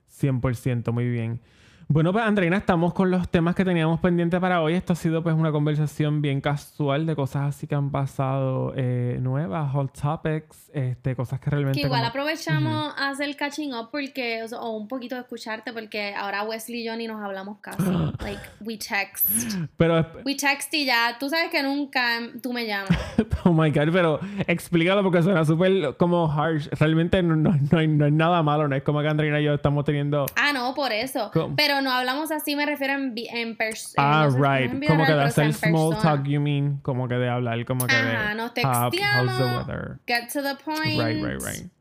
100%, 0.09 0.93
muy 0.93 1.09
bien. 1.09 1.41
Bueno, 1.89 2.11
pues 2.11 2.25
Andreina, 2.25 2.57
estamos 2.57 2.93
con 2.93 3.09
los 3.11 3.29
temas 3.29 3.55
que 3.55 3.63
teníamos 3.63 4.01
pendientes 4.01 4.41
para 4.41 4.61
hoy. 4.61 4.73
Esto 4.73 4.91
ha 4.91 4.95
sido 4.97 5.23
pues 5.23 5.33
una 5.35 5.53
conversación 5.53 6.21
bien 6.21 6.41
casual 6.41 7.05
de 7.05 7.15
cosas 7.15 7.43
así 7.55 7.65
que 7.65 7.75
han 7.75 7.91
pasado 7.91 8.73
eh, 8.75 9.17
nuevas, 9.21 9.71
hot 9.71 9.97
topics, 9.97 10.69
este, 10.73 11.15
cosas 11.15 11.39
que 11.39 11.49
realmente... 11.49 11.79
Que 11.79 11.85
igual 11.85 12.01
como- 12.01 12.09
aprovechamos 12.09 12.93
a 12.97 13.07
hacer 13.09 13.33
catching 13.37 13.73
up 13.73 13.87
porque, 13.89 14.43
o, 14.43 14.57
o 14.59 14.71
un 14.75 14.89
poquito 14.89 15.15
de 15.15 15.21
escucharte 15.21 15.71
porque 15.71 16.13
ahora 16.13 16.43
Wesley 16.43 16.81
y 16.81 16.83
yo 16.83 16.95
ni 16.97 17.07
nos 17.07 17.23
hablamos 17.23 17.59
casi. 17.61 17.81
like, 18.19 18.41
we 18.59 18.77
text. 18.77 19.29
Pero, 19.77 20.05
We 20.25 20.35
text 20.35 20.73
y 20.73 20.85
ya. 20.85 21.15
Tú 21.17 21.29
sabes 21.29 21.49
que 21.49 21.63
nunca 21.63 22.19
tú 22.43 22.51
me 22.51 22.67
llamas. 22.67 22.89
oh 23.45 23.53
my 23.53 23.71
God, 23.71 23.93
pero 23.93 24.19
explícalo 24.45 25.03
porque 25.03 25.23
suena 25.23 25.45
súper 25.45 25.95
como 25.95 26.29
harsh. 26.29 26.67
Realmente 26.77 27.23
no, 27.23 27.37
no, 27.37 27.57
no 27.71 27.77
hay, 27.79 27.87
no 27.87 28.03
hay 28.03 28.11
nada 28.11 28.43
malo, 28.43 28.67
no 28.67 28.75
es 28.75 28.83
como 28.83 28.99
que 29.01 29.07
Andreina 29.07 29.39
y 29.39 29.45
yo 29.45 29.53
estamos 29.53 29.85
teniendo... 29.85 30.25
Ah, 30.35 30.51
no, 30.51 30.73
por 30.75 30.91
eso. 30.91 31.31
¿Cómo? 31.31 31.55
Pero 31.55 31.76
no 31.81 31.91
hablamos 31.91 32.31
así, 32.31 32.55
me 32.55 32.65
refiero 32.65 32.93
en, 32.93 33.13
en 33.15 33.55
persona. 33.55 33.93
Ah, 34.21 34.25
no 34.25 34.31
sé, 34.31 34.37
right. 34.39 34.71
Como 34.87 35.03
que 35.05 35.11
de 35.11 35.17
pero, 35.17 35.21
hacer 35.21 35.53
small 35.53 35.89
persona. 35.91 36.15
talk, 36.17 36.27
you 36.27 36.39
mean. 36.41 36.77
Como 36.81 37.07
que 37.07 37.15
de 37.15 37.29
hablar, 37.29 37.63
como 37.65 37.85
que 37.87 37.95
Ajá, 37.95 38.29
de... 38.29 38.35
nos 38.35 38.51
"How- 38.51 38.63
how's 38.63 38.91
the 38.91 38.97
texteamos. 38.97 39.67
weather?" 39.67 39.99
Get 40.07 40.27
to 40.33 40.41
the 40.41 40.55
point. 40.63 40.99
Right, 40.99 41.23
right, 41.23 41.41
right. 41.41 41.71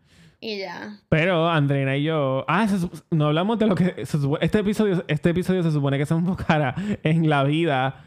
Y 0.41 0.59
ya. 0.59 0.99
Pero 1.09 1.49
Andreina 1.49 1.97
y 1.97 2.03
yo. 2.05 2.45
Ah, 2.47 2.69
se 2.69 2.89
no 3.11 3.27
hablamos 3.27 3.59
de 3.59 3.67
lo 3.67 3.75
que. 3.75 4.05
se 4.07 4.19
este, 4.41 4.59
episodio, 4.59 5.03
este 5.09 5.31
episodio 5.31 5.63
se 5.63 5.71
supone 5.73 5.97
que 5.99 6.07
se 6.07 6.15
enfocara 6.15 6.75
en 7.03 7.29
la 7.29 7.43
vida 7.45 8.03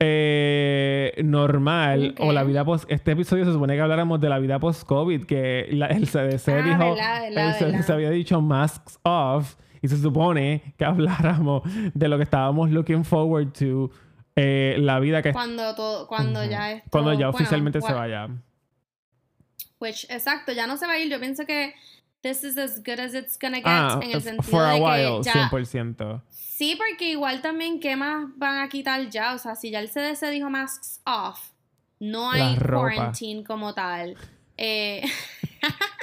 eh, 0.00 1.12
normal 1.24 2.14
Ok. 2.18 2.26
o 2.26 2.32
la 2.32 2.42
vida 2.44 2.64
post. 2.64 2.90
Este 2.90 3.12
episodio 3.12 3.44
se 3.44 3.52
supone 3.52 3.74
que 3.74 3.80
habláramos 3.80 4.20
de 4.20 4.28
la 4.28 4.38
vida 4.38 4.58
post-COVID, 4.58 5.24
que 5.24 5.68
la- 5.72 5.86
el 5.86 6.06
CDC 6.08 6.48
Ah, 6.48 6.62
dijo. 6.62 6.78
verdad, 6.78 7.22
verdad, 7.22 7.48
el 7.48 7.54
CDC 7.54 7.70
verdad. 7.72 7.90
había 7.92 8.10
dicho 8.10 8.40
masks 8.40 8.98
off 9.02 9.56
y 9.84 9.88
se 9.88 9.98
supone 10.00 10.74
que 10.78 10.84
habláramos 10.86 11.60
de 11.92 12.08
lo 12.08 12.16
que 12.16 12.22
estábamos 12.22 12.70
looking 12.70 13.04
forward 13.04 13.52
to 13.52 13.90
eh, 14.34 14.76
la 14.78 14.98
vida 14.98 15.20
que... 15.20 15.30
Cuando, 15.30 15.74
todo, 15.74 16.06
cuando 16.06 16.42
ya 16.42 16.72
esto, 16.72 16.88
Cuando 16.90 17.12
ya 17.12 17.28
oficialmente 17.28 17.82
se 17.82 17.92
vaya. 17.92 18.30
Which, 19.78 20.06
exacto, 20.08 20.52
ya 20.52 20.66
no 20.66 20.78
se 20.78 20.86
va 20.86 20.94
a 20.94 20.98
ir. 20.98 21.10
Yo 21.10 21.20
pienso 21.20 21.44
que 21.44 21.74
this 22.22 22.44
is 22.44 22.56
as 22.56 22.82
good 22.82 22.98
as 22.98 23.12
it's 23.12 23.38
gonna 23.38 23.58
get 23.58 23.66
ah, 23.66 24.00
en 24.02 24.12
el 24.12 24.22
sentido 24.22 24.50
for 24.50 24.62
a 24.62 24.72
de 24.72 24.80
while, 24.80 25.18
que 25.22 25.30
ya, 25.38 25.50
100%. 25.50 26.22
Sí, 26.30 26.78
porque 26.78 27.10
igual 27.10 27.42
también, 27.42 27.78
¿qué 27.78 27.94
más 27.94 28.28
van 28.36 28.60
a 28.60 28.68
quitar 28.70 29.10
ya? 29.10 29.34
O 29.34 29.38
sea, 29.38 29.54
si 29.54 29.70
ya 29.70 29.80
el 29.80 29.90
CDC 29.90 30.30
dijo 30.30 30.48
masks 30.48 31.02
off, 31.04 31.50
no 32.00 32.30
hay 32.30 32.56
quarantine 32.56 33.44
como 33.44 33.74
tal. 33.74 34.16
Eh, 34.56 35.04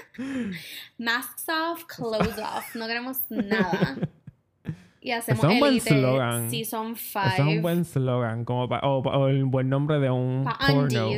masks 0.98 1.48
off, 1.50 1.86
clothes 1.88 2.38
off. 2.38 2.76
No 2.76 2.88
queremos 2.88 3.20
nada. 3.30 3.98
Y 5.02 5.12
hacemos 5.12 5.44
es 5.44 5.50
un 5.50 5.60
buen 5.60 5.82
slogan. 5.82 6.52
Season 6.52 6.96
5. 6.96 7.20
Es 7.34 7.40
un 7.40 7.62
buen 7.62 7.86
slogan. 7.86 8.46
Como 8.46 8.66
o, 8.66 9.28
el 9.28 9.46
buen 9.46 9.68
nombre 9.68 10.00
de 10.00 10.12
un 10.12 10.46
porno. 10.68 11.10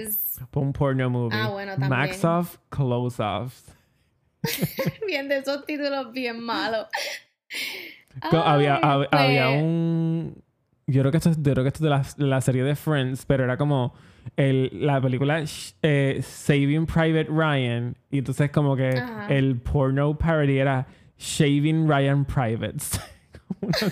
Un 0.54 0.74
porno 0.74 1.10
movie. 1.10 1.38
Ah, 1.38 1.50
bueno, 1.50 1.74
también. 1.74 1.90
Max 1.90 2.24
off, 2.24 2.58
close 2.70 3.22
off. 3.22 3.62
bien 5.08 5.28
de 5.28 5.38
esos 5.38 5.66
títulos 5.66 6.12
bien 6.12 6.40
malos. 6.40 6.88
había, 8.22 8.76
había, 8.76 9.10
pues 9.10 9.64
un. 9.64 10.43
Yo 10.88 11.02
creo 11.02 11.12
que 11.12 11.18
esto, 11.18 11.32
yo 11.32 11.54
creo 11.54 11.64
que 11.64 11.70
esto 11.70 11.88
es 11.88 12.16
de 12.18 12.26
la, 12.26 12.42
serie 12.42 12.64
de 12.64 12.76
Friends, 12.76 13.26
pero 13.26 13.44
era 13.44 13.58
como 13.58 13.94
el, 14.36 14.70
la 14.74 15.00
película 15.00 15.44
eh, 15.82 16.20
Saving 16.22 16.86
Private 16.86 17.28
Ryan. 17.30 17.96
Y 18.12 18.20
entonces, 18.20 18.52
como 18.52 18.76
que 18.76 19.02
el 19.30 19.58
porno 19.58 20.18
parody 20.18 20.58
era 20.58 20.86
Shaving 21.18 21.88
Ryan 21.88 22.26
Privates. 22.26 23.00
Una 23.62 23.74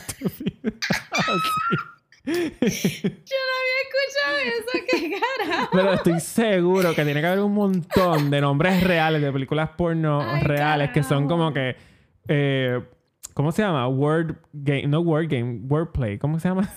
Yo 2.23 2.33
no 2.33 2.35
había 2.35 3.79
escuchado 3.87 4.37
eso, 4.45 4.85
qué 4.91 5.11
carajo. 5.11 5.69
Pero 5.71 5.93
estoy 5.93 6.19
seguro 6.19 6.93
que 6.93 7.03
tiene 7.03 7.19
que 7.19 7.27
haber 7.27 7.39
un 7.39 7.53
montón 7.53 8.29
de 8.29 8.41
nombres 8.41 8.83
reales 8.83 9.21
de 9.21 9.31
películas 9.31 9.69
porno 9.75 10.21
reales 10.41 10.91
que 10.91 11.01
son 11.03 11.27
como 11.27 11.51
que. 11.51 11.75
Eh, 12.27 12.79
¿Cómo 13.33 13.51
se 13.51 13.61
llama? 13.61 13.87
Word 13.87 14.35
game. 14.53 14.87
No 14.87 15.01
word 15.01 15.27
game, 15.29 15.61
wordplay. 15.67 16.17
¿Cómo 16.17 16.39
se 16.39 16.49
llama? 16.49 16.69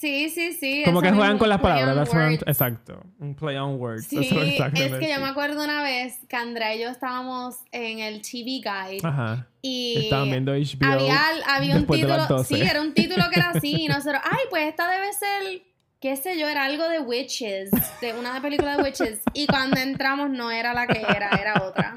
Sí, 0.00 0.30
sí, 0.30 0.52
sí. 0.52 0.82
Como 0.84 1.02
que 1.02 1.10
juegan 1.10 1.38
con 1.38 1.48
las 1.48 1.60
palabras. 1.60 2.08
exacto. 2.46 3.02
Un 3.18 3.34
play 3.34 3.56
on 3.56 3.80
words. 3.80 4.06
Sí, 4.06 4.18
es 4.18 4.94
que 4.94 5.12
yo 5.12 5.20
me 5.20 5.26
acuerdo 5.26 5.64
una 5.64 5.82
vez 5.82 6.20
que 6.28 6.36
Andrea 6.36 6.74
y 6.76 6.82
yo 6.82 6.88
estábamos 6.88 7.56
en 7.72 7.98
el 7.98 8.22
TV 8.22 8.60
Guide. 8.62 9.00
Ajá. 9.02 9.48
Y 9.60 10.04
estaban 10.04 10.30
viendo 10.30 10.52
HBO. 10.52 10.86
Había, 10.86 11.20
había 11.48 11.76
un 11.76 11.86
título. 11.86 12.44
Sí, 12.44 12.60
era 12.60 12.80
un 12.80 12.94
título 12.94 13.24
que 13.32 13.40
era 13.40 13.50
así. 13.50 13.74
Y 13.76 13.88
nosotros, 13.88 14.22
ay, 14.24 14.44
pues 14.50 14.68
esta 14.68 14.88
debe 14.88 15.12
ser. 15.12 15.62
Qué 16.00 16.14
sé 16.14 16.38
yo, 16.38 16.46
era 16.46 16.66
algo 16.66 16.88
de 16.88 17.00
Witches. 17.00 17.70
De 18.00 18.12
una 18.12 18.40
película 18.40 18.76
de 18.76 18.84
Witches. 18.84 19.20
Y 19.34 19.48
cuando 19.48 19.80
entramos 19.80 20.30
no 20.30 20.52
era 20.52 20.74
la 20.74 20.86
que 20.86 21.00
era, 21.00 21.30
era 21.30 21.64
otra. 21.64 21.96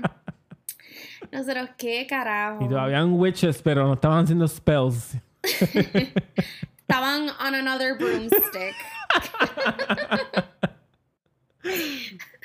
Nosotros, 1.32 1.70
qué 1.78 2.06
carajo. 2.08 2.66
Y 2.66 2.68
todavía 2.68 2.98
eran 2.98 3.14
witches, 3.14 3.62
pero 3.62 3.88
no 3.88 3.94
estaban 3.94 4.24
haciendo 4.24 4.48
spells. 4.48 5.16
Estaban 6.82 7.30
on 7.40 7.56
another 7.56 7.98
broomstick. 7.98 8.76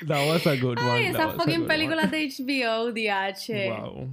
That 0.07 0.27
was 0.27 0.45
a 0.45 0.55
good 0.55 0.77
one. 0.79 0.89
Ay, 0.91 1.05
esas 1.07 1.35
fucking 1.35 1.65
películas 1.65 2.11
de 2.11 2.27
HBO, 2.29 2.91
DH. 2.91 3.69
Wow. 3.69 4.09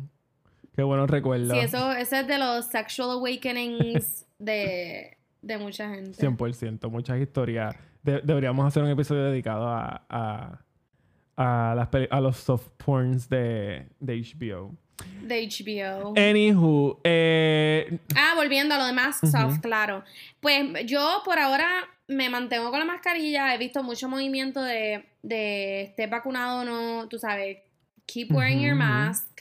Qué 0.75 0.83
buenos 0.83 1.09
recuerdos. 1.09 1.53
Sí, 1.53 1.59
eso, 1.59 1.93
eso 1.93 2.17
es 2.17 2.27
de 2.27 2.39
los 2.39 2.67
sexual 2.67 3.11
awakenings 3.13 4.27
de, 4.39 5.17
de 5.41 5.59
mucha 5.59 5.89
gente. 5.95 6.27
100%, 6.27 6.91
muchas 6.91 7.21
historias. 7.21 7.77
deberíamos 8.03 8.67
hacer 8.67 8.83
un 8.83 8.91
episodio 8.91 9.25
dedicado 9.25 9.69
a, 9.69 10.05
a, 10.09 10.64
a, 11.37 11.75
las 11.77 11.89
a 12.11 12.21
los 12.21 12.37
soft 12.37 12.69
porns 12.77 13.29
de, 13.29 13.87
de 14.01 14.21
HBO. 14.21 14.77
De 15.23 15.49
HBO. 15.49 16.15
Anywho. 16.17 17.01
Eh... 17.05 17.99
Ah, 18.17 18.35
volviendo 18.37 18.75
a 18.75 18.79
lo 18.79 18.87
de 18.87 18.93
Mask 18.93 19.27
Soft, 19.27 19.61
claro. 19.61 20.05
Pues 20.41 20.87
yo 20.87 21.23
por 21.25 21.39
ahora 21.39 21.67
me 22.07 22.29
mantengo 22.29 22.71
con 22.71 22.79
la 22.79 22.85
mascarilla. 22.85 23.55
He 23.55 23.59
visto 23.59 23.83
mucho 23.83 24.09
movimiento 24.09 24.63
de, 24.63 25.07
de 25.23 25.83
esté 25.83 26.07
vacunado 26.07 26.61
o 26.61 26.65
no, 26.65 27.09
tú 27.09 27.19
sabes, 27.19 27.59
keep 28.07 28.31
wearing 28.31 28.61
your 28.61 28.75
mask. 28.75 29.34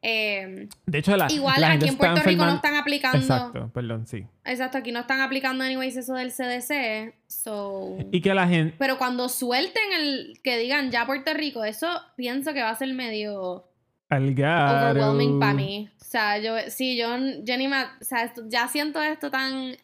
Eh, 0.00 0.68
de 0.86 0.98
hecho, 0.98 1.16
la, 1.16 1.26
igual 1.30 1.62
aquí 1.64 1.88
en 1.88 1.96
Puerto 1.96 2.22
Rico 2.22 2.44
no 2.44 2.54
están 2.54 2.76
aplicando. 2.76 3.18
Exacto, 3.18 3.70
perdón, 3.74 4.06
sí. 4.06 4.26
Exacto, 4.44 4.78
aquí 4.78 4.92
no 4.92 5.00
están 5.00 5.20
aplicando 5.20 5.64
anyways 5.64 5.96
eso 5.96 6.14
del 6.14 6.30
CDC. 6.30 7.14
So, 7.26 7.96
y 8.12 8.20
que 8.20 8.32
la 8.32 8.46
gente. 8.46 8.76
Pero 8.78 8.98
cuando 8.98 9.28
suelten 9.28 9.92
el 9.98 10.38
que 10.42 10.58
digan 10.58 10.90
ya 10.90 11.06
Puerto 11.06 11.34
Rico, 11.34 11.64
eso 11.64 11.88
pienso 12.16 12.52
que 12.52 12.62
va 12.62 12.70
a 12.70 12.76
ser 12.76 12.92
medio 12.94 13.68
overwhelming 14.10 15.40
para 15.40 15.54
mí. 15.54 15.90
O 16.00 16.04
sea, 16.04 16.38
yo, 16.38 16.54
sí, 16.68 16.96
yo, 16.96 17.08
Jenny 17.44 17.66
o 17.66 18.04
sea, 18.04 18.32
ya 18.46 18.68
siento 18.68 19.02
esto 19.02 19.30
tan 19.30 19.76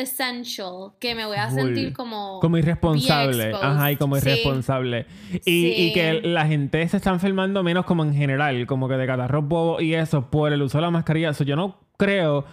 essential 0.00 0.92
que 0.98 1.14
me 1.14 1.26
voy 1.26 1.36
a 1.36 1.50
sentir 1.50 1.92
como 1.92 2.40
como 2.40 2.56
irresponsable. 2.56 3.52
ajá 3.54 3.92
y 3.92 3.96
como 3.96 4.16
irresponsable. 4.16 5.06
Y, 5.44 5.68
y, 5.68 5.92
que 5.92 6.20
la 6.22 6.46
gente 6.46 6.86
se 6.88 6.96
está 6.96 7.10
enfermando 7.10 7.62
menos 7.62 7.84
como 7.84 8.04
en 8.04 8.14
general 8.14 8.66
como 8.66 8.88
que 8.88 8.94
de 8.94 9.06
catarros 9.06 9.46
bobos 9.46 9.82
y 9.82 9.94
eso 9.94 10.30
por 10.30 10.52
el 10.52 10.62
uso 10.62 10.78
de 10.78 10.82
la 10.82 10.90
mascarilla. 10.90 11.30
Eso 11.30 11.44
yo 11.44 11.56
no 11.56 11.78
creo 11.96 12.44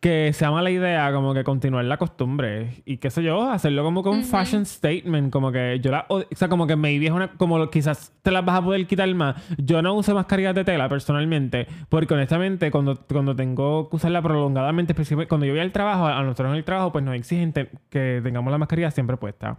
que 0.00 0.32
sea 0.32 0.50
mala 0.50 0.70
idea 0.70 1.12
como 1.12 1.34
que 1.34 1.42
continuar 1.42 1.84
la 1.84 1.96
costumbre 1.96 2.82
y 2.84 2.98
qué 2.98 3.10
sé 3.10 3.22
yo, 3.22 3.50
hacerlo 3.50 3.82
como 3.82 4.02
que 4.02 4.10
un 4.10 4.22
fashion 4.22 4.64
statement, 4.64 5.32
como 5.32 5.50
que 5.50 5.80
yo 5.82 5.90
la, 5.90 6.06
o 6.08 6.22
sea, 6.32 6.48
como 6.48 6.66
que 6.66 6.76
maybe 6.76 7.06
es 7.06 7.12
una, 7.12 7.32
como 7.32 7.68
quizás 7.70 8.12
te 8.22 8.30
las 8.30 8.44
vas 8.44 8.58
a 8.58 8.62
poder 8.62 8.86
quitar 8.86 9.12
más. 9.14 9.36
Yo 9.58 9.82
no 9.82 9.94
uso 9.94 10.14
mascarillas 10.14 10.54
de 10.54 10.64
tela 10.64 10.88
personalmente, 10.88 11.66
porque 11.88 12.14
honestamente 12.14 12.70
cuando, 12.70 12.96
cuando 13.06 13.34
tengo 13.34 13.88
que 13.90 13.96
usarla 13.96 14.22
prolongadamente, 14.22 14.92
especialmente 14.92 15.28
cuando 15.28 15.46
yo 15.46 15.52
voy 15.52 15.60
al 15.60 15.72
trabajo, 15.72 16.06
a 16.06 16.22
nosotros 16.22 16.50
en 16.50 16.56
el 16.56 16.64
trabajo, 16.64 16.92
pues 16.92 17.04
nos 17.04 17.16
exigen 17.16 17.52
que 17.90 18.20
tengamos 18.22 18.52
la 18.52 18.58
mascarilla 18.58 18.90
siempre 18.90 19.16
puesta. 19.16 19.58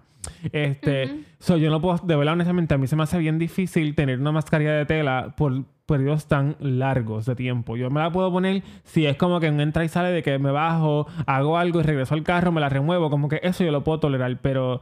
Este, 0.51 1.23
yo 1.47 1.69
no 1.69 1.81
puedo, 1.81 1.99
de 2.03 2.15
verdad, 2.15 2.33
honestamente, 2.33 2.73
a 2.73 2.77
mí 2.77 2.87
se 2.87 2.95
me 2.95 3.03
hace 3.03 3.17
bien 3.17 3.39
difícil 3.39 3.95
tener 3.95 4.19
una 4.19 4.31
mascarilla 4.31 4.73
de 4.73 4.85
tela 4.85 5.33
por 5.35 5.63
periodos 5.89 6.27
tan 6.27 6.55
largos 6.59 7.25
de 7.25 7.35
tiempo. 7.35 7.75
Yo 7.75 7.89
me 7.89 7.99
la 7.99 8.11
puedo 8.11 8.31
poner 8.31 8.63
si 8.83 9.05
es 9.05 9.17
como 9.17 9.39
que 9.39 9.47
en 9.47 9.59
entra 9.59 9.83
y 9.83 9.89
sale 9.89 10.09
de 10.11 10.23
que 10.23 10.39
me 10.39 10.51
bajo, 10.51 11.07
hago 11.25 11.57
algo 11.57 11.79
y 11.81 11.83
regreso 11.83 12.13
al 12.13 12.23
carro, 12.23 12.51
me 12.51 12.61
la 12.61 12.69
remuevo, 12.69 13.09
como 13.09 13.27
que 13.27 13.39
eso 13.43 13.63
yo 13.63 13.71
lo 13.71 13.83
puedo 13.83 13.99
tolerar, 13.99 14.37
pero 14.41 14.81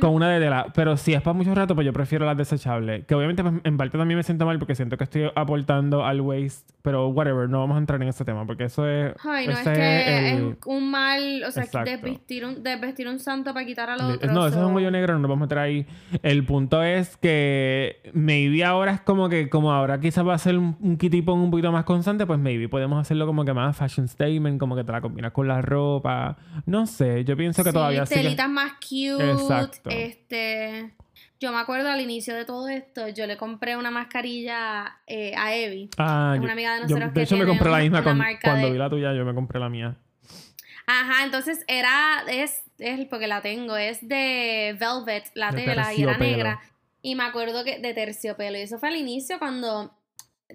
con 0.00 0.14
una 0.14 0.28
de 0.28 0.40
tela. 0.40 0.66
Pero 0.74 0.96
si 0.96 1.14
es 1.14 1.22
para 1.22 1.34
mucho 1.34 1.54
rato, 1.54 1.74
pues 1.74 1.84
yo 1.84 1.92
prefiero 1.92 2.26
las 2.26 2.36
desechables. 2.36 3.06
Que 3.06 3.14
obviamente 3.14 3.42
pues, 3.42 3.54
en 3.64 3.76
parte 3.76 3.98
también 3.98 4.18
me 4.18 4.22
siento 4.22 4.46
mal 4.46 4.58
porque 4.58 4.74
siento 4.74 4.96
que 4.96 5.04
estoy 5.04 5.30
aportando 5.34 6.04
al 6.04 6.20
waste, 6.20 6.72
pero 6.82 7.08
whatever, 7.08 7.48
no 7.48 7.60
vamos 7.60 7.76
a 7.76 7.78
entrar 7.78 8.02
en 8.02 8.08
ese 8.08 8.24
tema 8.24 8.46
porque 8.46 8.64
eso 8.64 8.86
es... 8.86 9.14
Ay, 9.24 9.46
no, 9.46 9.52
es 9.52 9.60
que 9.60 10.32
es 10.32 10.42
un 10.66 10.90
mal, 10.90 11.44
o 11.44 11.50
sea, 11.50 11.64
desvestir 11.84 12.44
un, 12.44 12.62
desvestir 12.62 13.08
un 13.08 13.18
santo 13.18 13.54
para 13.54 13.64
quitar 13.64 13.90
a 13.90 13.96
los 13.96 14.16
otros. 14.16 14.32
No, 14.32 14.46
eso 14.46 14.58
es 14.58 14.64
un 14.66 14.74
hoyo 14.74 14.90
negro, 14.90 15.14
no 15.14 15.20
nos 15.20 15.28
vamos 15.28 15.42
a 15.42 15.46
meter 15.46 15.58
ahí. 15.58 15.86
El 16.22 16.44
punto 16.44 16.82
es 16.82 17.16
que 17.16 18.10
maybe 18.12 18.64
ahora 18.64 18.92
es 18.92 19.00
como 19.00 19.28
que, 19.28 19.48
como 19.48 19.72
ahora 19.72 20.00
quizás 20.00 20.24
va 20.32 20.36
a 20.36 20.38
ser 20.38 20.56
un, 20.56 20.76
un 20.80 20.98
un 20.98 21.50
poquito 21.50 21.70
más 21.70 21.84
constante, 21.84 22.26
pues 22.26 22.38
maybe 22.38 22.68
podemos 22.68 23.00
hacerlo 23.00 23.26
como 23.26 23.44
que 23.44 23.52
más 23.52 23.76
fashion 23.76 24.08
statement, 24.08 24.58
como 24.58 24.74
que 24.74 24.82
te 24.82 24.90
la 24.90 25.00
combinas 25.00 25.32
con 25.32 25.46
la 25.46 25.60
ropa. 25.60 26.36
No 26.66 26.86
sé, 26.86 27.24
yo 27.24 27.36
pienso 27.36 27.62
que 27.62 27.72
todavía 27.72 28.06
sí. 28.06 28.14
Telitas 28.14 28.48
más 28.48 28.72
cute. 28.74 29.30
Exacto. 29.30 29.90
Este. 29.90 30.94
Yo 31.38 31.52
me 31.52 31.58
acuerdo 31.58 31.90
al 31.90 32.00
inicio 32.00 32.34
de 32.34 32.44
todo 32.44 32.68
esto, 32.68 33.08
yo 33.08 33.26
le 33.26 33.36
compré 33.36 33.76
una 33.76 33.90
mascarilla 33.90 35.00
eh, 35.08 35.34
a 35.36 35.54
Evi. 35.54 35.90
Ah, 35.98 36.36
una 36.40 36.52
amiga 36.52 36.74
de 36.74 36.82
nosotros 36.82 37.12
de 37.12 37.22
hecho, 37.22 37.36
me 37.36 37.46
compré 37.46 37.68
la 37.68 37.78
misma 37.78 38.02
cuando 38.40 38.70
vi 38.70 38.78
la 38.78 38.88
tuya, 38.88 39.12
yo 39.12 39.24
me 39.24 39.34
compré 39.34 39.58
la 39.58 39.68
mía. 39.68 39.96
Ajá, 40.86 41.24
entonces 41.24 41.64
era, 41.66 42.22
es, 42.28 42.62
es 42.78 43.06
porque 43.06 43.26
la 43.26 43.42
tengo, 43.42 43.76
es 43.76 44.06
de 44.06 44.76
velvet, 44.78 45.30
la 45.34 45.50
tela, 45.50 45.92
y 45.92 46.02
era 46.02 46.16
negra. 46.16 46.60
Y 47.02 47.16
me 47.16 47.24
acuerdo 47.24 47.64
que 47.64 47.80
de 47.80 47.92
terciopelo. 47.92 48.56
Y 48.56 48.62
eso 48.62 48.78
fue 48.78 48.90
al 48.90 48.96
inicio 48.96 49.40
cuando 49.40 49.92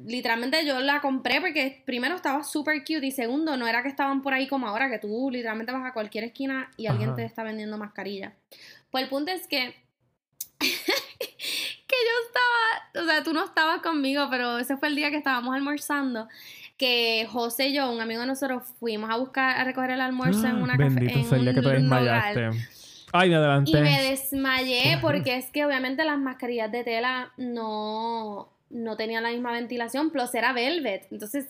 literalmente 0.05 0.65
yo 0.65 0.79
la 0.79 1.01
compré 1.01 1.41
porque 1.41 1.83
primero 1.85 2.15
estaba 2.15 2.43
súper 2.43 2.81
cute 2.81 3.05
y 3.05 3.11
segundo 3.11 3.57
no 3.57 3.67
era 3.67 3.83
que 3.83 3.89
estaban 3.89 4.21
por 4.21 4.33
ahí 4.33 4.47
como 4.47 4.67
ahora 4.67 4.89
que 4.89 4.99
tú 4.99 5.29
literalmente 5.31 5.71
vas 5.71 5.85
a 5.85 5.93
cualquier 5.93 6.25
esquina 6.25 6.71
y 6.77 6.87
alguien 6.87 7.15
te 7.15 7.25
está 7.25 7.43
vendiendo 7.43 7.77
mascarilla. 7.77 8.33
Pues 8.89 9.03
el 9.03 9.09
punto 9.09 9.31
es 9.31 9.47
que 9.47 9.75
que 10.59 11.95
yo 12.05 12.13
estaba, 12.27 13.05
o 13.05 13.07
sea, 13.07 13.23
tú 13.23 13.33
no 13.33 13.45
estabas 13.45 13.81
conmigo, 13.81 14.27
pero 14.29 14.57
ese 14.57 14.77
fue 14.77 14.89
el 14.89 14.95
día 14.95 15.11
que 15.11 15.17
estábamos 15.17 15.55
almorzando 15.55 16.27
que 16.77 17.27
José 17.31 17.69
y 17.69 17.73
yo, 17.73 17.91
un 17.91 18.01
amigo 18.01 18.21
de 18.21 18.27
nosotros, 18.27 18.63
fuimos 18.79 19.09
a 19.09 19.17
buscar 19.17 19.57
a 19.57 19.63
recoger 19.63 19.91
el 19.91 20.01
almuerzo 20.01 20.47
en 20.47 20.61
una 20.61 20.77
Bendito 20.77 21.23
sea 21.23 21.37
el 21.37 21.45
día 21.45 21.53
que 21.53 21.61
te 21.61 21.69
desmayaste. 21.69 22.49
Ay, 23.13 23.33
adelante. 23.33 23.71
Y 23.71 23.73
me 23.73 24.01
desmayé 24.03 24.99
porque 25.01 25.37
es 25.37 25.49
que 25.49 25.65
obviamente 25.65 26.03
las 26.05 26.19
mascarillas 26.19 26.71
de 26.71 26.83
tela 26.83 27.31
no 27.37 28.49
no 28.69 28.97
tenía 28.97 29.21
la 29.21 29.29
misma 29.29 29.51
ventilación, 29.51 30.11
plus 30.11 30.33
era 30.35 30.53
velvet. 30.53 31.07
Entonces, 31.11 31.47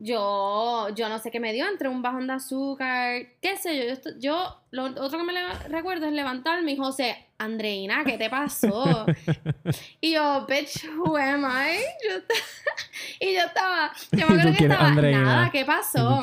yo, 0.00 0.88
yo 0.94 1.08
no 1.08 1.18
sé 1.18 1.30
qué 1.30 1.40
me 1.40 1.52
dio, 1.52 1.66
entre 1.66 1.88
un 1.88 2.02
bajón 2.02 2.26
de 2.26 2.34
azúcar, 2.34 3.22
qué 3.40 3.56
sé 3.56 3.76
yo. 3.76 3.94
Yo, 3.94 4.18
yo 4.18 4.60
lo 4.70 4.84
otro 4.84 5.18
que 5.18 5.24
me 5.24 5.32
recuerdo 5.68 6.06
es 6.06 6.12
levantarme 6.12 6.72
y 6.72 6.76
José, 6.76 7.16
Andreina, 7.38 8.04
¿qué 8.04 8.18
te 8.18 8.28
pasó? 8.28 9.06
y 10.00 10.12
yo, 10.12 10.46
bitch, 10.46 10.88
who 10.96 11.16
am 11.16 11.44
I? 11.44 11.78
y 13.20 13.34
yo 13.34 13.40
estaba, 13.40 13.92
yo 14.12 14.26
me 14.26 14.40
acuerdo 14.40 14.58
que 14.58 14.64
estaba, 14.64 14.90
nada, 14.90 15.50
¿qué 15.50 15.64
pasó? 15.64 16.22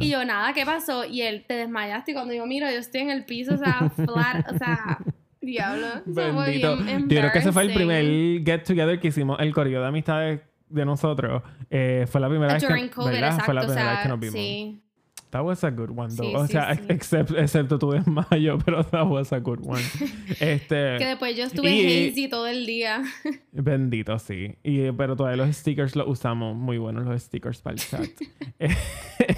Y 0.00 0.08
yo, 0.08 0.24
nada, 0.24 0.52
¿qué 0.52 0.66
pasó? 0.66 1.04
Y 1.04 1.22
él, 1.22 1.44
te 1.46 1.54
desmayaste 1.54 2.10
y 2.12 2.14
cuando 2.14 2.34
yo 2.34 2.46
miro, 2.46 2.70
yo 2.70 2.78
estoy 2.78 3.00
en 3.00 3.10
el 3.10 3.24
piso, 3.24 3.54
o 3.54 3.58
sea, 3.58 3.90
flat, 3.96 4.52
o 4.52 4.58
sea... 4.58 4.98
Diablo. 5.42 5.86
Bendito. 6.06 6.78
Yo 6.78 7.06
creo 7.06 7.32
que 7.32 7.38
ese 7.38 7.52
fue 7.52 7.64
el 7.64 7.74
primer 7.74 8.04
get 8.44 8.64
together 8.64 8.98
que 8.98 9.08
hicimos, 9.08 9.38
el 9.40 9.52
corrido 9.52 9.82
de 9.82 9.88
amistades 9.88 10.40
de 10.68 10.84
nosotros, 10.86 11.42
eh, 11.70 12.06
fue 12.10 12.20
la 12.20 12.28
primera 12.28 12.54
vez 12.54 12.64
que, 12.64 12.90
COVID, 12.90 13.14
exacto, 13.14 13.44
fue 13.44 13.54
la 13.54 13.62
primera 13.62 13.90
vez 13.90 14.00
que 14.00 14.08
nos 14.08 14.20
vimos. 14.20 14.34
Sí. 14.34 14.82
That 15.30 15.44
was 15.44 15.64
a 15.64 15.70
good 15.70 15.88
one, 15.96 16.14
though. 16.14 16.36
o 16.36 16.46
sea, 16.46 16.72
excepto 16.88 17.78
tu 17.78 17.90
desmayo, 17.92 18.58
pero 18.64 18.84
that 18.84 19.06
was 19.06 19.32
a 19.32 19.38
good 19.38 19.60
one. 19.64 19.82
Este, 20.40 20.98
que 20.98 21.06
después 21.06 21.34
yo 21.34 21.44
estuve 21.44 21.70
y, 21.70 22.10
hazy 22.10 22.28
todo 22.28 22.46
el 22.46 22.66
día. 22.66 23.02
bendito, 23.52 24.18
sí. 24.18 24.56
Y, 24.62 24.92
pero 24.92 25.16
todavía 25.16 25.46
los 25.46 25.56
stickers 25.56 25.96
los 25.96 26.06
usamos. 26.06 26.54
Muy 26.54 26.76
buenos 26.76 27.06
los 27.06 27.22
stickers 27.22 27.62
para 27.62 27.74
el 27.74 27.80
chat. 27.80 28.10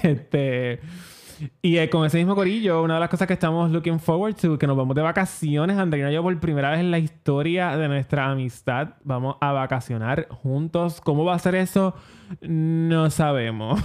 este... 0.03 0.81
Y 1.61 1.77
eh, 1.77 1.89
con 1.89 2.05
ese 2.05 2.17
mismo 2.17 2.35
corillo, 2.35 2.83
una 2.83 2.95
de 2.95 2.99
las 2.99 3.09
cosas 3.09 3.27
que 3.27 3.33
estamos 3.33 3.71
looking 3.71 3.99
forward 3.99 4.35
to, 4.35 4.57
que 4.57 4.67
nos 4.67 4.77
vamos 4.77 4.95
de 4.95 5.01
vacaciones, 5.01 5.77
Andreina 5.77 6.11
y 6.11 6.13
yo 6.13 6.23
por 6.23 6.39
primera 6.39 6.71
vez 6.71 6.79
en 6.79 6.91
la 6.91 6.99
historia 6.99 7.75
de 7.77 7.87
nuestra 7.87 8.31
amistad, 8.31 8.95
vamos 9.03 9.37
a 9.41 9.51
vacacionar 9.51 10.27
juntos. 10.29 11.01
¿Cómo 11.01 11.25
va 11.25 11.35
a 11.35 11.39
ser 11.39 11.55
eso? 11.55 11.95
No 12.41 13.09
sabemos. 13.09 13.81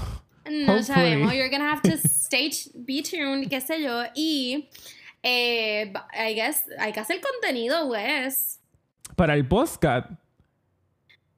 No 0.67 0.83
sabemos. 0.83 1.33
You're 1.33 1.51
gonna 1.51 1.73
have 1.73 1.83
to 1.83 1.97
stay, 1.97 2.51
be 2.75 3.03
tuned, 3.03 3.49
qué 3.49 3.61
sé 3.61 3.83
yo. 3.83 4.03
Y, 4.15 4.69
eh, 5.23 5.93
I 6.13 6.35
guess, 6.35 6.65
hay 6.79 6.93
que 6.93 7.01
hacer 7.01 7.21
contenido, 7.21 7.89
pues. 7.89 8.61
Para 9.17 9.35
el 9.35 9.47
podcast 9.47 10.11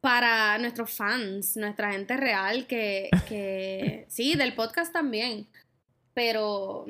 para 0.03 0.59
nuestros 0.59 0.91
fans, 0.91 1.57
nuestra 1.57 1.93
gente 1.93 2.17
real, 2.17 2.67
que, 2.67 3.09
que 3.29 4.05
sí, 4.09 4.35
del 4.35 4.53
podcast 4.53 4.93
también. 4.93 5.47
Pero. 6.15 6.87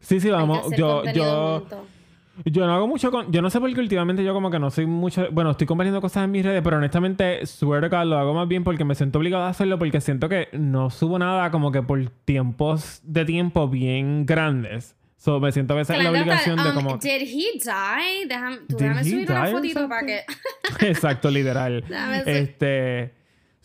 Sí, 0.00 0.20
sí, 0.20 0.30
vamos. 0.30 0.70
Yo, 0.76 1.04
yo. 1.12 1.66
Yo 2.44 2.66
no 2.66 2.74
hago 2.74 2.88
mucho 2.88 3.10
con... 3.10 3.30
Yo 3.30 3.42
no 3.42 3.50
sé 3.50 3.60
por 3.60 3.72
qué 3.72 3.80
últimamente 3.80 4.24
yo 4.24 4.34
como 4.34 4.50
que 4.50 4.58
no 4.58 4.70
soy 4.70 4.86
mucho... 4.86 5.28
Bueno, 5.30 5.52
estoy 5.52 5.66
compartiendo 5.66 6.00
cosas 6.00 6.24
en 6.24 6.32
mis 6.32 6.44
redes, 6.44 6.62
pero 6.64 6.78
honestamente, 6.78 7.46
swear 7.46 7.88
to 7.88 8.04
lo 8.04 8.18
hago 8.18 8.34
más 8.34 8.48
bien 8.48 8.64
porque 8.64 8.84
me 8.84 8.96
siento 8.96 9.20
obligado 9.20 9.44
a 9.44 9.50
hacerlo 9.50 9.78
porque 9.78 10.00
siento 10.00 10.28
que 10.28 10.48
no 10.52 10.90
subo 10.90 11.18
nada 11.18 11.52
como 11.52 11.70
que 11.70 11.82
por 11.82 12.04
tiempos 12.24 13.00
de 13.04 13.24
tiempo 13.24 13.68
bien 13.68 14.26
grandes. 14.26 14.96
So, 15.16 15.40
me 15.40 15.52
siento 15.52 15.74
a 15.74 15.76
veces 15.76 15.96
en 15.96 16.04
la 16.04 16.10
obligación 16.10 16.56
de 16.56 16.70
um, 16.70 16.74
como... 16.74 16.98
Did 16.98 17.22
he 17.22 17.52
die? 17.54 18.26
Déjame, 18.28 18.56
tú 18.68 18.76
déjame 18.76 19.04
subir 19.04 19.30
una 19.30 19.46
fotito 19.46 19.88
para 19.88 20.04
que... 20.04 20.24
Exacto, 20.80 21.30
literal. 21.30 21.84
este... 22.26 23.14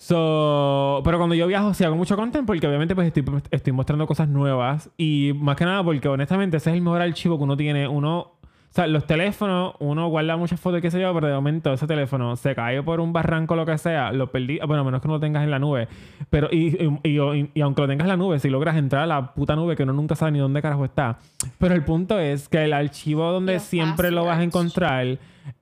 So, 0.01 1.01
pero 1.03 1.17
cuando 1.17 1.35
yo 1.35 1.45
viajo 1.45 1.73
sí 1.73 1.83
hago 1.83 1.97
mucho 1.97 2.15
content 2.15 2.47
porque 2.47 2.65
obviamente 2.65 2.95
pues 2.95 3.07
estoy, 3.07 3.25
estoy 3.51 3.73
mostrando 3.73 4.07
cosas 4.07 4.29
nuevas 4.29 4.89
y 4.97 5.33
más 5.35 5.57
que 5.57 5.65
nada 5.65 5.83
porque 5.83 6.07
honestamente 6.07 6.55
ese 6.55 6.69
es 6.69 6.77
el 6.77 6.81
mejor 6.81 7.01
archivo 7.01 7.37
que 7.37 7.43
uno 7.43 7.57
tiene. 7.57 7.85
Uno 7.85 8.39
o 8.69 8.71
sea, 8.71 8.85
los 8.87 9.05
teléfonos, 9.05 9.73
uno 9.79 10.07
guarda 10.09 10.37
muchas 10.37 10.59
fotos 10.59 10.77
y 10.77 10.81
qué 10.83 10.91
sé 10.91 11.01
yo, 11.01 11.11
pero 11.13 11.27
de 11.27 11.33
momento 11.33 11.73
ese 11.73 11.85
teléfono 11.85 12.35
se 12.37 12.53
cae 12.53 12.81
por 12.81 12.99
un 12.99 13.11
barranco 13.11 13.55
o 13.55 13.57
lo 13.57 13.65
que 13.65 13.77
sea, 13.79 14.13
lo 14.13 14.31
perdí. 14.31 14.59
Bueno, 14.59 14.83
a 14.83 14.85
menos 14.85 15.01
que 15.01 15.07
no 15.07 15.15
lo 15.15 15.19
tengas 15.19 15.43
en 15.43 15.49
la 15.49 15.57
nube. 15.57 15.87
Pero, 16.29 16.49
y, 16.51 16.77
y, 17.03 17.61
aunque 17.61 17.81
lo 17.81 17.87
tengas 17.87 18.05
en 18.05 18.09
la 18.09 18.17
nube, 18.17 18.37
si 18.37 18.47
logras 18.49 18.77
entrar 18.77 19.01
a 19.01 19.07
la 19.07 19.33
puta 19.33 19.55
nube 19.55 19.75
que 19.75 19.83
uno 19.83 19.93
nunca 19.93 20.15
sabe 20.15 20.33
ni 20.33 20.39
dónde 20.39 20.61
carajo 20.61 20.85
está. 20.85 21.17
Pero 21.57 21.73
el 21.73 21.83
punto 21.83 22.19
es 22.19 22.47
que 22.47 22.63
el 22.63 22.73
archivo 22.73 23.31
donde 23.31 23.59
siempre 23.59 24.11
lo 24.11 24.23
vas 24.23 24.37
a 24.37 24.43
encontrar. 24.43 25.17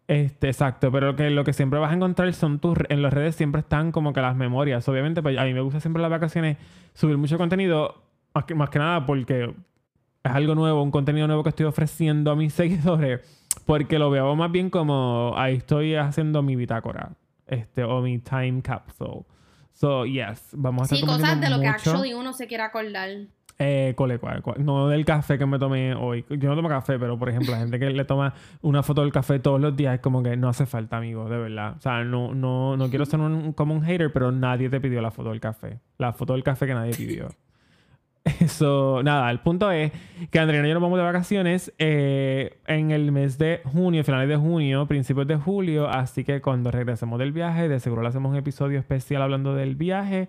Este, 0.07 0.47
exacto, 0.47 0.91
pero 0.91 1.15
que 1.15 1.29
lo 1.29 1.43
que 1.43 1.53
siempre 1.53 1.79
vas 1.79 1.91
a 1.91 1.95
encontrar 1.95 2.33
son 2.33 2.59
tus. 2.59 2.77
En 2.89 3.01
las 3.01 3.13
redes 3.13 3.35
siempre 3.35 3.61
están 3.61 3.91
como 3.91 4.13
que 4.13 4.21
las 4.21 4.35
memorias. 4.35 4.87
Obviamente, 4.87 5.21
pues 5.21 5.37
a 5.37 5.43
mí 5.43 5.53
me 5.53 5.61
gusta 5.61 5.79
siempre 5.79 6.01
las 6.01 6.11
vacaciones 6.11 6.57
subir 6.93 7.17
mucho 7.17 7.37
contenido. 7.37 8.03
Más 8.33 8.45
que, 8.45 8.55
más 8.55 8.69
que 8.69 8.79
nada 8.79 9.05
porque 9.05 9.53
es 10.23 10.31
algo 10.31 10.55
nuevo, 10.55 10.83
un 10.83 10.91
contenido 10.91 11.27
nuevo 11.27 11.43
que 11.43 11.49
estoy 11.49 11.65
ofreciendo 11.65 12.31
a 12.31 12.35
mis 12.35 12.53
seguidores, 12.53 13.21
porque 13.65 13.99
lo 13.99 14.09
veo 14.09 14.35
más 14.35 14.51
bien 14.51 14.69
como 14.69 15.33
ahí 15.35 15.55
estoy 15.55 15.95
haciendo 15.95 16.41
mi 16.41 16.55
bitácora, 16.55 17.11
este, 17.47 17.83
o 17.83 18.01
mi 18.01 18.19
time 18.19 18.61
capsule. 18.61 19.25
So, 19.73 20.05
yes, 20.05 20.49
vamos 20.53 20.81
a 20.81 20.95
estar 20.95 20.97
Sí, 20.97 21.05
cosas 21.05 21.39
de 21.39 21.49
lo 21.49 21.59
que 21.59 21.67
actually 21.67 22.13
uno 22.13 22.33
se 22.33 22.47
quiera 22.47 22.65
acordar. 22.65 23.09
Eh, 23.59 23.93
cole, 23.95 24.19
cual, 24.19 24.43
No 24.59 24.87
del 24.87 25.03
café 25.03 25.37
que 25.37 25.45
me 25.45 25.57
tomé 25.57 25.95
hoy. 25.95 26.23
Yo 26.29 26.49
no 26.49 26.55
tomo 26.55 26.69
café, 26.69 26.99
pero 26.99 27.17
por 27.17 27.29
ejemplo, 27.29 27.53
la 27.53 27.59
gente 27.59 27.79
que 27.79 27.89
le 27.89 28.05
toma 28.05 28.33
una 28.61 28.83
foto 28.83 29.01
del 29.01 29.11
café 29.11 29.39
todos 29.39 29.59
los 29.59 29.75
días 29.75 29.95
es 29.95 29.99
como 29.99 30.21
que 30.21 30.37
no 30.37 30.47
hace 30.47 30.67
falta, 30.67 30.97
amigo, 30.97 31.27
de 31.27 31.37
verdad. 31.37 31.73
O 31.77 31.81
sea, 31.81 32.03
no, 32.03 32.35
no, 32.35 32.77
no 32.77 32.89
quiero 32.89 33.05
ser 33.05 33.19
un, 33.19 33.53
como 33.53 33.73
un 33.73 33.81
hater, 33.81 34.13
pero 34.13 34.31
nadie 34.31 34.69
te 34.69 34.79
pidió 34.79 35.01
la 35.01 35.09
foto 35.09 35.29
del 35.29 35.39
café. 35.39 35.79
La 35.97 36.13
foto 36.13 36.33
del 36.33 36.43
café 36.43 36.67
que 36.67 36.73
nadie 36.75 36.93
pidió. 36.93 37.29
Eso, 38.41 39.01
nada, 39.03 39.31
el 39.31 39.39
punto 39.39 39.71
es 39.71 39.91
que 40.29 40.39
Andrea 40.39 40.63
y 40.63 40.67
yo 40.67 40.73
nos 40.73 40.83
vamos 40.83 40.99
de 40.99 41.05
vacaciones 41.05 41.73
eh, 41.79 42.59
en 42.67 42.91
el 42.91 43.11
mes 43.11 43.39
de 43.39 43.61
junio, 43.63 44.03
finales 44.03 44.29
de 44.29 44.35
junio, 44.35 44.85
principios 44.85 45.25
de 45.25 45.37
julio. 45.37 45.87
Así 45.87 46.23
que 46.23 46.41
cuando 46.41 46.69
regresemos 46.69 47.17
del 47.17 47.31
viaje, 47.31 47.69
de 47.69 47.79
seguro 47.79 48.03
le 48.03 48.09
hacemos 48.09 48.31
un 48.31 48.37
episodio 48.37 48.77
especial 48.77 49.23
hablando 49.23 49.55
del 49.55 49.75
viaje 49.75 50.27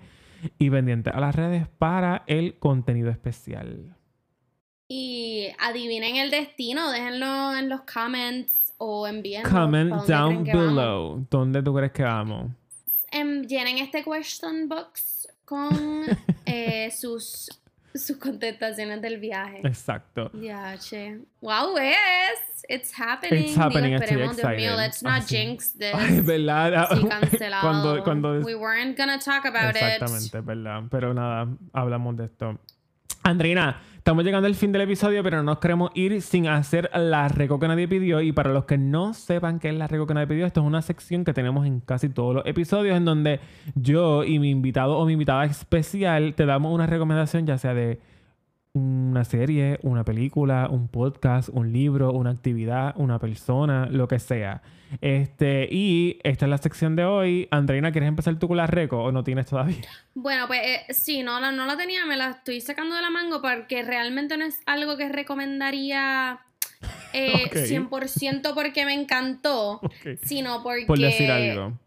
y 0.59 0.71
pendiente 0.71 1.11
a 1.11 1.21
las 1.21 1.35
redes 1.35 1.69
para 1.79 2.25
el 2.27 2.59
contenido 2.59 3.11
especial. 3.11 3.97
Y 4.89 5.49
adivinen 5.59 6.17
el 6.17 6.31
destino, 6.31 6.91
déjenlo 6.91 7.55
en 7.55 7.69
los 7.69 7.83
comments 7.83 8.73
o 8.79 9.07
envíen. 9.07 9.43
Comment 9.43 9.93
down 10.07 10.45
below. 10.45 11.27
¿Dónde 11.31 11.63
tú 11.63 11.75
crees 11.75 11.93
que 11.93 12.05
vamos? 12.05 12.53
Em, 13.11 13.43
llenen 13.43 13.79
este 13.79 14.03
question 14.03 14.69
box 14.69 15.29
con 15.45 15.69
eh, 16.47 16.91
sus 16.91 17.49
sus 17.95 18.17
contestaciones 18.19 19.01
del 19.01 19.19
viaje. 19.19 19.61
Exacto. 19.65 20.31
Ya, 20.35 20.77
che. 20.79 21.19
Wow, 21.41 21.77
es. 21.79 22.65
It's 22.69 22.93
happening. 22.93 23.45
It's 23.45 23.57
happening. 23.57 23.93
Digo, 23.93 24.05
esperemos, 24.05 24.37
Dios 24.37 24.57
mío, 24.57 24.77
let's 24.77 25.03
not 25.03 25.23
jinx 25.27 25.73
this. 25.73 25.95
Ay, 25.95 26.21
verdad. 26.21 26.89
Sí, 26.91 27.09
cancelado. 27.09 27.63
cuando, 27.63 28.05
cuando... 28.05 28.41
We 28.41 28.55
weren't 28.55 28.97
gonna 28.97 29.19
talk 29.19 29.45
about 29.45 29.77
it. 29.77 29.83
Exactamente, 29.83 30.41
verdad. 30.41 30.85
Pero 30.91 31.15
nada, 31.15 31.49
hablamos 31.73 32.17
de 32.17 32.25
esto. 32.25 32.59
Andrina, 33.29 33.83
estamos 33.95 34.25
llegando 34.25 34.47
al 34.47 34.55
fin 34.55 34.73
del 34.73 34.83
episodio, 34.83 35.23
pero 35.23 35.37
no 35.37 35.43
nos 35.43 35.59
queremos 35.59 35.91
ir 35.95 36.23
sin 36.23 36.49
hacer 36.49 36.91
la 36.95 37.29
reco 37.29 37.61
que 37.61 37.69
nadie 37.69 37.87
pidió. 37.87 38.23
Y 38.23 38.33
para 38.33 38.55
los 38.55 38.65
que 38.65 38.79
no 38.79 39.13
sepan 39.13 39.59
qué 39.59 39.69
es 39.69 39.75
la 39.75 39.87
reco 39.87 40.07
que 40.07 40.15
nadie 40.15 40.27
pidió, 40.27 40.47
esto 40.47 40.61
es 40.61 40.67
una 40.67 40.81
sección 40.81 41.27
que 41.27 41.35
tenemos 41.35 41.67
en 41.67 41.81
casi 41.81 42.09
todos 42.09 42.35
los 42.37 42.47
episodios 42.47 42.97
en 42.97 43.05
donde 43.05 43.41
yo 43.75 44.25
y 44.25 44.39
mi 44.39 44.51
invitado 44.51 44.97
o 44.97 45.05
mi 45.05 45.13
invitada 45.13 45.45
especial 45.45 46.35
te 46.35 46.47
damos 46.47 46.73
una 46.73 46.87
recomendación, 46.87 47.47
ya 47.47 47.59
sea 47.59 47.75
de 47.75 48.01
una 48.79 49.25
serie, 49.25 49.79
una 49.83 50.05
película, 50.05 50.69
un 50.71 50.89
podcast, 50.89 51.49
un 51.51 51.73
libro, 51.73 52.13
una 52.13 52.31
actividad, 52.31 52.95
una 52.97 53.19
persona, 53.19 53.87
lo 53.87 54.09
que 54.09 54.19
sea. 54.19 54.63
Este, 55.01 55.69
y 55.71 56.19
esta 56.23 56.47
es 56.47 56.51
la 56.51 56.59
sección 56.59 56.97
de 56.97 57.05
hoy. 57.05 57.49
Andreina, 57.51 57.93
¿quieres 57.93 58.09
empezar 58.09 58.39
tú 58.39 58.49
con 58.49 58.57
la 58.57 58.67
reco 58.67 59.03
o 59.03 59.13
no 59.13 59.25
tienes 59.25 59.47
todavía? 59.47 59.77
Bueno, 60.15 60.49
pues 60.49 60.61
eh, 60.65 60.93
sí, 60.93 61.23
no 61.23 61.39
la, 61.39 61.53
no 61.53 61.65
la 61.65 61.77
tenía, 61.77 62.05
me 62.05 62.17
la 62.17 62.31
estoy 62.31 62.61
sacando 62.61 62.97
de 62.97 63.03
la 63.03 63.11
mango 63.11 63.41
porque 63.41 63.85
realmente 63.85 64.37
no 64.37 64.45
es 64.45 64.61
algo 64.67 64.97
que 64.97 65.09
recomendaría 65.09 66.41
eh, 67.13 67.51
100% 67.53 68.55
porque 68.55 68.85
me 68.85 68.95
encantó, 68.95 69.81
sino 70.25 70.63
porque... 70.65 70.87
Por 70.87 70.99
decir 70.99 71.31
algo. 71.31 71.79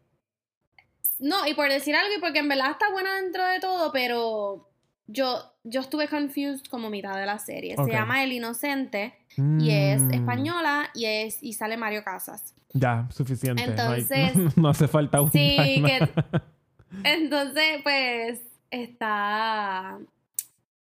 No, 1.20 1.46
y 1.46 1.54
por 1.54 1.70
decir 1.70 1.96
algo 1.96 2.14
y 2.18 2.22
porque 2.22 2.40
en 2.40 2.48
verdad 2.48 2.72
está 2.72 2.90
buena 2.90 3.16
dentro 3.22 3.46
de 3.46 3.60
todo, 3.60 3.92
pero 3.92 4.70
yo, 5.08 5.51
yo 5.64 5.82
estuve 5.82 6.08
confused 6.08 6.66
como 6.70 6.90
mitad 6.90 7.16
de 7.16 7.26
la 7.26 7.40
serie. 7.40 7.76
Se 7.76 7.92
llama 7.92 8.24
El 8.24 8.34
Inocente 8.34 9.14
y 9.38 9.72
es 9.72 10.02
mm. 10.02 10.14
española 10.14 10.90
y 10.94 11.06
es 11.06 11.42
y 11.42 11.54
sale 11.54 11.78
Mario 11.78 12.04
Casas. 12.04 12.56
Ya, 12.74 13.08
suficiente. 13.12 13.64
Entonces, 13.64 14.34
no, 14.58 14.70
hace 14.70 14.88
falta 14.88 15.22
un 15.22 15.32
Sí, 15.32 15.84
que 15.86 16.10
entonces 17.04 17.80
pues 17.84 18.42
está 18.70 20.00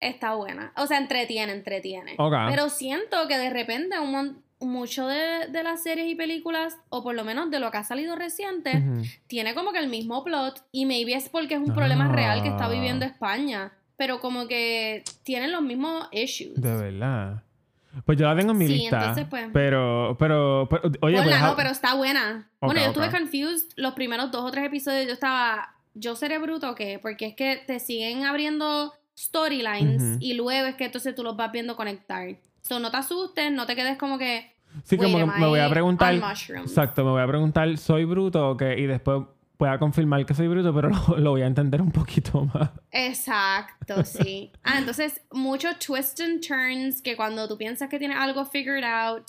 está 0.00 0.34
buena. 0.34 0.72
O 0.76 0.86
sea, 0.86 0.98
entretiene, 0.98 1.52
entretiene. 1.52 2.16
Pero 2.48 2.68
siento 2.68 3.28
que 3.28 3.38
de 3.38 3.50
repente 3.50 3.98
un 3.98 4.42
mucho 4.60 5.08
de, 5.08 5.48
de, 5.48 5.62
las 5.64 5.82
series 5.82 6.08
y 6.08 6.14
películas, 6.14 6.76
o 6.88 7.02
por 7.02 7.16
lo 7.16 7.24
menos 7.24 7.50
de 7.50 7.58
lo 7.58 7.72
que 7.72 7.78
ha 7.78 7.84
salido 7.84 8.14
reciente, 8.14 8.80
tiene 9.26 9.54
como 9.54 9.72
que 9.72 9.80
el 9.80 9.88
mismo 9.88 10.22
plot 10.22 10.64
y 10.70 10.86
maybe 10.86 11.14
es 11.14 11.28
porque 11.28 11.54
es 11.54 11.60
un 11.60 11.74
problema 11.74 12.08
real 12.12 12.42
que 12.42 12.48
está 12.48 12.68
viviendo 12.68 13.04
ah. 13.04 13.08
España 13.08 13.72
pero 13.96 14.20
como 14.20 14.48
que 14.48 15.04
tienen 15.22 15.52
los 15.52 15.62
mismos 15.62 16.08
issues. 16.12 16.60
De 16.60 16.76
verdad. 16.76 17.42
Pues 18.06 18.18
yo 18.18 18.26
la 18.26 18.34
tengo 18.34 18.52
en 18.52 18.58
mi 18.58 18.66
sí, 18.66 18.74
lista. 18.74 19.00
Entonces, 19.00 19.26
pues, 19.28 19.48
pero, 19.52 20.16
pero, 20.18 20.66
pero, 20.70 20.90
oye, 21.02 21.22
pues, 21.22 21.40
no, 21.40 21.54
pero 21.56 21.70
está 21.70 21.94
buena. 21.94 22.50
bueno, 22.60 22.80
yo 22.80 22.86
estuve 22.86 23.10
confused 23.10 23.70
los 23.76 23.92
primeros 23.92 24.30
dos 24.30 24.44
o 24.44 24.50
tres 24.50 24.64
episodios. 24.64 25.06
Yo 25.06 25.12
estaba, 25.12 25.74
¿yo 25.94 26.16
seré 26.16 26.38
bruto 26.38 26.70
o 26.70 26.74
qué? 26.74 26.98
Porque 27.00 27.26
es 27.26 27.34
que 27.34 27.62
te 27.66 27.78
siguen 27.80 28.24
abriendo 28.24 28.94
storylines 29.16 30.16
y 30.20 30.34
luego 30.34 30.68
es 30.68 30.74
que 30.76 30.86
entonces 30.86 31.14
tú 31.14 31.22
los 31.22 31.36
vas 31.36 31.52
viendo 31.52 31.76
conectar. 31.76 32.28
So, 32.62 32.80
no 32.80 32.90
te 32.90 32.96
asustes, 32.96 33.52
no 33.52 33.66
te 33.66 33.76
quedes 33.76 33.98
como 33.98 34.16
que. 34.16 34.50
Sí, 34.84 34.96
como 34.96 35.18
que 35.18 35.26
me 35.26 35.46
voy 35.46 35.60
a 35.60 35.68
preguntar. 35.68 36.14
Exacto, 36.14 37.04
me 37.04 37.10
voy 37.10 37.22
a 37.22 37.26
preguntar, 37.26 37.76
¿soy 37.76 38.06
bruto 38.06 38.50
o 38.50 38.56
qué? 38.56 38.78
Y 38.78 38.86
después 38.86 39.24
pueda 39.56 39.78
confirmar 39.78 40.24
que 40.26 40.34
soy 40.34 40.48
bruto, 40.48 40.74
pero 40.74 40.90
lo, 41.18 41.30
voy 41.30 41.42
a 41.42 41.46
entender 41.46 41.80
un 41.80 41.90
poquito 41.90 42.44
más. 42.46 42.70
Exacto, 42.90 44.04
sí. 44.04 44.52
Ah, 44.64 44.78
entonces, 44.78 45.20
muchos 45.30 45.78
twists 45.78 46.20
and 46.20 46.40
turns 46.40 47.02
que 47.02 47.16
cuando 47.16 47.48
tú 47.48 47.58
piensas 47.58 47.88
que 47.88 47.98
tienes 47.98 48.16
algo 48.16 48.44
figured 48.44 48.84
out, 48.84 49.24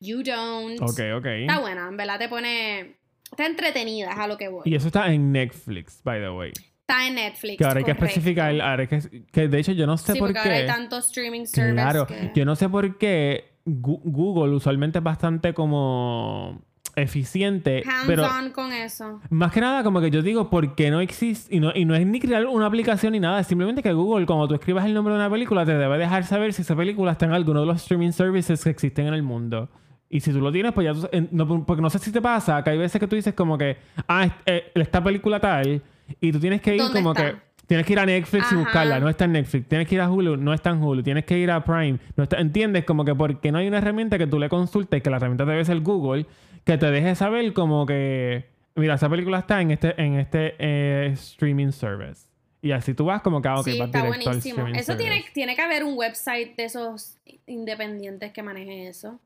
you 0.00 0.22
don't. 0.22 0.80
Ok, 0.80 1.00
ok. 1.16 1.26
Está 1.26 1.60
buena, 1.60 1.88
en 1.88 1.96
verdad 1.96 2.18
te 2.18 2.28
pone. 2.28 2.96
Está 3.30 3.46
entretenida, 3.46 4.12
es 4.12 4.18
a 4.18 4.26
lo 4.26 4.36
que 4.36 4.48
voy. 4.48 4.62
Y 4.64 4.74
eso 4.74 4.88
está 4.88 5.12
en 5.12 5.32
Netflix, 5.32 6.00
by 6.04 6.20
the 6.20 6.30
way. 6.30 6.52
Está 6.80 7.06
en 7.06 7.14
Netflix. 7.14 7.58
Que 7.58 7.64
ahora 7.64 7.78
hay 7.78 7.84
que 7.84 7.90
especificar, 7.92 8.60
ahora 8.60 8.86
que, 8.86 9.24
que 9.32 9.48
de 9.48 9.58
hecho 9.58 9.72
yo 9.72 9.86
no 9.86 9.96
sé 9.96 10.12
sí, 10.12 10.18
por 10.18 10.32
qué. 10.32 10.38
Ahora 10.38 10.54
hay 10.54 10.66
tantos 10.66 11.06
streaming 11.06 11.46
services. 11.46 11.74
Claro, 11.74 12.06
yo 12.34 12.44
no 12.44 12.54
sé 12.56 12.68
por 12.68 12.98
qué 12.98 13.54
Google 13.64 14.54
usualmente 14.54 14.98
es 14.98 15.04
bastante 15.04 15.54
como 15.54 16.62
eficiente. 16.96 17.82
pero 18.06 18.26
con 18.52 18.72
eso. 18.72 19.20
Más 19.30 19.52
que 19.52 19.60
nada, 19.60 19.82
como 19.82 20.00
que 20.00 20.10
yo 20.10 20.22
digo, 20.22 20.50
¿por 20.50 20.74
qué 20.74 20.90
no 20.90 21.00
existe? 21.00 21.54
Y 21.54 21.60
no, 21.60 21.72
y 21.74 21.84
no 21.84 21.94
es 21.94 22.06
ni 22.06 22.20
crear 22.20 22.46
una 22.46 22.66
aplicación 22.66 23.12
ni 23.12 23.20
nada, 23.20 23.40
es 23.40 23.46
simplemente 23.46 23.82
que 23.82 23.92
Google, 23.92 24.26
cuando 24.26 24.48
tú 24.48 24.54
escribas 24.54 24.84
el 24.86 24.94
nombre 24.94 25.14
de 25.14 25.20
una 25.20 25.30
película, 25.30 25.64
te 25.64 25.76
debe 25.76 25.98
dejar 25.98 26.24
saber 26.24 26.52
si 26.52 26.62
esa 26.62 26.76
película 26.76 27.12
está 27.12 27.26
en 27.26 27.32
alguno 27.32 27.60
de 27.60 27.66
los 27.66 27.82
streaming 27.82 28.12
services 28.12 28.62
que 28.62 28.70
existen 28.70 29.06
en 29.06 29.14
el 29.14 29.22
mundo. 29.22 29.68
Y 30.08 30.20
si 30.20 30.32
tú 30.32 30.40
lo 30.40 30.52
tienes, 30.52 30.72
pues 30.72 30.84
ya 30.84 30.94
tú, 30.94 31.08
no, 31.32 31.64
porque 31.66 31.82
no 31.82 31.90
sé 31.90 31.98
si 31.98 32.12
te 32.12 32.22
pasa, 32.22 32.62
que 32.62 32.70
hay 32.70 32.78
veces 32.78 33.00
que 33.00 33.06
tú 33.06 33.16
dices 33.16 33.34
como 33.34 33.58
que, 33.58 33.78
ah, 34.06 34.28
eh, 34.46 34.70
esta 34.74 35.02
película 35.02 35.40
tal, 35.40 35.82
y 36.20 36.32
tú 36.32 36.38
tienes 36.38 36.60
que 36.60 36.76
ir 36.76 36.82
como 36.92 37.14
que 37.14 37.34
Tienes 37.66 37.86
que 37.86 37.94
ir 37.94 37.98
a 37.98 38.06
Netflix 38.06 38.52
y 38.52 38.56
buscarla, 38.56 39.00
no 39.00 39.08
está 39.08 39.24
en 39.24 39.32
Netflix. 39.32 39.68
Tienes 39.68 39.88
que 39.88 39.94
ir 39.94 40.00
a 40.00 40.10
Hulu, 40.10 40.36
no 40.36 40.52
está 40.52 40.70
en 40.70 40.82
Hulu. 40.82 41.02
Tienes 41.02 41.24
que 41.24 41.38
ir 41.38 41.50
a 41.50 41.64
Prime, 41.64 41.98
no 42.16 42.24
está. 42.24 42.38
¿Entiendes? 42.38 42.84
Como 42.84 43.04
que 43.04 43.14
porque 43.14 43.50
no 43.50 43.58
hay 43.58 43.68
una 43.68 43.78
herramienta 43.78 44.18
que 44.18 44.26
tú 44.26 44.38
le 44.38 44.48
consultes, 44.48 45.02
que 45.02 45.10
la 45.10 45.16
herramienta 45.16 45.44
debe 45.46 45.64
ser 45.64 45.80
Google, 45.80 46.26
que 46.64 46.78
te 46.78 46.90
deje 46.90 47.14
saber 47.14 47.52
como 47.52 47.86
que, 47.86 48.46
mira, 48.74 48.94
esa 48.94 49.08
película 49.08 49.38
está 49.38 49.60
en 49.60 49.70
este, 49.70 50.00
en 50.00 50.14
este 50.14 50.54
eh, 50.58 51.10
streaming 51.12 51.72
service. 51.72 52.26
Y 52.62 52.72
así 52.72 52.94
tú 52.94 53.04
vas 53.04 53.20
como 53.20 53.42
que, 53.42 53.48
ah, 53.48 53.60
ok, 53.60 53.64
sí, 53.64 53.80
está 53.80 54.04
buenísimo. 54.04 54.66
eso 54.68 54.96
tiene, 54.96 55.24
tiene 55.34 55.54
que 55.54 55.60
haber 55.60 55.84
un 55.84 55.98
website 55.98 56.56
de 56.56 56.64
esos 56.64 57.18
independientes 57.46 58.32
que 58.32 58.42
maneje 58.42 58.88
eso. 58.88 59.20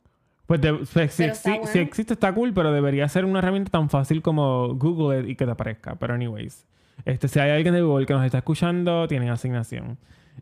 Pues, 0.46 0.60
pues 0.92 1.12
si, 1.12 1.24
si, 1.34 1.78
existe 1.78 2.14
está 2.14 2.32
cool, 2.32 2.54
pero 2.54 2.72
debería 2.72 3.08
ser 3.08 3.24
una 3.26 3.38
herramienta 3.38 3.70
tan 3.70 3.90
fácil 3.90 4.22
como 4.22 4.74
Google 4.74 5.30
y 5.30 5.36
que 5.36 5.44
te 5.44 5.50
aparezca. 5.50 5.94
Pero 5.96 6.14
anyways, 6.14 6.64
este, 7.04 7.28
si 7.28 7.38
hay 7.38 7.50
alguien 7.50 7.74
de 7.74 7.82
Google 7.82 8.06
que 8.06 8.14
nos 8.14 8.24
está 8.24 8.38
escuchando, 8.38 9.06
tienen 9.06 9.28
asignación. 9.28 9.98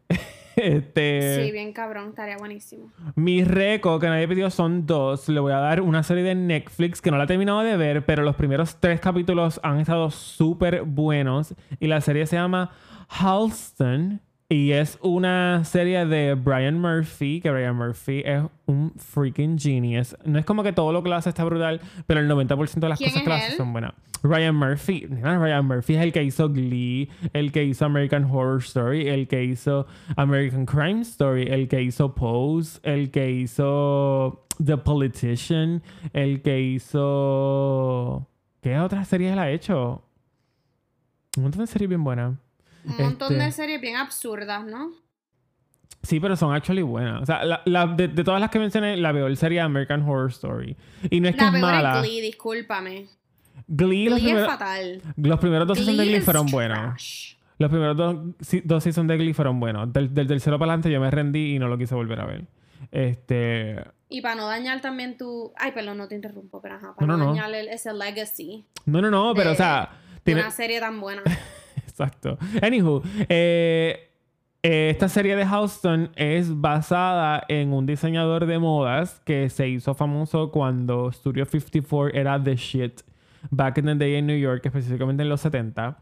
Este, 0.57 1.45
sí, 1.45 1.53
bien 1.53 1.75
cabrón, 1.75 2.09
estaría 2.09 2.39
buenísimo. 2.39 2.91
Mi 3.15 3.45
reco 3.45 3.99
que 4.01 4.07
nadie 4.07 4.27
pidió 4.27 4.51
son 4.51 4.87
dos. 4.87 5.29
Le 5.29 5.39
voy 5.39 5.53
a 5.53 5.59
dar 5.59 5.83
una 5.83 6.03
serie 6.03 6.23
de 6.25 6.35
Netflix 6.35 7.03
que 7.03 7.11
no 7.11 7.19
la 7.19 7.25
he 7.25 7.27
terminado 7.27 7.61
de 7.61 7.77
ver, 7.77 8.07
pero 8.07 8.23
los 8.23 8.37
primeros 8.37 8.81
tres 8.81 8.99
capítulos 9.01 9.61
han 9.63 9.81
estado 9.81 10.11
súper 10.11 10.83
buenos. 10.85 11.55
Y 11.79 11.89
la 11.89 12.01
serie 12.01 12.27
se 12.27 12.37
llama 12.37 12.71
Halston. 13.09 14.23
Y 14.49 14.71
es 14.71 14.97
una 15.03 15.65
serie 15.65 16.07
de 16.07 16.35
Brian 16.35 16.81
Murphy, 16.81 17.41
que 17.41 17.51
Brian 17.51 17.75
Murphy 17.75 18.23
es 18.25 18.45
un 18.67 18.93
freaking 18.97 19.59
genius. 19.59 20.17
No 20.25 20.39
es 20.39 20.45
como 20.45 20.63
que 20.63 20.73
todo 20.73 20.93
lo 20.93 21.03
que 21.03 21.13
hace 21.13 21.31
está 21.31 21.43
brutal, 21.43 21.81
pero 22.07 22.21
el 22.21 22.31
90% 22.31 22.75
de 22.75 22.89
las 22.89 23.01
cosas 23.01 23.23
que 23.23 23.33
hace 23.33 23.57
son 23.57 23.73
buenas. 23.73 23.95
Ryan 24.23 24.55
Murphy. 24.55 25.07
Ryan 25.07 25.67
Murphy 25.67 25.97
es 25.97 26.03
el 26.03 26.13
que 26.13 26.23
hizo 26.23 26.49
Glee, 26.49 27.11
el 27.33 27.51
que 27.51 27.65
hizo 27.65 27.87
American 27.87 28.25
Horror 28.25 28.61
Story, 28.61 29.09
el 29.09 29.27
que 29.27 29.43
hizo 29.43 29.89
American 30.17 30.65
Crime 30.65 31.01
Story, 31.01 31.49
el 31.49 31.67
que 31.67 31.83
hizo 31.83 32.15
Pose, 32.15 32.79
el 32.85 33.11
que 33.11 33.29
hizo 33.31 34.47
The 34.65 34.77
Politician, 34.77 35.83
el 36.13 36.41
que 36.43 36.61
hizo... 36.61 38.29
¿Qué 38.61 38.79
otras 38.79 39.09
series 39.09 39.33
él 39.33 39.41
ha 39.41 39.51
hecho? 39.51 40.05
Un 41.37 41.45
montón 41.45 41.63
de 41.63 41.67
series 41.67 41.89
bien 41.89 42.05
buenas. 42.05 42.35
Un 42.87 42.97
montón 43.05 43.39
de 43.39 43.49
este 43.49 43.63
series 43.63 43.81
bien 43.81 43.97
absurdas, 43.97 44.65
¿no? 44.65 44.93
Sí, 46.03 46.21
pero 46.21 46.37
son 46.37 46.55
actually 46.55 46.83
buenas. 46.83 47.23
O 47.23 47.27
sea, 47.27 47.45
la, 47.65 47.87
de, 47.89 48.09
todas 48.09 48.41
las 48.41 48.51
que 48.51 48.61
mencioné, 48.61 48.97
la 48.97 49.11
veo 49.11 49.27
el 49.27 49.37
serie 49.37 49.61
American 49.61 50.03
Horror 50.03 50.31
Story. 50.31 50.77
Y 51.11 51.21
no 51.21 51.29
es 51.29 51.35
que 51.35 51.45
es 51.45 51.53
mala. 51.53 52.01
Glee, 52.01 52.21
discúlpame. 52.21 53.09
Glee, 53.67 54.09
los, 54.09 54.21
primeros, 54.21 54.43
es 54.43 54.49
fatal. 54.49 55.03
los 55.17 55.41
primeros 55.41 55.67
dos 55.67 55.79
seasons 55.79 55.99
de 55.99 56.07
Glee 56.07 56.21
fueron 56.21 56.47
buenos. 56.47 57.37
Los 57.59 57.71
primeros 57.71 57.97
dos, 57.97 58.17
dos 58.65 58.85
seasons 58.85 59.09
de 59.09 59.17
Glee 59.17 59.33
fueron 59.33 59.59
buenos. 59.59 59.93
Del, 59.93 60.15
del 60.15 60.29
tercero 60.29 60.59
para 60.59 60.73
adelante 60.73 60.93
yo 60.93 61.01
me 61.01 61.11
rendí 61.11 61.57
y 61.57 61.59
no 61.59 61.67
lo 61.67 61.77
quise 61.77 61.97
volver 61.97 62.21
a 62.21 62.27
ver. 62.27 62.45
Este. 62.93 63.83
Y 64.09 64.21
para 64.21 64.37
no 64.37 64.47
dañar 64.47 64.81
también 64.81 65.17
tu. 65.17 65.53
Ay, 65.57 65.73
perdón, 65.73 65.99
no 65.99 66.07
te 66.07 66.15
interrumpo, 66.15 66.61
pero 66.61 66.77
ajá. 66.77 66.95
Para 66.95 67.17
no, 67.17 67.35
dañar 67.35 67.53
ese 67.55 67.93
legacy. 67.93 68.65
No, 68.85 69.01
no, 69.01 69.11
no, 69.11 69.35
pero 69.35 69.53
o 69.53 69.55
sea. 69.57 69.91
Tiene... 70.23 70.43
Una 70.43 70.51
serie 70.51 70.79
tan 70.79 71.01
buena. 71.01 71.23
Exacto. 71.87 72.39
Anywho, 72.63 73.03
eh, 73.29 74.11
eh, 74.63 74.91
esta 74.91 75.09
serie 75.09 75.37
de 75.37 75.47
Houston 75.47 76.11
es 76.17 76.61
basada 76.61 77.45
en 77.49 77.73
un 77.73 77.87
diseñador 77.87 78.47
de 78.47 78.59
modas 78.59 79.21
que 79.25 79.49
se 79.49 79.69
hizo 79.69 79.95
famoso 79.95 80.51
cuando 80.51 81.13
Studio 81.13 81.45
54 81.45 82.19
era 82.19 82.43
the 82.43 82.57
shit 82.57 83.03
back 83.51 83.79
in 83.79 83.85
the 83.85 83.95
day 83.95 84.17
en 84.17 84.27
New 84.27 84.39
York, 84.39 84.67
específicamente 84.67 85.23
en 85.23 85.29
los 85.29 85.41
70. 85.41 85.99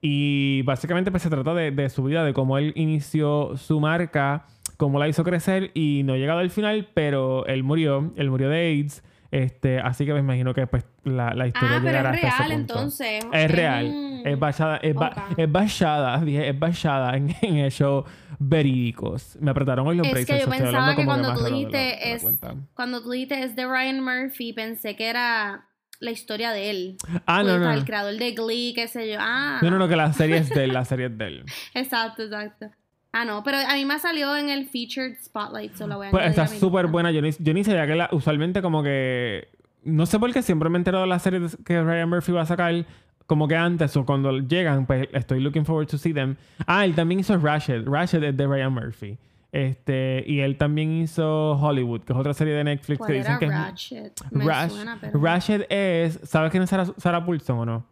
Y 0.00 0.62
básicamente 0.62 1.10
pues 1.10 1.22
se 1.22 1.30
trata 1.30 1.54
de, 1.54 1.70
de 1.70 1.88
su 1.88 2.04
vida, 2.04 2.24
de 2.24 2.34
cómo 2.34 2.58
él 2.58 2.72
inició 2.76 3.56
su 3.56 3.80
marca, 3.80 4.46
cómo 4.76 4.98
la 4.98 5.08
hizo 5.08 5.24
crecer 5.24 5.70
y 5.74 6.02
no 6.04 6.12
ha 6.12 6.16
llegado 6.16 6.40
al 6.40 6.50
final, 6.50 6.88
pero 6.92 7.46
él 7.46 7.62
murió, 7.62 8.12
él 8.16 8.30
murió 8.30 8.48
de 8.48 8.58
AIDS. 8.58 9.02
Este, 9.32 9.80
así 9.80 10.04
que 10.04 10.12
me 10.12 10.20
imagino 10.20 10.52
que 10.52 10.66
pues 10.66 10.84
la, 11.04 11.32
la 11.32 11.46
historia 11.46 11.76
ah, 11.76 11.80
llegará 11.80 12.12
pero 12.12 12.26
es 12.28 12.38
real, 12.38 12.52
entonces. 12.52 13.24
Es 13.32 13.50
real. 13.50 14.22
Es 14.26 14.38
basada, 14.38 14.76
es, 14.76 14.94
es 15.38 15.50
basada, 15.50 16.20
dije, 16.24 16.50
es 16.50 16.58
basada 16.58 17.16
en, 17.16 17.34
en 17.40 17.56
hechos 17.56 18.04
verídicos. 18.38 19.38
Me 19.40 19.52
apretaron 19.52 19.86
hoy 19.86 19.96
los 19.96 20.06
Es 20.06 20.26
que 20.26 20.38
yo 20.38 20.50
pensaba 20.50 20.94
que 20.94 21.06
cuando 21.06 21.32
tú 21.34 21.44
dijiste 21.44 22.12
es, 22.12 22.26
cuando 22.74 23.02
tú 23.02 23.10
dijiste 23.12 23.42
es 23.42 23.56
de 23.56 23.66
Ryan 23.66 24.04
Murphy, 24.04 24.52
pensé 24.52 24.96
que 24.96 25.08
era 25.08 25.66
la 25.98 26.10
historia 26.10 26.52
de 26.52 26.68
él. 26.68 26.96
Ah, 27.24 27.42
no, 27.42 27.58
no. 27.58 27.72
El 27.72 27.86
creador 27.86 28.14
de 28.14 28.32
Glee, 28.32 28.74
qué 28.74 28.86
sé 28.86 29.10
yo. 29.10 29.16
Ah. 29.18 29.60
No, 29.62 29.70
no, 29.70 29.78
no, 29.78 29.88
que 29.88 29.96
la 29.96 30.12
serie 30.12 30.36
es 30.36 30.50
de 30.50 30.64
él, 30.64 30.74
la 30.74 30.84
serie 30.84 31.06
es 31.06 31.16
de 31.16 31.26
él. 31.26 31.44
exacto, 31.72 32.24
exacto. 32.24 32.66
Ah, 33.12 33.26
no, 33.26 33.42
pero 33.42 33.58
a 33.58 33.74
mí 33.74 33.84
me 33.84 33.98
salió 33.98 34.36
en 34.36 34.48
el 34.48 34.66
featured 34.66 35.16
spotlight, 35.22 35.74
solo 35.74 35.96
voy 35.96 36.06
a 36.08 36.10
Pues 36.10 36.26
está 36.26 36.46
súper 36.46 36.86
buena. 36.86 37.10
Yo 37.10 37.20
ni, 37.20 37.30
yo 37.38 37.52
ni 37.52 37.62
sabía 37.62 37.86
que 37.86 37.94
la, 37.94 38.08
usualmente 38.12 38.62
como 38.62 38.82
que... 38.82 39.48
No 39.84 40.06
sé 40.06 40.18
por 40.18 40.32
qué 40.32 40.42
siempre 40.42 40.70
me 40.70 40.78
he 40.78 40.80
enterado 40.80 41.04
de 41.04 41.08
las 41.08 41.22
series 41.22 41.58
que 41.64 41.82
Ryan 41.82 42.08
Murphy 42.08 42.32
va 42.32 42.42
a 42.42 42.46
sacar 42.46 42.86
como 43.26 43.48
que 43.48 43.56
antes 43.56 43.96
o 43.96 44.06
cuando 44.06 44.38
llegan, 44.38 44.86
pues 44.86 45.08
estoy 45.12 45.40
looking 45.40 45.64
forward 45.64 45.88
to 45.88 45.98
see 45.98 46.14
them. 46.14 46.36
Ah, 46.66 46.84
él 46.84 46.94
también 46.94 47.20
hizo 47.20 47.36
Ratchet. 47.36 47.86
Ratchet 47.86 48.22
es 48.22 48.36
de 48.36 48.46
Ryan 48.46 48.72
Murphy. 48.72 49.18
Este, 49.50 50.24
y 50.26 50.40
él 50.40 50.56
también 50.56 51.02
hizo 51.02 51.52
Hollywood, 51.52 52.02
que 52.02 52.14
es 52.14 52.18
otra 52.18 52.32
serie 52.32 52.54
de 52.54 52.64
Netflix 52.64 53.06
que 53.06 53.12
dicen 53.12 53.38
que 53.38 53.46
Ratchet? 53.46 54.20
es. 54.20 54.32
Me 54.32 54.44
suena, 54.68 54.98
pero... 54.98 55.20
Ratchet 55.20 55.66
es. 55.68 56.20
¿Sabes 56.24 56.50
quién 56.50 56.62
es 56.62 56.70
Sarah, 56.70 56.86
Sarah 56.96 57.24
Paulson 57.24 57.58
o 57.58 57.66
no? 57.66 57.91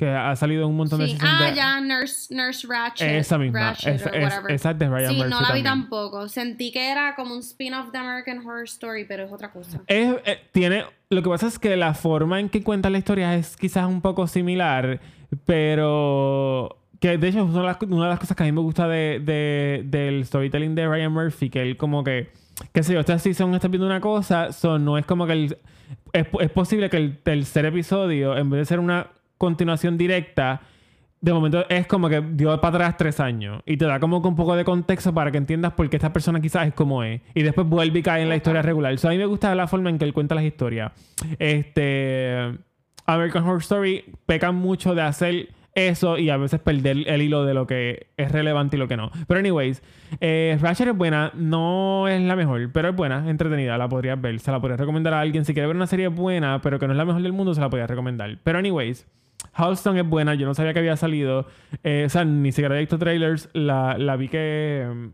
Que 0.00 0.08
ha 0.08 0.34
salido 0.34 0.66
un 0.66 0.78
montón 0.78 1.06
sí. 1.06 1.12
de 1.12 1.18
Ah, 1.20 1.52
ya, 1.54 1.78
Nurse, 1.78 2.34
Nurse 2.34 2.66
Ratchet. 2.66 3.06
Esa 3.06 3.36
misma. 3.36 3.72
es, 3.72 4.02
esa 4.48 4.70
es 4.70 4.78
de 4.78 4.88
Ryan 4.88 5.10
Sí, 5.10 5.20
no 5.28 5.42
la 5.42 5.52
vi 5.52 5.62
tampoco. 5.62 6.26
Sentí 6.26 6.72
que 6.72 6.90
era 6.90 7.14
como 7.14 7.34
un 7.34 7.40
spin-off 7.40 7.92
de 7.92 7.98
American 7.98 8.38
Horror 8.38 8.64
Story, 8.64 9.04
pero 9.04 9.24
es 9.24 9.32
otra 9.32 9.52
cosa. 9.52 9.82
Es, 9.86 10.16
eh, 10.24 10.40
tiene, 10.52 10.86
lo 11.10 11.22
que 11.22 11.28
pasa 11.28 11.48
es 11.48 11.58
que 11.58 11.76
la 11.76 11.92
forma 11.92 12.40
en 12.40 12.48
que 12.48 12.62
cuenta 12.62 12.88
la 12.88 12.96
historia 12.96 13.34
es 13.34 13.58
quizás 13.58 13.86
un 13.86 14.00
poco 14.00 14.26
similar, 14.26 15.00
pero 15.44 16.78
que 16.98 17.18
de 17.18 17.28
hecho 17.28 17.44
una 17.44 17.60
de 17.60 18.08
las 18.08 18.18
cosas 18.18 18.34
que 18.34 18.42
a 18.42 18.46
mí 18.46 18.52
me 18.52 18.62
gusta 18.62 18.88
de, 18.88 19.20
de, 19.22 19.82
del 19.84 20.24
storytelling 20.24 20.74
de 20.74 20.88
Ryan 20.88 21.12
Murphy, 21.12 21.50
que 21.50 21.60
él 21.60 21.76
como 21.76 22.02
que, 22.02 22.30
qué 22.72 22.82
sé 22.82 22.94
yo, 22.94 23.00
esta 23.00 23.18
season 23.18 23.54
está 23.54 23.68
viendo 23.68 23.86
una 23.86 24.00
cosa, 24.00 24.50
son 24.52 24.82
no 24.82 24.96
es 24.96 25.04
como 25.04 25.26
que 25.26 25.34
el, 25.34 25.58
es, 26.14 26.26
es 26.40 26.50
posible 26.52 26.88
que 26.88 26.96
el 26.96 27.18
tercer 27.18 27.66
episodio, 27.66 28.34
en 28.34 28.48
vez 28.48 28.60
de 28.60 28.64
ser 28.64 28.80
una 28.80 29.08
continuación 29.40 29.96
directa, 29.96 30.60
de 31.22 31.32
momento 31.32 31.64
es 31.70 31.86
como 31.86 32.10
que 32.10 32.20
dio 32.20 32.60
para 32.60 32.76
atrás 32.76 32.96
tres 32.98 33.20
años 33.20 33.62
y 33.64 33.78
te 33.78 33.86
da 33.86 33.98
como 33.98 34.18
un 34.18 34.36
poco 34.36 34.54
de 34.54 34.64
contexto 34.64 35.14
para 35.14 35.30
que 35.30 35.38
entiendas 35.38 35.72
por 35.72 35.88
qué 35.88 35.96
esta 35.96 36.12
persona 36.12 36.42
quizás 36.42 36.68
es 36.68 36.74
como 36.74 37.02
es 37.02 37.22
y 37.34 37.42
después 37.42 37.66
vuelve 37.66 38.00
y 38.00 38.02
cae 38.02 38.22
en 38.22 38.28
la 38.28 38.36
historia 38.36 38.60
regular. 38.60 38.96
So, 38.98 39.08
a 39.08 39.12
mí 39.12 39.16
me 39.16 39.24
gusta 39.24 39.54
la 39.54 39.66
forma 39.66 39.88
en 39.88 39.98
que 39.98 40.04
él 40.04 40.12
cuenta 40.12 40.34
las 40.34 40.44
historias. 40.44 40.92
Este 41.38 42.52
American 43.06 43.44
Horror 43.44 43.60
Story 43.60 44.04
peca 44.26 44.52
mucho 44.52 44.94
de 44.94 45.02
hacer 45.02 45.48
eso 45.74 46.18
y 46.18 46.28
a 46.28 46.36
veces 46.36 46.60
perder 46.60 47.08
el 47.08 47.22
hilo 47.22 47.46
de 47.46 47.54
lo 47.54 47.66
que 47.66 48.08
es 48.18 48.30
relevante 48.30 48.76
y 48.76 48.78
lo 48.78 48.88
que 48.88 48.98
no. 48.98 49.10
Pero 49.26 49.40
anyways, 49.40 49.82
eh, 50.20 50.58
Ratchet 50.60 50.88
es 50.88 50.96
buena, 50.96 51.32
no 51.34 52.08
es 52.08 52.20
la 52.20 52.36
mejor, 52.36 52.70
pero 52.72 52.90
es 52.90 52.96
buena, 52.96 53.28
entretenida, 53.30 53.78
la 53.78 53.88
podrías 53.88 54.20
ver, 54.20 54.38
se 54.40 54.50
la 54.50 54.60
podrías 54.60 54.80
recomendar 54.80 55.14
a 55.14 55.20
alguien. 55.20 55.46
Si 55.46 55.54
quiere 55.54 55.66
ver 55.66 55.76
una 55.76 55.86
serie 55.86 56.08
buena, 56.08 56.60
pero 56.60 56.78
que 56.78 56.86
no 56.86 56.92
es 56.92 56.98
la 56.98 57.06
mejor 57.06 57.22
del 57.22 57.32
mundo, 57.32 57.54
se 57.54 57.60
la 57.60 57.70
podrías 57.70 57.88
recomendar. 57.88 58.38
Pero 58.42 58.58
anyways, 58.58 59.06
Halston 59.52 59.98
es 59.98 60.06
buena, 60.06 60.34
yo 60.34 60.46
no 60.46 60.54
sabía 60.54 60.72
que 60.72 60.78
había 60.78 60.96
salido. 60.96 61.46
Eh, 61.82 62.04
o 62.06 62.08
sea, 62.08 62.24
ni 62.24 62.52
siquiera 62.52 62.74
había 62.74 62.80
visto 62.80 62.98
trailers. 62.98 63.48
La, 63.52 63.96
la 63.98 64.16
vi 64.16 64.28
que, 64.28 65.10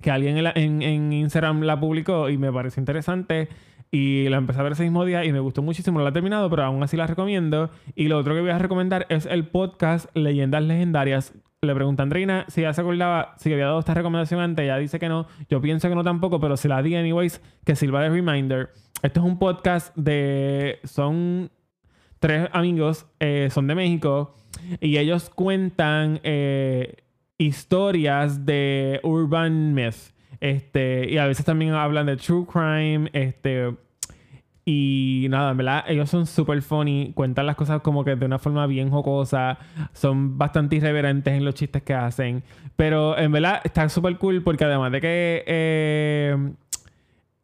que 0.00 0.10
alguien 0.10 0.38
en, 0.38 0.82
en, 0.82 1.12
Instagram 1.12 1.62
la 1.62 1.78
publicó 1.78 2.28
y 2.28 2.38
me 2.38 2.52
pareció 2.52 2.80
interesante. 2.80 3.48
Y 3.90 4.28
la 4.28 4.38
empecé 4.38 4.58
a 4.58 4.64
ver 4.64 4.72
ese 4.72 4.82
mismo 4.82 5.04
día 5.04 5.24
y 5.24 5.32
me 5.32 5.38
gustó 5.38 5.62
muchísimo. 5.62 5.98
No 5.98 6.04
la 6.04 6.10
he 6.10 6.12
terminado, 6.12 6.50
pero 6.50 6.64
aún 6.64 6.82
así 6.82 6.96
la 6.96 7.06
recomiendo. 7.06 7.70
Y 7.94 8.08
lo 8.08 8.18
otro 8.18 8.34
que 8.34 8.40
voy 8.40 8.50
a 8.50 8.58
recomendar 8.58 9.06
es 9.08 9.26
el 9.26 9.46
podcast 9.46 10.08
Leyendas 10.16 10.64
Legendarias. 10.64 11.32
Le 11.62 11.74
pregunté 11.74 12.02
a 12.02 12.04
Andreina 12.04 12.44
si 12.48 12.62
ya 12.62 12.72
se 12.72 12.80
acordaba, 12.80 13.34
si 13.38 13.52
había 13.52 13.66
dado 13.66 13.78
esta 13.78 13.94
recomendación 13.94 14.40
antes. 14.40 14.64
Ella 14.64 14.78
dice 14.78 14.98
que 14.98 15.08
no. 15.08 15.26
Yo 15.48 15.60
pienso 15.60 15.88
que 15.88 15.94
no 15.94 16.02
tampoco, 16.02 16.40
pero 16.40 16.56
si 16.56 16.68
la 16.68 16.82
di 16.82 16.96
anyways, 16.96 17.40
que 17.64 17.76
sirva 17.76 18.02
de 18.02 18.10
reminder. 18.10 18.70
Esto 19.02 19.20
es 19.20 19.26
un 19.26 19.38
podcast 19.38 19.94
de... 19.96 20.80
Son 20.84 21.50
tres 22.24 22.48
amigos, 22.54 23.04
eh, 23.20 23.50
son 23.52 23.66
de 23.66 23.74
México. 23.74 24.34
Y 24.80 24.96
ellos 24.96 25.28
cuentan 25.28 26.20
eh, 26.22 27.02
historias 27.36 28.46
de 28.46 28.98
urban 29.02 29.74
myth. 29.74 30.14
Este, 30.40 31.10
y 31.10 31.18
a 31.18 31.26
veces 31.26 31.44
también 31.44 31.74
hablan 31.74 32.06
de 32.06 32.16
true 32.16 32.46
crime. 32.46 33.10
Este, 33.12 33.74
y 34.64 35.26
nada, 35.28 35.50
en 35.50 35.58
verdad, 35.58 35.84
ellos 35.86 36.08
son 36.08 36.26
súper 36.26 36.62
funny. 36.62 37.12
Cuentan 37.14 37.44
las 37.44 37.56
cosas 37.56 37.82
como 37.82 38.02
que 38.04 38.16
de 38.16 38.24
una 38.24 38.38
forma 38.38 38.66
bien 38.66 38.88
jocosa. 38.88 39.58
Son 39.92 40.38
bastante 40.38 40.76
irreverentes 40.76 41.34
en 41.34 41.44
los 41.44 41.54
chistes 41.54 41.82
que 41.82 41.92
hacen. 41.92 42.42
Pero 42.74 43.18
en 43.18 43.32
verdad 43.32 43.60
está 43.64 43.86
súper 43.90 44.16
cool 44.16 44.42
porque 44.42 44.64
además 44.64 44.92
de 44.92 45.00
que 45.02 45.44
eh, 45.46 46.52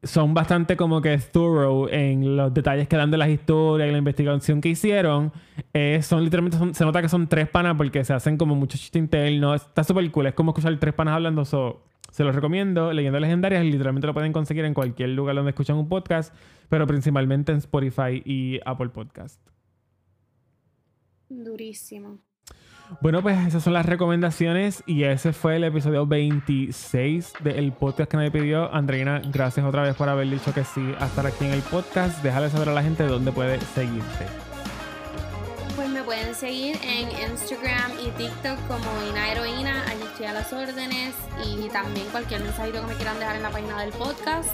son 0.02 0.32
bastante 0.32 0.76
como 0.76 1.02
que 1.02 1.18
thorough 1.18 1.88
en 1.90 2.36
los 2.36 2.54
detalles 2.54 2.88
que 2.88 2.96
dan 2.96 3.10
de 3.10 3.18
las 3.18 3.28
historias 3.28 3.88
y 3.88 3.92
la 3.92 3.98
investigación 3.98 4.60
que 4.60 4.70
hicieron. 4.70 5.32
Eh, 5.74 6.00
son 6.02 6.24
literalmente, 6.24 6.58
se 6.74 6.84
nota 6.84 7.02
que 7.02 7.08
son 7.08 7.28
tres 7.28 7.48
panas 7.48 7.76
porque 7.76 8.04
se 8.04 8.12
hacen 8.12 8.38
como 8.38 8.54
mucho 8.54 8.78
chiste 8.78 8.98
interno. 8.98 9.54
Está 9.54 9.84
súper 9.84 10.10
cool. 10.10 10.26
Es 10.26 10.34
como 10.34 10.52
escuchar 10.52 10.78
tres 10.78 10.94
panas 10.94 11.14
hablando. 11.14 11.44
se 11.44 12.24
los 12.24 12.34
recomiendo. 12.34 12.92
Leyendas 12.92 13.20
legendarias, 13.20 13.64
literalmente 13.64 14.06
lo 14.06 14.14
pueden 14.14 14.32
conseguir 14.32 14.64
en 14.64 14.72
cualquier 14.74 15.10
lugar 15.10 15.36
donde 15.36 15.50
escuchan 15.50 15.76
un 15.76 15.88
podcast, 15.88 16.34
pero 16.68 16.86
principalmente 16.86 17.52
en 17.52 17.58
Spotify 17.58 18.22
y 18.24 18.58
Apple 18.64 18.88
Podcast. 18.88 19.40
Durísimo. 21.28 22.29
Bueno, 23.00 23.22
pues 23.22 23.38
esas 23.46 23.62
son 23.62 23.72
las 23.72 23.86
recomendaciones 23.86 24.82
y 24.86 25.04
ese 25.04 25.32
fue 25.32 25.56
el 25.56 25.64
episodio 25.64 26.06
26 26.06 27.34
del 27.42 27.72
podcast 27.72 28.10
que 28.10 28.16
nadie 28.16 28.30
pidió. 28.30 28.72
Andreina, 28.74 29.22
gracias 29.32 29.64
otra 29.64 29.82
vez 29.82 29.94
por 29.94 30.08
haber 30.08 30.28
dicho 30.28 30.52
que 30.52 30.64
sí 30.64 30.94
a 30.98 31.06
estar 31.06 31.26
aquí 31.26 31.44
en 31.44 31.52
el 31.52 31.62
podcast. 31.62 32.22
Déjale 32.22 32.50
saber 32.50 32.68
a 32.70 32.74
la 32.74 32.82
gente 32.82 33.04
dónde 33.04 33.32
puede 33.32 33.60
seguirte. 33.60 34.49
Pues 36.10 36.22
pueden 36.22 36.34
seguir 36.34 36.76
en 36.82 37.08
Instagram 37.30 37.92
y 38.04 38.10
TikTok 38.10 38.58
como 38.66 38.84
Ina 39.08 39.30
Heroína, 39.30 39.84
allí 39.88 40.02
estoy 40.02 40.26
a 40.26 40.32
las 40.32 40.52
órdenes 40.52 41.14
y 41.46 41.68
también 41.68 42.04
cualquier 42.08 42.42
mensajito 42.42 42.80
que 42.80 42.86
me 42.88 42.94
quieran 42.94 43.20
dejar 43.20 43.36
en 43.36 43.44
la 43.44 43.50
página 43.50 43.80
del 43.80 43.92
podcast 43.92 44.50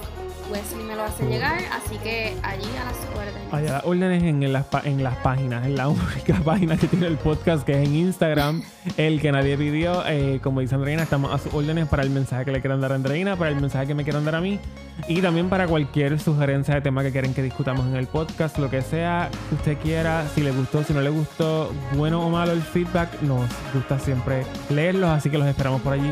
Wesley 0.50 0.84
me 0.84 0.94
lo 0.94 1.02
hace 1.02 1.24
llegar, 1.26 1.58
así 1.72 1.96
que 1.98 2.36
allí 2.42 2.68
a 2.80 2.84
las 2.84 2.96
órdenes. 3.16 3.52
Allá 3.52 3.72
las 3.72 3.84
órdenes 3.84 4.22
en 4.22 4.52
las, 4.52 4.66
en 4.84 5.02
las 5.02 5.16
páginas, 5.16 5.66
en 5.66 5.76
la 5.76 5.88
única 5.88 6.34
página 6.44 6.76
que 6.76 6.86
tiene 6.86 7.06
el 7.06 7.16
podcast, 7.16 7.64
que 7.64 7.72
es 7.72 7.88
en 7.88 7.94
Instagram, 7.94 8.62
el 8.96 9.20
que 9.20 9.32
nadie 9.32 9.56
pidió. 9.56 10.06
Eh, 10.06 10.40
como 10.42 10.60
dice 10.60 10.74
Andreina, 10.74 11.02
estamos 11.02 11.32
a 11.32 11.38
sus 11.38 11.52
órdenes 11.52 11.88
para 11.88 12.02
el 12.02 12.10
mensaje 12.10 12.44
que 12.44 12.52
le 12.52 12.60
quieran 12.60 12.80
dar 12.80 12.92
a 12.92 12.94
Andreina, 12.94 13.36
para 13.36 13.50
el 13.50 13.60
mensaje 13.60 13.88
que 13.88 13.94
me 13.94 14.04
quieran 14.04 14.24
dar 14.24 14.36
a 14.36 14.40
mí, 14.40 14.60
y 15.08 15.20
también 15.20 15.48
para 15.48 15.66
cualquier 15.66 16.18
sugerencia 16.20 16.74
de 16.74 16.80
tema 16.80 17.02
que 17.02 17.10
quieren 17.10 17.34
que 17.34 17.42
discutamos 17.42 17.86
en 17.86 17.96
el 17.96 18.06
podcast, 18.06 18.58
lo 18.58 18.70
que 18.70 18.82
sea 18.82 19.30
que 19.48 19.54
usted 19.56 19.78
quiera, 19.78 20.26
si 20.34 20.42
le 20.42 20.52
gustó, 20.52 20.84
si 20.84 20.92
no 20.92 21.00
le 21.00 21.10
gustó, 21.10 21.45
bueno 21.94 22.24
o 22.24 22.30
malo 22.30 22.52
el 22.52 22.62
feedback, 22.62 23.20
nos 23.22 23.48
gusta 23.74 23.98
siempre 23.98 24.44
leerlos, 24.70 25.10
así 25.10 25.30
que 25.30 25.38
los 25.38 25.46
esperamos 25.46 25.80
por 25.82 25.92
allí 25.92 26.10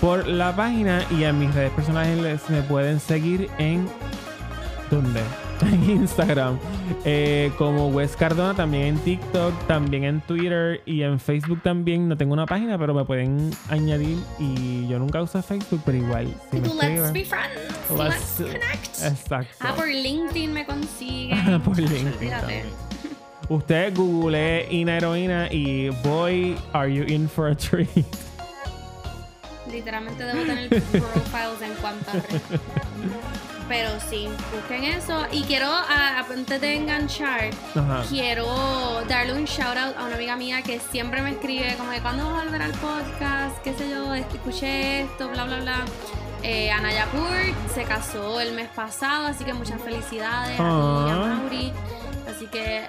por 0.00 0.26
la 0.28 0.54
página 0.54 1.02
y 1.10 1.24
a 1.24 1.32
mis 1.32 1.52
redes 1.54 1.72
personales 1.72 2.40
me 2.48 2.62
pueden 2.62 3.00
seguir 3.00 3.50
en 3.58 3.88
¿dónde? 4.90 5.20
En 5.60 5.90
Instagram 5.90 6.56
eh, 7.04 7.50
como 7.58 7.88
Wes 7.88 8.14
Cardona, 8.14 8.54
también 8.54 8.84
en 8.84 8.98
TikTok, 8.98 9.66
también 9.66 10.04
en 10.04 10.20
Twitter 10.20 10.80
y 10.86 11.02
en 11.02 11.18
Facebook 11.18 11.60
también. 11.64 12.08
No 12.08 12.16
tengo 12.16 12.32
una 12.32 12.46
página, 12.46 12.78
pero 12.78 12.94
me 12.94 13.04
pueden 13.04 13.50
añadir 13.68 14.18
y 14.38 14.86
yo 14.86 15.00
nunca 15.00 15.20
uso 15.20 15.42
Facebook, 15.42 15.82
pero 15.84 15.98
igual. 15.98 16.32
Si 16.52 16.60
let's 16.60 17.12
be 17.12 17.24
friends. 17.24 17.90
Let's, 17.90 18.36
connect. 18.36 19.02
Exacto. 19.02 19.56
Ah, 19.58 19.74
por 19.74 19.88
LinkedIn 19.88 20.52
me 20.52 20.64
consiguen. 20.64 21.60
por 21.64 21.76
LinkedIn. 21.76 22.87
Usted 23.48 23.94
google 23.94 24.66
Ina 24.70 24.98
Heroína 24.98 25.48
y 25.50 25.88
boy, 26.02 26.54
are 26.74 26.88
you 26.88 27.04
in 27.04 27.28
for 27.28 27.48
a 27.48 27.54
treat. 27.54 27.88
Literalmente 29.70 30.22
debo 30.22 30.44
tener 30.44 30.68
profiles 30.68 31.62
en 31.62 31.74
cuanto 31.80 32.10
a 32.10 32.14
Pero 33.68 33.90
sí, 34.08 34.28
busquen 34.54 34.84
eso. 34.84 35.26
Y 35.32 35.42
quiero, 35.42 35.70
antes 35.70 36.60
de 36.60 36.76
enganchar, 36.76 37.50
quiero 38.08 39.02
darle 39.08 39.34
un 39.34 39.44
shout 39.44 39.76
out 39.76 39.96
a 39.96 40.04
una 40.04 40.16
amiga 40.16 40.36
mía 40.36 40.62
que 40.62 40.78
siempre 40.78 41.22
me 41.22 41.32
escribe 41.32 41.74
como 41.76 41.90
de 41.90 42.00
cuándo 42.00 42.24
vas 42.30 42.40
a 42.40 42.44
volver 42.44 42.62
al 42.62 42.72
podcast, 42.72 43.58
qué 43.62 43.74
sé 43.74 43.90
yo, 43.90 44.14
escuché 44.14 45.02
esto, 45.02 45.28
bla, 45.28 45.44
bla, 45.44 45.60
bla. 45.60 45.84
Eh, 46.42 46.70
Anayapur 46.70 47.36
se 47.74 47.84
casó 47.84 48.40
el 48.40 48.52
mes 48.52 48.68
pasado, 48.68 49.26
así 49.26 49.44
que 49.44 49.52
muchas 49.52 49.80
felicidades 49.82 50.58
a 50.60 50.66
a 50.66 51.36
Mauri. 51.36 51.72
Así 52.26 52.46
que 52.46 52.86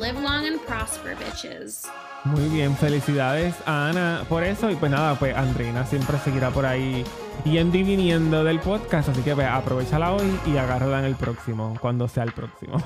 live 0.00 0.20
long 0.20 0.46
and 0.46 0.60
prosper, 0.66 1.16
bitches. 1.16 1.88
Muy 2.24 2.48
bien, 2.48 2.76
felicidades 2.76 3.54
a 3.66 3.88
Ana 3.88 4.24
por 4.28 4.42
eso. 4.42 4.70
Y 4.70 4.74
pues 4.74 4.90
nada, 4.90 5.14
pues 5.14 5.36
Andreina 5.36 5.86
siempre 5.86 6.18
seguirá 6.18 6.50
por 6.50 6.66
ahí 6.66 7.04
yendo 7.44 7.76
y 7.78 7.82
viniendo 7.84 8.42
del 8.42 8.58
podcast. 8.60 9.08
Así 9.08 9.22
que 9.22 9.34
pues 9.34 9.46
aprovechala 9.46 10.12
hoy 10.12 10.38
y 10.46 10.56
agárrala 10.56 10.98
en 11.00 11.04
el 11.04 11.14
próximo, 11.14 11.76
cuando 11.80 12.08
sea 12.08 12.24
el 12.24 12.32
próximo. 12.32 12.78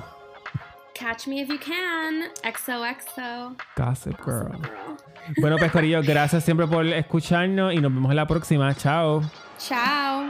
Catch 0.94 1.28
me 1.28 1.40
if 1.40 1.48
you 1.48 1.58
can. 1.58 2.30
XOXO. 2.44 3.56
Gossip 3.76 4.20
Girl. 4.22 4.60
Bueno, 5.38 5.56
pues 5.58 5.72
Corillo, 5.72 6.02
gracias 6.04 6.44
siempre 6.44 6.66
por 6.66 6.84
escucharnos 6.86 7.72
y 7.72 7.76
nos 7.76 7.94
vemos 7.94 8.10
en 8.10 8.16
la 8.16 8.26
próxima. 8.26 8.74
Chao. 8.74 9.22
Chao. 9.58 10.28